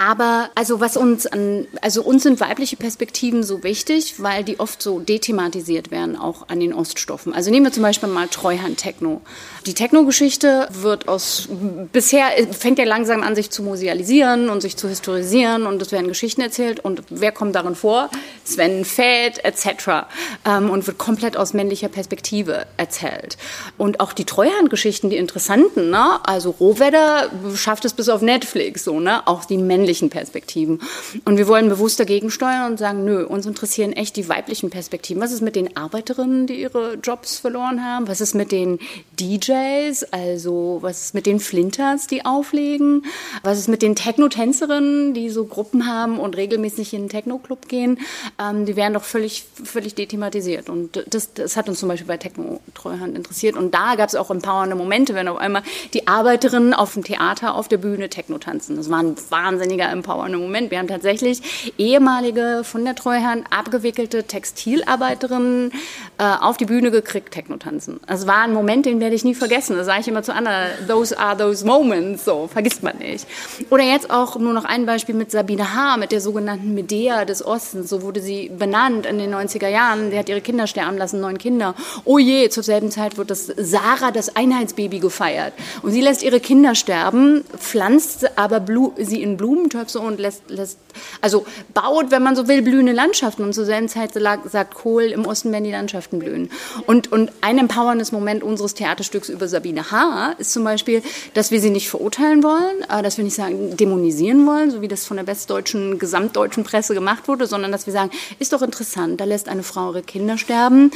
aber 0.00 0.48
also 0.54 0.80
was 0.80 0.96
uns 0.96 1.26
an, 1.26 1.66
also 1.82 2.02
uns 2.02 2.22
sind 2.22 2.40
weibliche 2.40 2.78
Perspektiven 2.78 3.42
so 3.42 3.62
wichtig, 3.62 4.14
weil 4.16 4.44
die 4.44 4.58
oft 4.58 4.80
so 4.80 4.98
dethematisiert 4.98 5.90
werden, 5.90 6.16
auch 6.16 6.48
an 6.48 6.58
den 6.58 6.72
Oststoffen. 6.72 7.34
Also 7.34 7.50
nehmen 7.50 7.66
wir 7.66 7.72
zum 7.72 7.82
Beispiel 7.82 8.08
mal 8.08 8.26
Treuhand 8.28 8.78
Techno. 8.78 9.20
Die 9.66 9.74
Techno-Geschichte 9.74 10.68
wird 10.72 11.06
aus, 11.06 11.50
bisher 11.92 12.30
fängt 12.50 12.78
ja 12.78 12.86
langsam 12.86 13.22
an, 13.22 13.34
sich 13.34 13.50
zu 13.50 13.62
musealisieren 13.62 14.48
und 14.48 14.62
sich 14.62 14.78
zu 14.78 14.88
historisieren 14.88 15.66
und 15.66 15.82
es 15.82 15.92
werden 15.92 16.08
Geschichten 16.08 16.40
erzählt 16.40 16.80
und 16.80 17.02
wer 17.10 17.30
kommt 17.30 17.54
darin 17.54 17.74
vor? 17.74 18.08
Sven 18.42 18.86
Fett 18.86 19.44
etc. 19.44 20.06
Ähm, 20.46 20.70
und 20.70 20.86
wird 20.86 20.96
komplett 20.96 21.36
aus 21.36 21.52
männlicher 21.52 21.88
Perspektive 21.88 22.66
erzählt. 22.78 23.36
Und 23.76 24.00
auch 24.00 24.14
die 24.14 24.24
Treuhand-Geschichten, 24.24 25.10
die 25.10 25.18
interessanten, 25.18 25.90
ne? 25.90 26.20
also 26.24 26.52
Rohwedder 26.58 27.30
schafft 27.54 27.84
es 27.84 27.92
bis 27.92 28.08
auf 28.08 28.22
Netflix, 28.22 28.84
so, 28.84 28.98
ne? 28.98 29.26
auch 29.26 29.44
die 29.44 29.58
männlichen 29.90 30.10
Perspektiven. 30.10 30.80
Und 31.24 31.36
wir 31.36 31.48
wollen 31.48 31.68
bewusst 31.68 31.98
dagegen 31.98 32.30
steuern 32.30 32.70
und 32.70 32.78
sagen, 32.78 33.04
nö, 33.04 33.26
uns 33.26 33.44
interessieren 33.44 33.92
echt 33.92 34.16
die 34.16 34.28
weiblichen 34.28 34.70
Perspektiven. 34.70 35.20
Was 35.20 35.32
ist 35.32 35.40
mit 35.40 35.56
den 35.56 35.76
Arbeiterinnen, 35.76 36.46
die 36.46 36.60
ihre 36.60 36.94
Jobs 36.94 37.40
verloren 37.40 37.84
haben? 37.84 38.06
Was 38.06 38.20
ist 38.20 38.34
mit 38.34 38.52
den 38.52 38.78
DJs? 39.18 40.04
Also 40.12 40.78
was 40.80 41.06
ist 41.06 41.14
mit 41.14 41.26
den 41.26 41.40
Flinters, 41.40 42.06
die 42.06 42.24
auflegen, 42.24 43.04
was 43.42 43.58
ist 43.58 43.68
mit 43.68 43.82
den 43.82 43.96
Techno-Tänzerinnen, 43.96 45.12
die 45.12 45.28
so 45.28 45.44
Gruppen 45.44 45.88
haben 45.88 46.20
und 46.20 46.36
regelmäßig 46.36 46.94
in 46.94 47.02
den 47.02 47.08
Techno-Club 47.08 47.66
gehen, 47.68 47.98
ähm, 48.38 48.66
die 48.66 48.76
werden 48.76 48.94
doch 48.94 49.04
völlig, 49.04 49.44
völlig 49.64 49.96
dethematisiert. 49.96 50.68
Und 50.68 51.04
das, 51.10 51.34
das 51.34 51.56
hat 51.56 51.68
uns 51.68 51.80
zum 51.80 51.88
Beispiel 51.88 52.06
bei 52.06 52.16
Techno-Treuhand 52.16 53.16
interessiert. 53.16 53.56
Und 53.56 53.74
da 53.74 53.96
gab 53.96 54.08
es 54.08 54.14
auch 54.14 54.30
empowernde 54.30 54.76
Momente, 54.76 55.14
wenn 55.14 55.26
auf 55.26 55.38
einmal 55.38 55.62
die 55.94 56.06
Arbeiterinnen 56.06 56.74
auf 56.74 56.94
dem 56.94 57.02
Theater, 57.02 57.56
auf 57.56 57.66
der 57.66 57.78
Bühne 57.78 58.08
Techno 58.08 58.38
tanzen. 58.38 58.76
Das 58.76 58.88
war 58.88 59.00
ein 59.02 59.16
wahnsinniger 59.30 59.79
mega 59.80 59.92
empowernde 59.92 60.36
Moment. 60.36 60.70
Wir 60.70 60.78
haben 60.78 60.88
tatsächlich 60.88 61.72
ehemalige 61.78 62.62
von 62.64 62.84
der 62.84 62.94
Treuhand 62.94 63.46
abgewickelte 63.50 64.24
Textilarbeiterinnen 64.24 65.72
äh, 66.18 66.24
auf 66.40 66.58
die 66.58 66.66
Bühne 66.66 66.90
gekriegt, 66.90 67.32
Techno-Tanzen. 67.32 68.00
Es 68.06 68.26
war 68.26 68.42
ein 68.42 68.52
Moment, 68.52 68.84
den 68.84 69.00
werde 69.00 69.14
ich 69.14 69.24
nie 69.24 69.34
vergessen. 69.34 69.76
Das 69.76 69.86
sage 69.86 70.00
ich 70.02 70.08
immer 70.08 70.22
zu 70.22 70.34
Anna, 70.34 70.66
those 70.86 71.18
are 71.18 71.36
those 71.36 71.64
moments, 71.64 72.26
so, 72.26 72.48
vergisst 72.52 72.82
man 72.82 72.98
nicht. 72.98 73.26
Oder 73.70 73.84
jetzt 73.84 74.10
auch 74.10 74.36
nur 74.38 74.52
noch 74.52 74.64
ein 74.64 74.84
Beispiel 74.84 75.14
mit 75.14 75.30
Sabine 75.30 75.74
H., 75.74 75.96
mit 75.96 76.12
der 76.12 76.20
sogenannten 76.20 76.74
Medea 76.74 77.24
des 77.24 77.44
Ostens, 77.44 77.88
so 77.88 78.02
wurde 78.02 78.20
sie 78.20 78.50
benannt 78.50 79.06
in 79.06 79.18
den 79.18 79.34
90er 79.34 79.68
Jahren. 79.68 80.10
Sie 80.10 80.18
hat 80.18 80.28
ihre 80.28 80.42
Kinder 80.42 80.66
sterben 80.66 80.98
lassen, 80.98 81.20
neun 81.20 81.38
Kinder. 81.38 81.74
Oh 82.04 82.18
je, 82.18 82.50
zur 82.50 82.62
selben 82.62 82.90
Zeit 82.90 83.16
wird 83.16 83.30
das 83.30 83.46
Sarah, 83.56 84.10
das 84.10 84.36
Einheitsbaby, 84.36 84.98
gefeiert. 84.98 85.54
Und 85.80 85.92
sie 85.92 86.02
lässt 86.02 86.22
ihre 86.22 86.40
Kinder 86.40 86.74
sterben, 86.74 87.44
pflanzt 87.56 88.36
aber 88.36 88.60
Blu 88.60 88.92
sie 88.98 89.22
in 89.22 89.36
Blumentöpfe 89.60 90.00
und 90.00 90.18
lässt, 90.18 90.42
lässt, 90.48 90.78
also 91.20 91.46
baut, 91.74 92.10
wenn 92.10 92.22
man 92.22 92.36
so 92.36 92.48
will, 92.48 92.62
blühende 92.62 92.92
Landschaften. 92.92 93.42
Und 93.42 93.54
zur 93.54 93.64
selben 93.64 93.88
Zeit 93.88 94.12
sagt 94.14 94.74
Kohl, 94.74 95.04
im 95.04 95.26
Osten 95.26 95.52
werden 95.52 95.64
die 95.64 95.70
Landschaften 95.70 96.18
blühen. 96.18 96.50
Und, 96.86 97.12
und 97.12 97.32
ein 97.40 97.58
empowerndes 97.58 98.12
Moment 98.12 98.42
unseres 98.42 98.74
Theaterstücks 98.74 99.28
über 99.28 99.48
Sabine 99.48 99.90
H. 99.90 100.34
ist 100.38 100.52
zum 100.52 100.64
Beispiel, 100.64 101.02
dass 101.34 101.50
wir 101.50 101.60
sie 101.60 101.70
nicht 101.70 101.88
verurteilen 101.88 102.42
wollen, 102.42 102.82
äh, 102.88 103.02
dass 103.02 103.16
wir 103.16 103.24
nicht 103.24 103.36
sagen, 103.36 103.76
dämonisieren 103.76 104.46
wollen, 104.46 104.70
so 104.70 104.80
wie 104.80 104.88
das 104.88 105.04
von 105.04 105.16
der 105.16 105.26
westdeutschen, 105.26 105.98
gesamtdeutschen 105.98 106.64
Presse 106.64 106.94
gemacht 106.94 107.28
wurde, 107.28 107.46
sondern 107.46 107.72
dass 107.72 107.86
wir 107.86 107.92
sagen, 107.92 108.10
ist 108.38 108.52
doch 108.52 108.62
interessant, 108.62 109.20
da 109.20 109.24
lässt 109.24 109.48
eine 109.48 109.62
Frau 109.62 109.90
ihre 109.90 110.02
Kinder 110.02 110.38
sterben, 110.38 110.90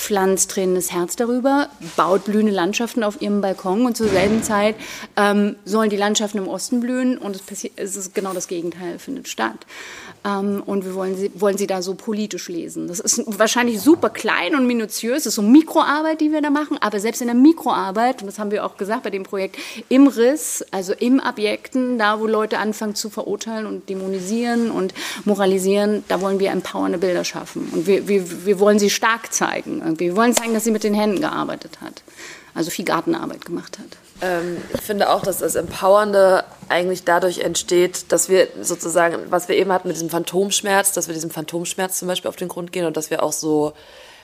pflanzt 0.00 0.50
tränendes 0.50 0.90
Herz 0.92 1.14
darüber, 1.14 1.68
baut 1.94 2.24
blühende 2.24 2.52
Landschaften 2.52 3.04
auf 3.04 3.20
ihrem 3.20 3.42
Balkon 3.42 3.84
und 3.84 3.96
zur 3.96 4.08
selben 4.08 4.42
Zeit 4.42 4.74
ähm, 5.16 5.56
sollen 5.66 5.90
die 5.90 5.96
Landschaften 5.96 6.38
im 6.38 6.48
Osten 6.48 6.80
blühen 6.80 7.18
und 7.18 7.36
es, 7.36 7.70
es 7.76 7.96
ist 7.96 8.14
genau 8.14 8.32
das 8.32 8.48
Gegenteil 8.48 8.98
findet 8.98 9.28
statt. 9.28 9.66
Ähm, 10.24 10.62
und 10.64 10.84
wir 10.86 10.94
wollen 10.94 11.16
sie, 11.16 11.30
wollen 11.34 11.58
sie 11.58 11.66
da 11.66 11.82
so 11.82 11.94
politisch 11.94 12.48
lesen. 12.48 12.88
Das 12.88 12.98
ist 12.98 13.22
wahrscheinlich 13.26 13.80
super 13.80 14.08
klein 14.08 14.54
und 14.54 14.66
minutiös, 14.66 15.24
das 15.24 15.26
ist 15.26 15.34
so 15.34 15.42
Mikroarbeit, 15.42 16.20
die 16.20 16.32
wir 16.32 16.40
da 16.40 16.50
machen, 16.50 16.78
aber 16.80 16.98
selbst 16.98 17.20
in 17.20 17.26
der 17.26 17.36
Mikroarbeit, 17.36 18.22
und 18.22 18.26
das 18.26 18.38
haben 18.38 18.50
wir 18.50 18.64
auch 18.64 18.78
gesagt 18.78 19.02
bei 19.02 19.10
dem 19.10 19.24
Projekt, 19.24 19.56
im 19.90 20.06
Riss, 20.06 20.64
also 20.70 20.94
im 20.94 21.20
Abjekten, 21.20 21.98
da 21.98 22.20
wo 22.20 22.26
Leute 22.26 22.58
anfangen 22.58 22.94
zu 22.94 23.10
verurteilen 23.10 23.66
und 23.66 23.88
dämonisieren 23.90 24.70
und 24.70 24.94
moralisieren, 25.24 26.04
da 26.08 26.22
wollen 26.22 26.40
wir 26.40 26.50
empowernde 26.50 26.98
Bilder 26.98 27.24
schaffen. 27.24 27.68
Und 27.72 27.86
wir, 27.86 28.08
wir, 28.08 28.46
wir 28.46 28.58
wollen 28.58 28.78
sie 28.78 28.90
stark 28.90 29.32
zeigen. 29.32 29.82
Irgendwie. 29.90 30.06
Wir 30.06 30.16
wollen 30.16 30.34
zeigen, 30.34 30.54
dass 30.54 30.64
sie 30.64 30.70
mit 30.70 30.84
den 30.84 30.94
Händen 30.94 31.20
gearbeitet 31.20 31.80
hat, 31.80 32.02
also 32.54 32.70
viel 32.70 32.84
Gartenarbeit 32.84 33.44
gemacht 33.44 33.78
hat. 33.78 33.96
Ähm, 34.22 34.58
ich 34.74 34.80
finde 34.80 35.10
auch, 35.10 35.22
dass 35.22 35.38
das 35.38 35.54
Empowernde 35.54 36.44
eigentlich 36.68 37.04
dadurch 37.04 37.40
entsteht, 37.40 38.12
dass 38.12 38.28
wir 38.28 38.48
sozusagen, 38.60 39.16
was 39.30 39.48
wir 39.48 39.56
eben 39.56 39.72
hatten 39.72 39.88
mit 39.88 39.96
diesem 39.96 40.10
Phantomschmerz, 40.10 40.92
dass 40.92 41.08
wir 41.08 41.14
diesem 41.14 41.30
Phantomschmerz 41.30 41.98
zum 41.98 42.08
Beispiel 42.08 42.28
auf 42.28 42.36
den 42.36 42.48
Grund 42.48 42.72
gehen 42.72 42.86
und 42.86 42.96
dass 42.96 43.10
wir 43.10 43.22
auch 43.22 43.32
so 43.32 43.72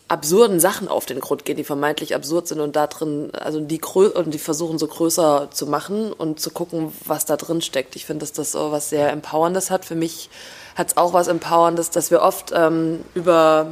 absurden 0.08 0.60
Sachen 0.60 0.86
auf 0.86 1.04
den 1.04 1.18
Grund 1.18 1.44
gehen, 1.44 1.56
die 1.56 1.64
vermeintlich 1.64 2.14
absurd 2.14 2.46
sind 2.46 2.60
und 2.60 2.76
da 2.76 2.86
drin, 2.86 3.30
also 3.32 3.58
die, 3.58 3.80
und 3.80 4.32
die 4.32 4.38
versuchen 4.38 4.78
so 4.78 4.86
größer 4.86 5.48
zu 5.50 5.66
machen 5.66 6.12
und 6.12 6.38
zu 6.38 6.50
gucken, 6.50 6.92
was 7.04 7.24
da 7.24 7.36
drin 7.36 7.60
steckt. 7.60 7.96
Ich 7.96 8.06
finde, 8.06 8.20
dass 8.20 8.32
das 8.32 8.52
so 8.52 8.70
was 8.70 8.90
sehr 8.90 9.10
Empowerndes 9.10 9.70
hat. 9.72 9.84
Für 9.84 9.96
mich 9.96 10.30
hat 10.76 10.88
es 10.88 10.96
auch 10.96 11.12
was 11.12 11.26
Empowerndes, 11.26 11.90
dass 11.90 12.12
wir 12.12 12.22
oft 12.22 12.52
ähm, 12.54 13.00
über 13.14 13.66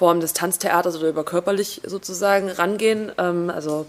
Formen 0.00 0.22
des 0.22 0.32
Tanztheaters 0.32 0.96
oder 0.96 1.10
über 1.10 1.24
körperlich 1.24 1.82
sozusagen 1.84 2.48
rangehen. 2.48 3.12
Ähm, 3.18 3.50
also 3.50 3.84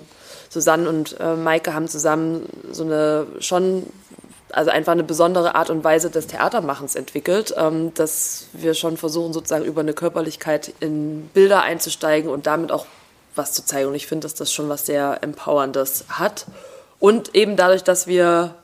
Susanne 0.50 0.90
und 0.90 1.18
äh, 1.22 1.38
Maike 1.38 1.74
haben 1.74 1.88
zusammen 1.88 2.50
so 2.70 2.84
eine 2.84 3.28
schon, 3.40 3.88
also 4.52 4.72
einfach 4.72 4.92
eine 4.92 5.06
besondere 5.06 5.56
Art 5.56 5.70
und 5.70 5.86
Weise 5.86 6.10
des 6.10 6.28
Theatermachens 6.28 6.96
entwickelt, 6.96 7.56
ähm, 7.58 7.94
dass 7.94 8.48
wir 8.52 8.74
schon 8.74 8.98
versuchen, 8.98 9.32
sozusagen 9.32 9.64
über 9.64 9.80
eine 9.80 9.94
Körperlichkeit 9.94 10.74
in 10.82 11.30
Bilder 11.34 11.62
einzusteigen 11.62 12.30
und 12.30 12.46
damit 12.46 12.74
auch 12.74 12.88
was 13.34 13.54
zu 13.54 13.66
zeigen. 13.66 13.88
Und 13.88 13.96
ich 13.96 14.08
finde, 14.08 14.26
dass 14.26 14.36
das 14.36 14.52
schon 14.52 14.68
was 14.68 14.86
sehr 14.86 15.20
Empowerndes 15.24 16.04
hat. 16.10 16.46
Und 17.00 17.36
eben 17.36 17.56
dadurch, 17.56 17.86
dass 17.86 18.06
wir 18.06 18.56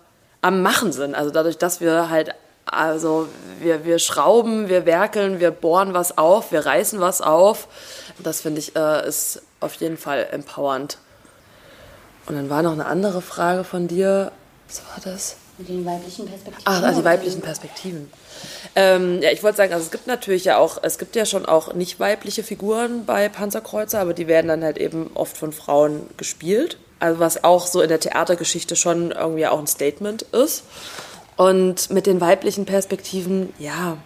am 0.41 0.61
Machen 0.61 0.91
sind, 0.91 1.15
also 1.15 1.31
dadurch, 1.31 1.57
dass 1.57 1.79
wir 1.79 2.09
halt 2.09 2.35
also 2.71 3.27
wir, 3.59 3.85
wir 3.85 3.99
schrauben, 3.99 4.69
wir 4.69 4.85
werkeln, 4.85 5.39
wir 5.39 5.51
bohren 5.51 5.93
was 5.93 6.17
auf, 6.17 6.51
wir 6.51 6.65
reißen 6.65 6.99
was 6.99 7.21
auf. 7.21 7.67
Das 8.19 8.41
finde 8.41 8.59
ich 8.59 8.75
äh, 8.75 9.07
ist 9.07 9.41
auf 9.59 9.73
jeden 9.75 9.97
Fall 9.97 10.27
empowernd. 10.31 10.97
Und 12.27 12.35
dann 12.35 12.49
war 12.49 12.61
noch 12.61 12.73
eine 12.73 12.85
andere 12.85 13.21
Frage 13.21 13.63
von 13.63 13.87
dir. 13.87 14.31
Was 14.67 14.81
war 14.83 15.13
das? 15.13 15.37
Mit 15.57 15.69
den 15.69 15.85
weiblichen 15.85 16.27
Perspektiven. 16.27 16.63
Ach, 16.65 16.83
also 16.83 16.99
die 16.99 17.05
weiblichen 17.05 17.41
Perspektiven. 17.41 18.11
Ähm, 18.75 19.21
ja, 19.23 19.31
ich 19.31 19.41
wollte 19.41 19.57
sagen, 19.57 19.73
also 19.73 19.85
es 19.85 19.91
gibt 19.91 20.05
natürlich 20.05 20.45
ja 20.45 20.57
auch, 20.57 20.77
es 20.83 20.99
gibt 20.99 21.15
ja 21.15 21.25
schon 21.25 21.47
auch 21.47 21.73
nicht 21.73 21.99
weibliche 21.99 22.43
Figuren 22.43 23.05
bei 23.05 23.27
Panzerkreuzer, 23.27 23.99
aber 23.99 24.13
die 24.13 24.27
werden 24.27 24.47
dann 24.49 24.63
halt 24.63 24.77
eben 24.77 25.09
oft 25.15 25.35
von 25.35 25.51
Frauen 25.51 26.07
gespielt. 26.17 26.77
Also 26.99 27.19
was 27.19 27.43
auch 27.43 27.65
so 27.65 27.81
in 27.81 27.89
der 27.89 27.99
Theatergeschichte 27.99 28.75
schon 28.75 29.11
irgendwie 29.11 29.47
auch 29.47 29.59
ein 29.59 29.67
Statement 29.67 30.23
ist. 30.23 30.63
Und 31.37 31.91
mit 31.91 32.07
den 32.07 32.19
weiblichen 32.19 32.65
Perspektiven, 32.65 33.53
ja, 33.59 33.97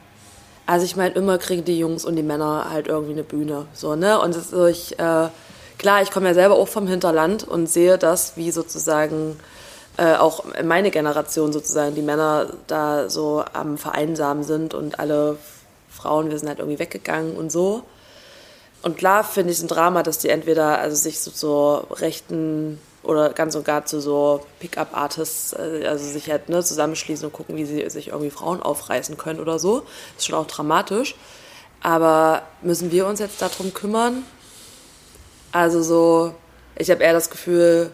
also 0.66 0.86
ich 0.86 0.96
meine, 0.96 1.16
immer 1.16 1.38
kriegen 1.38 1.66
die 1.66 1.80
Jungs 1.80 2.06
und 2.06 2.16
die 2.18 2.24
Männer 2.24 2.68
halt 2.70 2.88
irgendwie 2.88 3.14
eine 3.14 3.24
Bühne, 3.24 3.66
so, 3.74 3.96
ne? 3.96 4.20
Und 4.20 4.36
das, 4.36 4.50
so 4.50 4.66
ich, 4.66 5.00
äh, 5.00 5.30
klar, 5.78 6.02
ich 6.02 6.12
komme 6.12 6.28
ja 6.28 6.34
selber 6.34 6.56
auch 6.56 6.68
vom 6.68 6.88
Hinterland 6.88 7.46
und 7.48 7.68
sehe 7.68 7.98
das, 7.98 8.36
wie 8.36 8.52
sozusagen 8.52 9.40
äh, 9.98 10.16
auch 10.16 10.44
meine 10.64 10.92
Generation 10.92 11.54
sozusagen, 11.54 11.96
die 11.96 12.02
Männer 12.02 12.54
da 12.68 13.10
so 13.10 13.44
am 13.54 13.78
Vereinsamen 13.78 14.44
sind 14.44 14.74
und 14.74 15.00
alle 15.00 15.38
Frauen, 15.90 16.30
wir 16.30 16.38
sind 16.38 16.50
halt 16.50 16.60
irgendwie 16.60 16.80
weggegangen 16.80 17.36
und 17.36 17.52
so. 17.52 17.84
Und 18.82 18.98
klar 18.98 19.24
finde 19.24 19.52
ich 19.52 19.58
es 19.58 19.64
ein 19.64 19.68
Drama, 19.68 20.04
dass 20.04 20.18
die 20.18 20.30
entweder 20.30 20.80
also 20.80 20.96
sich 20.96 21.20
so 21.20 21.32
zur 21.32 21.88
rechten 22.00 22.80
oder 23.04 23.30
ganz 23.30 23.56
und 23.56 23.66
gar 23.66 23.86
zu 23.86 24.00
so 24.00 24.46
Pickup-Artists, 24.60 25.54
äh, 25.54 25.86
also 25.88 26.06
sich 26.06 26.30
halt 26.30 26.50
ne, 26.50 26.64
zusammenschließen 26.64 27.26
und 27.26 27.34
gucken, 27.34 27.56
wie 27.58 27.66
sie 27.66 27.90
sich 27.90 28.10
irgendwie 28.10 28.30
Frauen 28.30 28.62
aufreißen 28.62 29.18
können 29.18 29.40
oder 29.40 29.60
so. 29.60 29.84
Ist 30.18 30.28
schon 30.28 30.36
auch 30.36 30.48
dramatisch. 30.48 31.16
Aber 31.82 32.44
müssen 32.62 32.92
wir 32.92 33.08
uns 33.08 33.20
jetzt 33.20 33.42
darum 33.42 33.74
kümmern? 33.74 34.24
Also 35.52 35.82
so, 35.82 36.34
ich 36.78 36.92
habe 36.92 37.04
eher 37.04 37.14
das 37.14 37.30
Gefühl, 37.30 37.92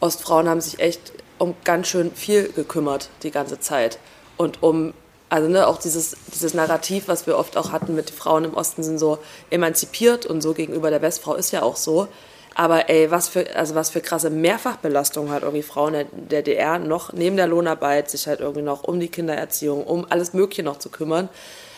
Ostfrauen 0.00 0.48
haben 0.48 0.60
sich 0.60 0.78
echt 0.78 1.12
um 1.38 1.54
ganz 1.64 1.88
schön 1.88 2.14
viel 2.14 2.52
gekümmert 2.52 3.08
die 3.22 3.30
ganze 3.30 3.58
Zeit. 3.60 3.98
Und 4.36 4.62
um, 4.62 4.92
also 5.30 5.48
ne, 5.48 5.66
auch 5.66 5.78
dieses, 5.78 6.16
dieses 6.34 6.52
Narrativ, 6.54 7.08
was 7.08 7.26
wir 7.26 7.38
oft 7.38 7.56
auch 7.56 7.72
hatten 7.72 7.94
mit 7.94 8.10
Frauen 8.10 8.44
im 8.44 8.54
Osten, 8.54 8.82
sind 8.82 8.98
so 8.98 9.18
emanzipiert 9.48 10.26
und 10.26 10.42
so 10.42 10.52
gegenüber 10.52 10.90
der 10.90 11.02
Westfrau 11.02 11.34
ist 11.34 11.50
ja 11.50 11.62
auch 11.62 11.76
so. 11.76 12.08
Aber 12.54 12.88
ey, 12.90 13.10
was 13.10 13.28
für, 13.28 13.54
also 13.54 13.74
was 13.74 13.90
für 13.90 14.00
krasse 14.00 14.30
Mehrfachbelastung 14.30 15.30
hat 15.30 15.42
irgendwie 15.42 15.62
Frauen 15.62 15.92
der, 15.92 16.04
der 16.04 16.42
DR 16.42 16.78
noch 16.78 17.12
neben 17.12 17.36
der 17.36 17.46
Lohnarbeit 17.46 18.10
sich 18.10 18.26
halt 18.26 18.40
irgendwie 18.40 18.62
noch 18.62 18.84
um 18.84 18.98
die 19.00 19.08
Kindererziehung, 19.08 19.84
um 19.84 20.06
alles 20.10 20.32
Mögliche 20.32 20.62
noch 20.62 20.78
zu 20.78 20.90
kümmern. 20.90 21.28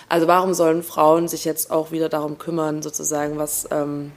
Also 0.09 0.27
warum 0.27 0.55
sollen 0.55 0.83
Frauen 0.83 1.29
sich 1.29 1.45
jetzt 1.45 1.71
auch 1.71 1.91
wieder 1.91 2.09
darum 2.09 2.39
kümmern, 2.39 2.83
sozusagen, 2.83 3.39
was 3.39 3.69
ähm, 3.71 4.13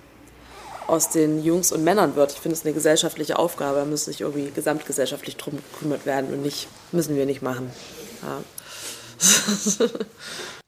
aus 0.88 1.10
den 1.10 1.44
Jungs 1.44 1.72
und 1.72 1.84
Männern 1.84 2.16
wird. 2.16 2.34
Ich 2.34 2.40
finde 2.40 2.58
es 2.58 2.66
eine 2.66 2.74
gesellschaftliche 2.74 3.40
Aufgabe. 3.40 3.78
Da 3.80 3.86
muss 3.86 4.06
sich 4.06 4.22
irgendwie 4.22 4.52
gesamtgesellschaftlich 4.52 5.38
drum 5.38 5.58
gekümmert 5.72 6.06
werden 6.06 6.32
und 6.32 6.42
nicht, 6.42 6.68
müssen 6.92 7.16
wir 7.16 7.26
nicht 7.26 7.42
machen. 7.42 7.72
Ja. 8.22 8.42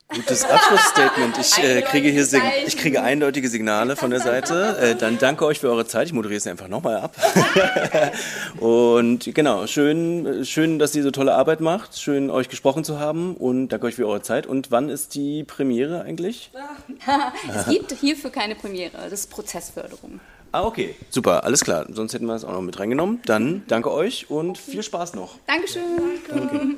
Gutes 0.10 0.46
Abschlussstatement. 0.46 1.38
Ich 1.38 1.58
äh, 1.58 1.82
kriege 1.82 2.10
hier 2.10 2.26
ich 2.66 2.78
kriege 2.78 3.04
eindeutige 3.04 3.50
Signale 3.50 3.98
von 3.98 4.10
der 4.10 4.22
Seite. 4.22 4.78
Äh, 4.80 4.96
dann 4.96 5.18
danke 5.18 5.46
euch 5.46 5.60
für 5.60 5.70
eure 5.70 5.86
Zeit. 5.86 6.08
Ich 6.08 6.14
moderiere 6.14 6.38
es 6.38 6.48
einfach 6.48 6.70
nochmal 6.70 6.98
ab. 6.98 7.16
und 8.60 9.36
genau, 9.36 9.68
schön, 9.68 10.46
schön, 10.46 10.80
dass 10.80 10.96
ihr 10.96 11.04
so 11.04 11.12
tolle 11.12 11.36
Arbeit 11.36 11.60
macht. 11.60 12.00
Schön, 12.00 12.30
euch 12.30 12.48
gesprochen 12.48 12.86
zu 12.86 13.00
haben 13.00 13.36
und 13.36 13.68
danke 13.68 13.88
euch 13.88 13.96
für 13.96 14.08
eure 14.08 14.22
Zeit. 14.22 14.48
Und 14.48 14.72
wann 14.72 14.88
ist 14.88 15.14
die 15.14 15.44
Premiere 15.44 16.04
eigentlich? 16.04 16.52
es 17.54 17.68
gibt 17.68 17.92
hierfür 17.92 18.30
keine 18.30 18.56
Premiere. 18.56 18.94
Das 18.94 19.12
ist 19.12 19.30
Prozessförderung. 19.30 20.22
Ah, 20.54 20.64
okay. 20.64 20.96
Super, 21.10 21.44
alles 21.44 21.66
klar. 21.66 21.86
Sonst 21.90 22.14
hätten 22.14 22.28
wir 22.28 22.36
es 22.36 22.46
auch 22.46 22.54
noch 22.54 22.62
mit 22.62 22.80
reingenommen. 22.80 23.22
Dann 23.26 23.64
danke 23.68 23.92
euch 23.92 24.30
und 24.30 24.58
viel 24.58 24.84
Spaß 24.84 25.16
noch. 25.16 25.36
Dankeschön. 25.48 25.84
Danke. 26.30 26.78